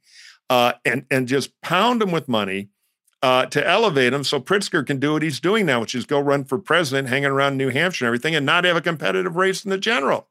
uh, 0.49 0.73
and 0.83 1.05
and 1.09 1.27
just 1.27 1.59
pound 1.61 2.01
them 2.01 2.11
with 2.11 2.27
money. 2.27 2.69
Uh, 3.21 3.47
to 3.47 3.65
elevate 3.67 4.11
them, 4.11 4.23
so 4.23 4.39
Pritzker 4.39 4.85
can 4.85 4.99
do 4.99 5.13
what 5.13 5.23
he's 5.23 5.39
doing 5.39 5.65
now, 5.65 5.79
which 5.79 5.95
is 5.95 6.05
go 6.05 6.19
run 6.19 6.43
for 6.43 6.59
president, 6.59 7.07
hanging 7.07 7.31
around 7.31 7.57
New 7.57 7.69
Hampshire 7.69 8.05
and 8.05 8.07
everything, 8.07 8.35
and 8.35 8.45
not 8.45 8.65
have 8.65 8.75
a 8.75 8.81
competitive 8.81 9.35
race 9.35 9.65
in 9.65 9.71
the 9.71 9.79
general. 9.79 10.27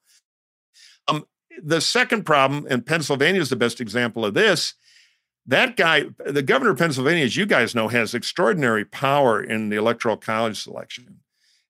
Um, 1.09 1.27
the 1.61 1.81
second 1.81 2.25
problem, 2.25 2.69
and 2.71 2.87
Pennsylvania 2.87 3.41
is 3.41 3.51
the 3.51 3.57
best 3.57 3.81
example 3.81 4.25
of 4.25 4.35
this. 4.35 4.75
That 5.47 5.77
guy, 5.77 6.05
the 6.25 6.43
governor 6.43 6.71
of 6.71 6.79
Pennsylvania, 6.79 7.25
as 7.25 7.37
you 7.37 7.47
guys 7.47 7.75
know, 7.75 7.89
has 7.89 8.15
extraordinary 8.15 8.85
power 8.85 9.43
in 9.43 9.71
the 9.71 9.77
electoral 9.77 10.17
college 10.17 10.63
selection. 10.63 11.21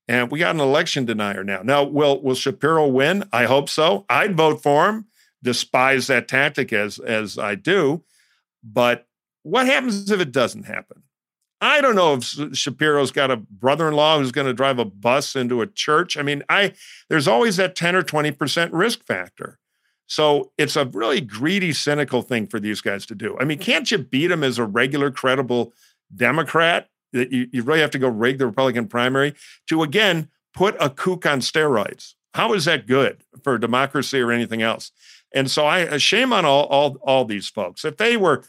And 0.07 0.31
we 0.31 0.41
got 0.41 0.55
an 0.55 0.61
election 0.61 1.07
denier 1.07 1.43
now. 1.43 1.63
Now, 1.63 1.85
will 1.85 2.21
will 2.21 2.35
Shapiro 2.35 2.87
win? 2.87 3.25
I 3.33 3.47
hope 3.47 3.69
so. 3.69 4.05
I'd 4.11 4.37
vote 4.37 4.63
for 4.63 4.89
him. 4.89 5.07
Despise 5.43 6.07
that 6.09 6.29
tactic 6.29 6.73
as 6.73 6.99
as 6.99 7.39
I 7.39 7.55
do. 7.55 8.05
But 8.65 9.07
what 9.43 9.67
happens 9.67 10.11
if 10.11 10.21
it 10.21 10.33
doesn't 10.33 10.65
happen? 10.65 11.03
I 11.61 11.81
don't 11.81 11.95
know 11.95 12.15
if 12.15 12.25
Shapiro's 12.57 13.11
got 13.11 13.31
a 13.31 13.37
brother-in-law 13.37 14.19
who's 14.19 14.33
going 14.33 14.47
to 14.47 14.53
drive 14.53 14.79
a 14.79 14.85
bus 14.85 15.37
into 15.37 15.63
a 15.63 15.67
church. 15.67 16.17
I 16.17 16.23
mean, 16.23 16.43
I 16.49 16.73
there's 17.09 17.29
always 17.29 17.57
that 17.57 17.77
10 17.77 17.95
or 17.95 18.03
20% 18.03 18.71
risk 18.73 19.05
factor. 19.05 19.59
So 20.07 20.53
it's 20.59 20.77
a 20.77 20.85
really 20.85 21.21
greedy, 21.21 21.73
cynical 21.73 22.23
thing 22.23 22.47
for 22.47 22.61
these 22.61 22.81
guys 22.81 23.07
to 23.07 23.15
do. 23.15 23.37
I 23.41 23.45
mean, 23.45 23.59
can't 23.59 23.91
you 23.91 23.99
beat 23.99 24.27
them 24.27 24.43
as 24.43 24.59
a 24.59 24.65
regular, 24.65 25.11
credible 25.11 25.73
Democrat? 26.15 26.89
That 27.13 27.33
you, 27.33 27.49
you 27.53 27.63
really 27.63 27.81
have 27.81 27.93
to 27.93 27.99
go 27.99 28.09
rig 28.09 28.39
the 28.39 28.47
Republican 28.47 28.89
primary 28.89 29.35
to 29.69 29.83
again 29.83 30.29
put 30.53 30.77
a 30.81 30.91
kook 30.91 31.25
on 31.25 31.41
steroids. 31.41 32.15
How 32.35 32.53
is 32.53 32.65
that 32.65 32.87
good 32.87 33.23
for 33.43 33.57
democracy 33.57 34.21
or 34.21 34.33
anything 34.33 34.61
else? 34.61 34.91
And 35.33 35.51
so 35.51 35.67
I 35.67 35.97
shame 35.99 36.33
on 36.33 36.45
all 36.45 36.65
all 36.65 36.97
all 37.03 37.25
these 37.25 37.49
folks. 37.49 37.85
If 37.85 37.97
they 37.97 38.17
were 38.17 38.45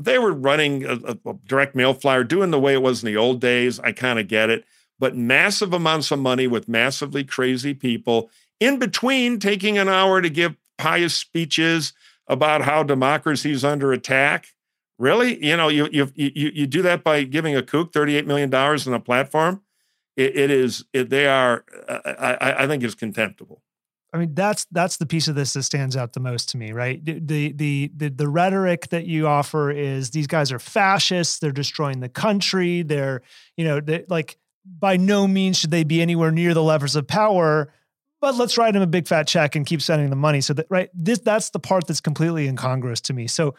they 0.00 0.18
were 0.18 0.32
running 0.32 0.84
a, 0.84 0.94
a 1.24 1.34
direct 1.46 1.74
mail 1.74 1.94
flyer, 1.94 2.24
doing 2.24 2.50
the 2.50 2.60
way 2.60 2.74
it 2.74 2.82
was 2.82 3.02
in 3.02 3.06
the 3.06 3.16
old 3.16 3.40
days, 3.40 3.78
I 3.80 3.92
kind 3.92 4.18
of 4.18 4.28
get 4.28 4.50
it. 4.50 4.64
But 4.98 5.16
massive 5.16 5.72
amounts 5.72 6.10
of 6.10 6.18
money 6.18 6.46
with 6.46 6.68
massively 6.68 7.24
crazy 7.24 7.74
people 7.74 8.30
in 8.60 8.78
between 8.78 9.38
taking 9.40 9.78
an 9.78 9.88
hour 9.88 10.22
to 10.22 10.30
give 10.30 10.56
pious 10.78 11.14
speeches 11.14 11.92
about 12.28 12.62
how 12.62 12.82
democracy 12.82 13.50
is 13.50 13.64
under 13.64 13.92
attack. 13.92 14.48
Really? 14.98 15.44
You 15.44 15.56
know, 15.56 15.68
you 15.68 15.88
you 15.90 16.10
you 16.14 16.50
you 16.54 16.66
do 16.66 16.82
that 16.82 17.02
by 17.02 17.24
giving 17.24 17.56
a 17.56 17.62
kook 17.62 17.92
$38 17.92 18.26
million 18.26 18.54
on 18.54 18.94
a 18.94 19.00
platform. 19.00 19.62
it, 20.16 20.36
it 20.36 20.50
is 20.50 20.84
it, 20.92 21.10
they 21.10 21.26
are 21.26 21.64
I, 21.88 22.64
I 22.64 22.66
think 22.66 22.82
it's 22.84 22.94
contemptible. 22.94 23.63
I 24.14 24.18
mean, 24.18 24.34
that's 24.34 24.64
that's 24.70 24.98
the 24.98 25.06
piece 25.06 25.26
of 25.26 25.34
this 25.34 25.54
that 25.54 25.64
stands 25.64 25.96
out 25.96 26.12
the 26.12 26.20
most 26.20 26.50
to 26.50 26.56
me, 26.56 26.70
right? 26.70 27.04
The 27.04 27.18
the 27.52 27.90
the 27.96 28.08
the 28.10 28.28
rhetoric 28.28 28.88
that 28.90 29.06
you 29.06 29.26
offer 29.26 29.72
is 29.72 30.10
these 30.10 30.28
guys 30.28 30.52
are 30.52 30.60
fascists. 30.60 31.40
They're 31.40 31.50
destroying 31.50 31.98
the 31.98 32.08
country. 32.08 32.82
They're 32.82 33.22
you 33.56 33.64
know 33.64 33.80
they 33.80 34.04
like 34.08 34.38
by 34.64 34.96
no 34.96 35.26
means 35.26 35.58
should 35.58 35.72
they 35.72 35.82
be 35.82 36.00
anywhere 36.00 36.30
near 36.30 36.54
the 36.54 36.62
levers 36.62 36.94
of 36.94 37.06
power 37.08 37.72
but 38.24 38.36
let's 38.36 38.56
write 38.56 38.74
him 38.74 38.80
a 38.80 38.86
big 38.86 39.06
fat 39.06 39.26
check 39.26 39.54
and 39.54 39.66
keep 39.66 39.82
sending 39.82 40.08
the 40.08 40.16
money. 40.16 40.40
So 40.40 40.54
that 40.54 40.66
right, 40.70 40.88
this 40.94 41.18
that's 41.18 41.50
the 41.50 41.58
part 41.58 41.86
that's 41.86 42.00
completely 42.00 42.48
incongruous 42.48 43.02
to 43.02 43.12
me. 43.12 43.26
So, 43.26 43.54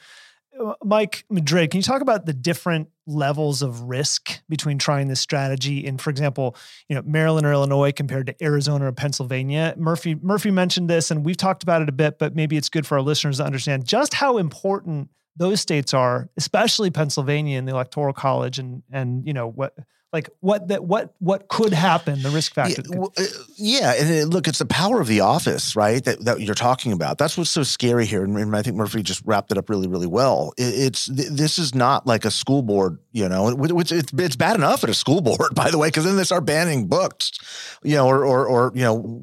Mike 0.84 1.26
Madrid, 1.30 1.72
can 1.72 1.80
you 1.80 1.84
talk 1.84 2.02
about 2.02 2.26
the 2.26 2.34
different 2.34 2.90
levels 3.08 3.62
of 3.62 3.82
risk 3.82 4.40
between 4.50 4.78
trying 4.78 5.08
this 5.08 5.20
strategy 5.20 5.86
in, 5.86 5.98
for 5.98 6.10
example, 6.10 6.56
you 6.90 6.96
know, 6.96 7.02
Maryland 7.04 7.46
or 7.46 7.52
Illinois 7.52 7.92
compared 7.92 8.28
to 8.28 8.44
Arizona 8.44 8.88
or 8.88 8.92
Pennsylvania? 8.92 9.74
Murphy 9.78 10.16
Murphy 10.16 10.52
mentioned 10.52 10.90
this, 10.90 11.12
and 11.12 11.26
we've 11.26 11.38
talked 11.38 11.64
about 11.64 11.82
it 11.82 11.90
a 11.90 11.94
bit, 11.94 12.20
but 12.20 12.36
maybe 12.36 12.58
it's 12.58 12.70
good 12.70 12.88
for 12.88 12.96
our 12.96 13.02
listeners 13.02 13.38
to 13.38 13.46
understand 13.46 13.86
just 13.86 14.14
how 14.14 14.38
important 14.38 15.10
those 15.36 15.60
states 15.60 15.94
are, 15.94 16.30
especially 16.38 16.90
Pennsylvania 16.90 17.58
in 17.58 17.66
the 17.66 17.74
electoral 17.74 18.14
college, 18.14 18.60
and 18.60 18.84
and 18.92 19.26
you 19.28 19.34
know 19.34 19.48
what 19.48 19.76
like 20.16 20.30
what 20.40 20.70
that 20.70 20.86
what 20.86 21.14
what 21.20 21.50
could 21.50 21.74
happen 21.74 22.22
the 22.22 22.30
risk 22.30 22.54
factor 22.54 22.82
yeah, 22.90 22.98
well, 22.98 23.12
uh, 23.18 23.24
yeah 23.58 23.94
and 24.00 24.34
look 24.34 24.48
it's 24.48 24.60
the 24.60 24.66
power 24.66 25.02
of 25.02 25.08
the 25.08 25.20
office 25.20 25.76
right 25.76 26.06
that, 26.06 26.24
that 26.24 26.40
you're 26.40 26.56
talking 26.56 26.94
about. 26.94 27.18
That's 27.18 27.38
what's 27.38 27.50
so 27.50 27.64
scary 27.64 28.06
here 28.06 28.24
and, 28.24 28.38
and 28.38 28.56
i 28.56 28.62
think 28.62 28.78
murphy 28.78 29.04
just 29.04 29.22
wrapped 29.26 29.52
it 29.52 29.58
up 29.58 29.70
really 29.70 29.90
really 29.90 30.08
well. 30.08 30.54
It's 30.58 31.08
this 31.08 31.60
is 31.60 31.76
not 31.76 32.08
like 32.08 32.24
a 32.24 32.32
school 32.32 32.62
board 32.62 32.98
you 33.12 33.28
know 33.28 33.54
which 33.56 33.92
it's, 33.92 34.14
it's 34.14 34.38
bad 34.38 34.56
enough 34.56 34.86
at 34.86 34.90
a 34.90 34.94
school 34.94 35.20
board 35.30 35.54
by 35.54 35.70
the 35.70 35.78
way 35.78 35.90
because 35.90 36.06
then 36.06 36.16
they 36.16 36.24
start 36.24 36.46
banning 36.46 36.88
books 36.88 37.32
you 37.84 37.96
know 37.96 38.08
or, 38.08 38.24
or 38.24 38.48
or 38.48 38.72
you 38.74 38.84
know 38.84 39.22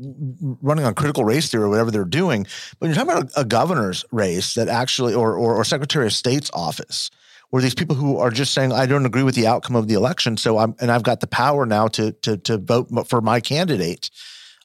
running 0.60 0.84
on 0.84 0.94
critical 0.94 1.24
race 1.24 1.50
theory 1.50 1.64
or 1.64 1.70
whatever 1.70 1.90
they're 1.90 2.04
doing. 2.04 2.46
But 2.78 2.86
you're 2.86 2.94
talking 2.94 3.10
about 3.10 3.32
a, 3.34 3.40
a 3.40 3.44
governor's 3.46 4.04
race 4.12 4.52
that 4.54 4.68
actually 4.68 5.14
or, 5.14 5.34
or 5.36 5.54
or 5.54 5.64
secretary 5.64 6.04
of 6.04 6.12
state's 6.12 6.50
office 6.52 7.10
or 7.52 7.60
these 7.60 7.74
people 7.74 7.94
who 7.94 8.16
are 8.16 8.30
just 8.30 8.54
saying, 8.54 8.72
I 8.72 8.86
don't 8.86 9.06
agree 9.06 9.22
with 9.22 9.34
the 9.34 9.46
outcome 9.46 9.76
of 9.76 9.86
the 9.86 9.94
election. 9.94 10.38
So 10.38 10.58
I'm, 10.58 10.74
and 10.80 10.90
I've 10.90 11.02
got 11.02 11.20
the 11.20 11.26
power 11.26 11.66
now 11.66 11.86
to, 11.88 12.12
to, 12.12 12.38
to 12.38 12.56
vote 12.56 12.88
for 13.06 13.20
my 13.20 13.40
candidate. 13.40 14.10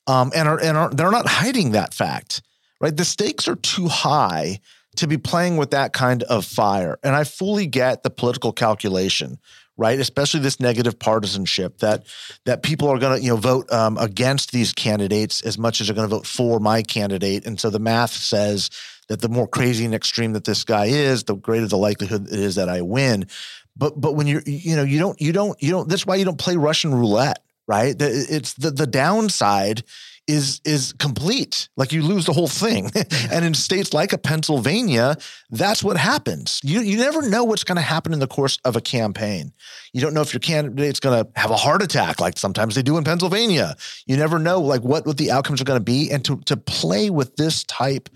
Um, 0.08 0.32
and 0.34 0.48
are, 0.48 0.60
and 0.60 0.78
are, 0.78 0.90
they're 0.90 1.12
not 1.12 1.28
hiding 1.28 1.72
that 1.72 1.94
fact, 1.94 2.42
right? 2.80 2.96
The 2.96 3.04
stakes 3.04 3.48
are 3.50 3.58
too 3.58 3.90
high 3.90 4.62
to 4.96 5.06
be 5.06 5.18
playing 5.18 5.58
with 5.58 5.72
that 5.72 5.92
kind 5.92 6.24
of 6.24 6.46
fire. 6.46 6.98
And 7.04 7.14
I 7.14 7.26
fully 7.26 7.68
get 7.68 8.04
the 8.04 8.10
political 8.10 8.54
calculation, 8.54 9.38
right? 9.78 10.00
Especially 10.00 10.40
this 10.40 10.60
negative 10.60 10.98
partisanship 10.98 11.78
that 11.80 12.06
that 12.46 12.64
people 12.64 12.90
are 12.90 12.98
going 12.98 13.18
to 13.18 13.24
you 13.24 13.30
know 13.30 13.38
vote 13.38 13.72
um, 13.72 13.98
against 13.98 14.52
these 14.52 14.74
candidates 14.74 15.42
as 15.42 15.58
much 15.58 15.80
as 15.80 15.88
they're 15.88 15.96
going 15.96 16.10
to 16.10 16.16
vote 16.16 16.28
for 16.28 16.60
my 16.60 16.82
candidate. 16.82 17.46
And 17.46 17.60
so 17.60 17.70
the 17.70 17.80
math 17.80 18.12
says 18.12 18.70
that 19.08 19.22
the 19.22 19.30
more 19.30 19.48
crazy 19.48 19.86
and 19.86 19.96
extreme 19.96 20.34
that 20.34 20.44
this 20.44 20.64
guy 20.64 20.88
is, 20.88 21.24
the 21.24 21.36
greater 21.36 21.68
the 21.68 21.78
likelihood 21.78 22.28
it 22.28 22.40
is 22.40 22.56
that 22.56 22.70
I 22.70 22.82
win. 22.82 23.28
But 23.76 24.00
but 24.00 24.16
when 24.16 24.28
you're 24.28 24.42
you 24.46 24.76
know 24.76 24.84
you 24.84 25.00
don't 25.00 25.22
you 25.22 25.32
don't 25.32 25.62
you 25.62 25.72
don't 25.72 25.88
that's 25.88 26.06
why 26.06 26.16
you 26.16 26.26
don't 26.26 26.40
play 26.40 26.58
Russian 26.58 26.94
roulette, 26.94 27.44
right? 27.68 27.96
It's 28.00 28.54
the 28.54 28.72
the 28.72 28.88
downside 28.88 29.84
is 30.28 30.62
is 30.66 30.94
complete. 30.94 31.70
Like 31.78 31.92
you 31.92 32.02
lose 32.04 32.26
the 32.26 32.34
whole 32.34 32.48
thing. 32.48 32.92
and 33.32 33.46
in 33.46 33.54
states 33.54 33.94
like 33.94 34.14
a 34.14 34.18
Pennsylvania, 34.18 35.16
that's 35.50 35.84
what 35.84 35.98
happens. 35.98 36.60
You 36.64 36.82
you 36.82 36.98
never 36.98 37.28
know 37.28 37.44
what's 37.44 37.64
going 37.64 37.78
to 37.78 37.82
happen 37.82 38.14
in 38.14 38.20
the 38.20 38.28
course 38.28 38.60
of 38.66 38.76
a 38.76 38.82
campaign. 38.82 39.54
You 39.94 40.02
don't 40.02 40.14
know 40.14 40.22
if 40.22 40.34
your 40.34 40.42
candidate's 40.42 41.00
going 41.00 41.24
to 41.24 41.32
have 41.40 41.52
a 41.52 41.56
heart 41.56 41.82
attack, 41.82 42.20
like 42.20 42.38
sometimes 42.38 42.76
they 42.76 42.84
do 42.84 42.98
in 42.98 43.04
Pennsylvania. 43.04 43.76
You 44.06 44.18
never 44.18 44.38
know 44.38 44.60
like 44.60 44.82
what 44.82 45.06
what 45.06 45.18
the 45.18 45.32
outcomes 45.32 45.62
are 45.62 45.66
going 45.66 45.80
to 45.80 45.84
be. 45.84 46.12
And 46.12 46.24
to 46.26 46.38
to 46.46 46.58
play 46.58 47.10
with 47.10 47.36
this 47.38 47.64
type 47.64 48.10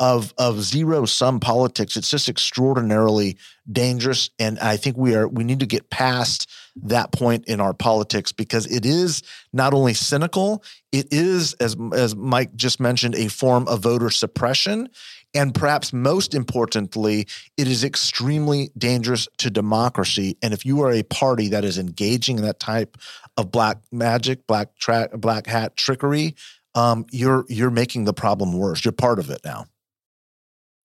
of 0.00 0.32
of 0.38 0.62
zero 0.62 1.04
sum 1.04 1.40
politics. 1.40 1.96
It's 1.96 2.10
just 2.10 2.28
extraordinarily 2.28 3.36
dangerous, 3.70 4.30
and 4.38 4.58
I 4.58 4.76
think 4.76 4.96
we 4.96 5.14
are 5.14 5.26
we 5.26 5.44
need 5.44 5.60
to 5.60 5.66
get 5.66 5.90
past 5.90 6.48
that 6.84 7.12
point 7.12 7.46
in 7.46 7.60
our 7.60 7.74
politics 7.74 8.32
because 8.32 8.66
it 8.66 8.84
is 8.84 9.22
not 9.52 9.74
only 9.74 9.94
cynical, 9.94 10.62
it 10.92 11.08
is 11.10 11.54
as 11.54 11.76
as 11.94 12.16
Mike 12.16 12.54
just 12.56 12.80
mentioned 12.80 13.14
a 13.14 13.28
form 13.28 13.66
of 13.68 13.80
voter 13.80 14.10
suppression. 14.10 14.88
And 15.34 15.54
perhaps 15.54 15.92
most 15.92 16.34
importantly, 16.34 17.26
it 17.58 17.68
is 17.68 17.84
extremely 17.84 18.70
dangerous 18.78 19.28
to 19.38 19.50
democracy. 19.50 20.38
And 20.42 20.54
if 20.54 20.64
you 20.64 20.80
are 20.82 20.90
a 20.90 21.02
party 21.02 21.48
that 21.48 21.64
is 21.64 21.76
engaging 21.76 22.38
in 22.38 22.44
that 22.44 22.60
type 22.60 22.96
of 23.36 23.50
black 23.50 23.78
magic, 23.92 24.46
black 24.46 24.74
tra- 24.76 25.10
black 25.12 25.46
hat 25.46 25.76
trickery, 25.76 26.34
um, 26.74 27.04
you're 27.10 27.44
you're 27.48 27.70
making 27.70 28.04
the 28.04 28.14
problem 28.14 28.52
worse. 28.52 28.84
You're 28.84 28.92
part 28.92 29.18
of 29.18 29.30
it 29.30 29.40
now. 29.44 29.66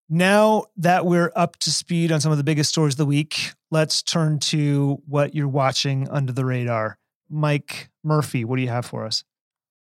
Now 0.09 0.65
that 0.77 1.05
we're 1.05 1.31
up 1.35 1.57
to 1.59 1.71
speed 1.71 2.11
on 2.11 2.19
some 2.19 2.31
of 2.31 2.37
the 2.37 2.43
biggest 2.43 2.69
stories 2.69 2.95
of 2.95 2.97
the 2.97 3.05
week, 3.05 3.53
let's 3.73 4.03
turn 4.03 4.37
to 4.37 5.01
what 5.07 5.33
you're 5.33 5.47
watching 5.47 6.07
under 6.09 6.31
the 6.31 6.45
radar. 6.45 6.99
Mike 7.27 7.89
Murphy, 8.03 8.45
what 8.45 8.57
do 8.57 8.61
you 8.61 8.69
have 8.69 8.85
for 8.85 9.03
us? 9.03 9.23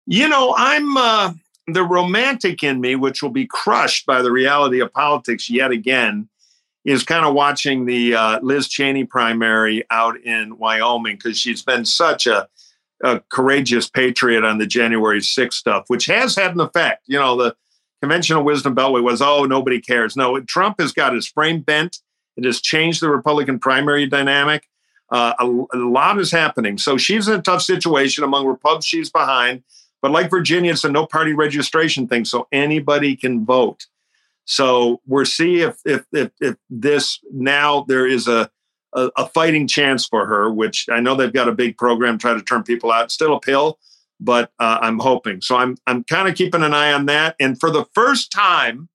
You 0.05 0.27
know, 0.27 0.53
I'm 0.57 0.97
uh, 0.97 1.33
the 1.65 1.83
romantic 1.83 2.61
in 2.61 2.81
me, 2.81 2.97
which 2.97 3.23
will 3.23 3.29
be 3.29 3.47
crushed 3.47 4.05
by 4.05 4.21
the 4.21 4.33
reality 4.33 4.81
of 4.81 4.91
politics 4.91 5.49
yet 5.49 5.71
again, 5.71 6.27
is 6.83 7.03
kind 7.03 7.25
of 7.25 7.33
watching 7.33 7.85
the 7.85 8.15
uh, 8.15 8.39
Liz 8.41 8.67
Cheney 8.67 9.05
primary 9.05 9.85
out 9.89 10.19
in 10.19 10.57
Wyoming 10.57 11.15
because 11.15 11.37
she's 11.37 11.63
been 11.63 11.85
such 11.85 12.27
a, 12.27 12.49
a 13.01 13.21
courageous 13.29 13.89
patriot 13.89 14.43
on 14.43 14.57
the 14.57 14.67
January 14.67 15.21
6th 15.21 15.53
stuff, 15.53 15.85
which 15.87 16.05
has 16.07 16.35
had 16.35 16.53
an 16.53 16.59
effect. 16.59 17.03
You 17.07 17.17
know, 17.17 17.37
the 17.37 17.55
conventional 18.01 18.43
wisdom 18.43 18.75
beltway 18.75 19.01
was, 19.01 19.21
oh, 19.21 19.45
nobody 19.45 19.79
cares. 19.79 20.17
No, 20.17 20.41
Trump 20.41 20.81
has 20.81 20.91
got 20.91 21.13
his 21.13 21.27
frame 21.27 21.61
bent. 21.61 21.99
It 22.37 22.45
has 22.45 22.61
changed 22.61 23.01
the 23.01 23.09
Republican 23.09 23.59
primary 23.59 24.07
dynamic. 24.07 24.67
Uh, 25.11 25.33
a, 25.39 25.45
a, 25.45 25.77
lot 25.77 26.19
is 26.19 26.31
happening. 26.31 26.77
So 26.77 26.97
she's 26.97 27.27
in 27.27 27.39
a 27.39 27.41
tough 27.41 27.63
situation 27.63 28.23
among 28.23 28.45
Republicans. 28.45 28.85
She's 28.85 29.09
behind. 29.09 29.63
But 30.01 30.11
like 30.11 30.29
Virginia, 30.29 30.71
it's 30.71 30.83
a 30.83 30.91
no 30.91 31.05
party 31.05 31.33
registration 31.33 32.07
thing. 32.07 32.25
So 32.25 32.47
anybody 32.51 33.15
can 33.15 33.43
vote. 33.43 33.87
So 34.45 35.01
we're 35.05 35.25
see 35.25 35.61
if, 35.61 35.79
if, 35.85 36.05
if, 36.11 36.31
if 36.39 36.55
this 36.69 37.19
now 37.31 37.85
there 37.87 38.07
is 38.07 38.27
a, 38.27 38.49
a, 38.93 39.11
a 39.17 39.27
fighting 39.27 39.67
chance 39.67 40.05
for 40.05 40.25
her, 40.25 40.51
which 40.51 40.87
I 40.91 40.99
know 40.99 41.15
they've 41.15 41.33
got 41.33 41.49
a 41.49 41.53
big 41.53 41.77
program 41.77 42.17
try 42.17 42.33
to 42.33 42.41
turn 42.41 42.63
people 42.63 42.91
out. 42.91 43.11
Still 43.11 43.35
a 43.35 43.39
pill, 43.39 43.77
but 44.19 44.51
uh, 44.59 44.79
I'm 44.81 44.99
hoping. 44.99 45.41
So 45.41 45.55
I'm 45.55 45.77
I'm 45.85 46.03
kind 46.03 46.27
of 46.27 46.35
keeping 46.35 46.63
an 46.63 46.73
eye 46.73 46.93
on 46.93 47.05
that. 47.07 47.35
And 47.39 47.59
for 47.59 47.69
the 47.69 47.85
first 47.93 48.31
time 48.31 48.89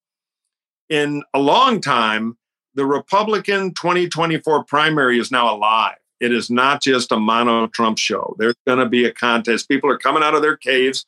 in 0.88 1.22
a 1.32 1.38
long 1.38 1.80
time, 1.80 2.36
the 2.74 2.86
Republican 2.86 3.72
2024 3.74 4.64
primary 4.64 5.18
is 5.18 5.30
now 5.30 5.54
alive. 5.54 5.96
It 6.20 6.32
is 6.32 6.50
not 6.50 6.82
just 6.82 7.12
a 7.12 7.18
mono 7.18 7.66
Trump 7.66 7.98
show. 7.98 8.34
There's 8.38 8.54
going 8.66 8.78
to 8.78 8.88
be 8.88 9.04
a 9.04 9.12
contest. 9.12 9.68
People 9.68 9.90
are 9.90 9.98
coming 9.98 10.22
out 10.22 10.34
of 10.34 10.42
their 10.42 10.56
caves 10.56 11.04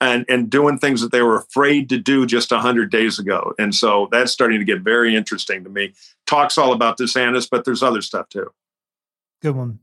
and, 0.00 0.24
and 0.28 0.50
doing 0.50 0.78
things 0.78 1.00
that 1.00 1.12
they 1.12 1.22
were 1.22 1.36
afraid 1.36 1.88
to 1.88 1.98
do 1.98 2.26
just 2.26 2.50
100 2.50 2.90
days 2.90 3.18
ago. 3.18 3.54
And 3.58 3.74
so 3.74 4.08
that's 4.10 4.32
starting 4.32 4.58
to 4.58 4.64
get 4.64 4.80
very 4.80 5.14
interesting 5.16 5.64
to 5.64 5.70
me. 5.70 5.94
Talks 6.26 6.58
all 6.58 6.72
about 6.72 6.98
DeSantis, 6.98 7.48
but 7.50 7.64
there's 7.64 7.82
other 7.82 8.02
stuff 8.02 8.28
too. 8.28 8.52
Good 9.40 9.56
one. 9.56 9.80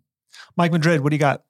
Mike 0.56 0.72
Madrid, 0.72 1.02
what 1.02 1.10
do 1.10 1.16
you 1.16 1.20
got? 1.20 1.44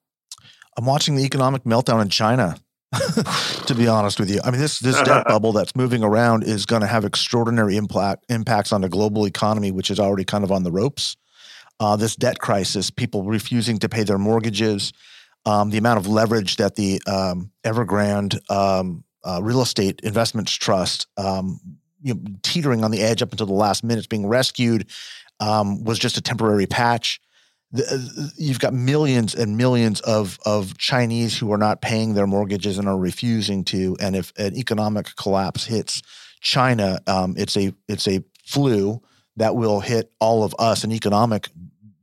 I'm 0.77 0.85
watching 0.85 1.15
the 1.15 1.25
economic 1.25 1.63
meltdown 1.63 2.01
in 2.01 2.09
China. 2.09 2.57
to 3.67 3.75
be 3.75 3.87
honest 3.87 4.19
with 4.19 4.31
you, 4.31 4.39
I 4.43 4.51
mean 4.51 4.59
this 4.59 4.79
this 4.79 4.99
debt 5.03 5.25
bubble 5.27 5.51
that's 5.51 5.75
moving 5.75 6.03
around 6.03 6.43
is 6.43 6.65
going 6.65 6.81
to 6.81 6.87
have 6.87 7.05
extraordinary 7.05 7.77
impact 7.77 8.25
impacts 8.29 8.71
on 8.71 8.81
the 8.81 8.89
global 8.89 9.25
economy, 9.25 9.71
which 9.71 9.91
is 9.91 9.99
already 9.99 10.25
kind 10.25 10.43
of 10.43 10.51
on 10.51 10.63
the 10.63 10.71
ropes. 10.71 11.15
Uh, 11.79 11.95
this 11.95 12.15
debt 12.15 12.39
crisis, 12.39 12.89
people 12.89 13.23
refusing 13.23 13.77
to 13.77 13.87
pay 13.87 14.03
their 14.03 14.17
mortgages, 14.17 14.91
um, 15.45 15.69
the 15.69 15.77
amount 15.77 15.97
of 15.97 16.07
leverage 16.07 16.57
that 16.57 16.75
the 16.75 17.01
um, 17.07 17.51
Evergrande 17.63 18.39
um, 18.51 19.03
uh, 19.23 19.39
Real 19.41 19.61
Estate 19.61 20.01
Investments 20.03 20.51
Trust, 20.53 21.07
um, 21.17 21.59
you 22.01 22.13
know, 22.13 22.21
teetering 22.41 22.83
on 22.83 22.91
the 22.91 23.01
edge 23.01 23.21
up 23.21 23.31
until 23.31 23.45
the 23.45 23.53
last 23.53 23.83
minute, 23.83 24.09
being 24.09 24.27
rescued, 24.27 24.89
um, 25.39 25.83
was 25.83 25.99
just 25.99 26.17
a 26.17 26.21
temporary 26.21 26.65
patch 26.65 27.21
uh, 27.77 27.97
you've 28.35 28.59
got 28.59 28.73
millions 28.73 29.35
and 29.35 29.55
millions 29.57 30.01
of 30.01 30.39
of 30.45 30.77
Chinese 30.77 31.37
who 31.37 31.51
are 31.51 31.57
not 31.57 31.81
paying 31.81 32.13
their 32.13 32.27
mortgages 32.27 32.77
and 32.77 32.87
are 32.87 32.97
refusing 32.97 33.63
to. 33.65 33.95
And 33.99 34.15
if 34.15 34.33
an 34.37 34.55
economic 34.55 35.15
collapse 35.15 35.65
hits 35.65 36.01
China, 36.41 36.99
um, 37.05 37.35
it's 37.37 37.55
a 37.55 37.73
it's 37.87 38.07
a 38.07 38.23
flu 38.43 39.01
that 39.37 39.55
will 39.55 39.79
hit 39.79 40.11
all 40.19 40.43
of 40.43 40.55
us, 40.57 40.83
an 40.83 40.91
economic 40.91 41.49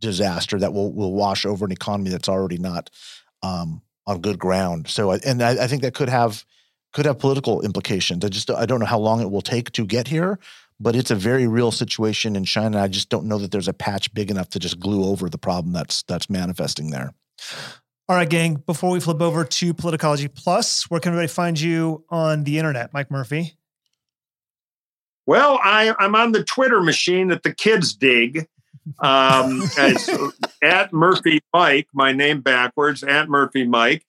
disaster 0.01 0.59
that 0.59 0.73
will 0.73 0.93
will 0.93 1.13
wash 1.13 1.45
over 1.45 1.65
an 1.65 1.73
economy 1.73 2.11
that's 2.11 2.29
already 2.29 2.59
not 2.59 2.91
um, 3.43 3.83
on 4.07 4.21
good 4.21 4.39
ground. 4.39 4.89
So, 4.89 5.11
and 5.11 5.43
I, 5.43 5.65
I 5.65 5.67
think 5.67 5.83
that 5.83 5.95
could 5.95 6.09
have 6.09 6.45
could 6.93 7.07
have 7.07 7.19
political 7.19 7.61
implications. 7.63 8.25
I 8.25 8.29
just 8.29 8.51
I 8.51 8.67
don't 8.67 8.81
know 8.81 8.87
how 8.87 8.99
long 9.01 9.21
it 9.21 9.31
will 9.31 9.43
take 9.43 9.73
to 9.73 9.85
get 9.85 10.07
here, 10.09 10.39
but 10.79 10.95
it's 10.95 11.11
a 11.11 11.15
very 11.15 11.47
real 11.47 11.71
situation 11.71 12.37
in 12.37 12.45
China. 12.45 12.81
I 12.81 12.89
just 12.89 13.09
don't 13.09 13.27
know 13.27 13.39
that 13.39 13.51
there's 13.51 13.69
a 13.69 13.73
patch 13.73 14.13
big 14.13 14.31
enough 14.31 14.49
to 14.51 14.59
just 14.59 14.79
glue 14.79 15.05
over 15.05 15.29
the 15.29 15.39
problem 15.39 15.73
that's 15.73 16.03
that's 16.05 16.29
manifesting 16.29 16.91
there. 16.91 17.13
All 18.09 18.17
right, 18.17 18.29
gang. 18.29 18.63
Before 18.67 18.91
we 18.91 19.01
flip 19.01 19.21
over 19.21 19.45
to 19.45 19.75
Politicology 19.75 20.33
Plus, 20.33 20.89
where 20.89 21.01
can 21.01 21.11
everybody 21.11 21.29
find 21.29 21.61
you 21.61 22.05
on 22.09 22.45
the 22.45 22.59
internet, 22.59 22.93
Mike 22.93 23.11
Murphy? 23.11 23.57
Well, 25.27 25.59
I, 25.61 25.93
I'm 25.99 26.15
on 26.15 26.31
the 26.31 26.45
Twitter 26.45 26.81
machine 26.81 27.29
that 27.29 27.43
the 27.43 27.53
kids 27.53 27.95
dig. 27.95 28.47
Um, 29.01 29.65
at 30.63 30.93
Murphy 30.93 31.41
Mike, 31.53 31.89
my 31.93 32.13
name 32.13 32.43
backwards, 32.43 33.03
at 33.03 33.29
Murphy 33.29 33.67
Mike. 33.67 34.07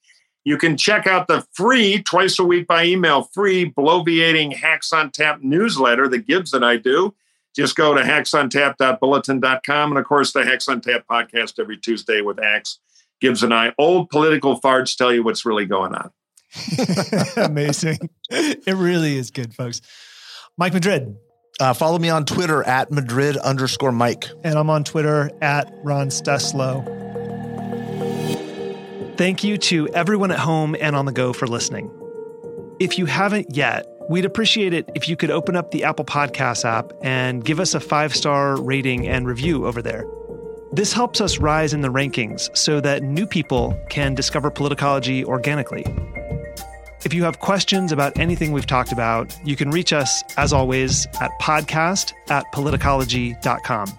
You 0.48 0.56
can 0.56 0.78
check 0.78 1.06
out 1.06 1.28
the 1.28 1.46
free, 1.52 2.02
twice 2.02 2.38
a 2.38 2.42
week 2.42 2.66
by 2.66 2.86
email, 2.86 3.24
free 3.34 3.70
bloviating 3.70 4.56
Hacks 4.56 4.94
on 4.94 5.10
Tap 5.10 5.42
newsletter 5.42 6.08
that 6.08 6.26
Gibbs 6.26 6.54
and 6.54 6.64
I 6.64 6.78
do. 6.78 7.14
Just 7.54 7.76
go 7.76 7.92
to 7.92 8.00
hacksontap.bulletin.com. 8.00 9.92
And 9.92 9.98
of 9.98 10.06
course, 10.06 10.32
the 10.32 10.46
Hacks 10.46 10.66
on 10.66 10.80
Tap 10.80 11.04
podcast 11.06 11.58
every 11.58 11.76
Tuesday 11.76 12.22
with 12.22 12.42
Axe, 12.42 12.78
Gibbs 13.20 13.42
and 13.42 13.52
I. 13.52 13.74
Old 13.76 14.08
political 14.08 14.58
farts 14.58 14.96
tell 14.96 15.12
you 15.12 15.22
what's 15.22 15.44
really 15.44 15.66
going 15.66 15.94
on. 15.94 16.12
Amazing. 17.36 18.08
It 18.30 18.74
really 18.74 19.18
is 19.18 19.30
good, 19.30 19.52
folks. 19.52 19.82
Mike 20.56 20.72
Madrid. 20.72 21.14
Uh, 21.60 21.74
follow 21.74 21.98
me 21.98 22.08
on 22.08 22.24
Twitter 22.24 22.62
at 22.62 22.90
Madrid 22.90 23.36
underscore 23.36 23.92
Mike. 23.92 24.24
And 24.44 24.58
I'm 24.58 24.70
on 24.70 24.82
Twitter 24.82 25.30
at 25.42 25.70
Ron 25.84 26.08
Steslow. 26.08 27.07
Thank 29.18 29.42
you 29.42 29.58
to 29.58 29.88
everyone 29.88 30.30
at 30.30 30.38
home 30.38 30.76
and 30.80 30.94
on 30.94 31.04
the 31.04 31.10
go 31.10 31.32
for 31.32 31.48
listening. 31.48 31.90
If 32.78 32.98
you 32.98 33.06
haven't 33.06 33.56
yet, 33.56 33.84
we'd 34.08 34.24
appreciate 34.24 34.72
it 34.72 34.88
if 34.94 35.08
you 35.08 35.16
could 35.16 35.32
open 35.32 35.56
up 35.56 35.72
the 35.72 35.82
Apple 35.82 36.04
Podcasts 36.04 36.64
app 36.64 36.92
and 37.02 37.44
give 37.44 37.58
us 37.58 37.74
a 37.74 37.80
five 37.80 38.14
star 38.14 38.62
rating 38.62 39.08
and 39.08 39.26
review 39.26 39.66
over 39.66 39.82
there. 39.82 40.06
This 40.70 40.92
helps 40.92 41.20
us 41.20 41.38
rise 41.38 41.74
in 41.74 41.80
the 41.80 41.88
rankings 41.88 42.56
so 42.56 42.80
that 42.80 43.02
new 43.02 43.26
people 43.26 43.76
can 43.90 44.14
discover 44.14 44.52
politicology 44.52 45.24
organically. 45.24 45.84
If 47.04 47.12
you 47.12 47.24
have 47.24 47.40
questions 47.40 47.90
about 47.90 48.20
anything 48.20 48.52
we've 48.52 48.66
talked 48.66 48.92
about, 48.92 49.36
you 49.44 49.56
can 49.56 49.72
reach 49.72 49.92
us, 49.92 50.22
as 50.36 50.52
always, 50.52 51.08
at 51.20 51.32
podcast 51.40 52.12
at 52.30 52.44
politicology.com. 52.52 53.98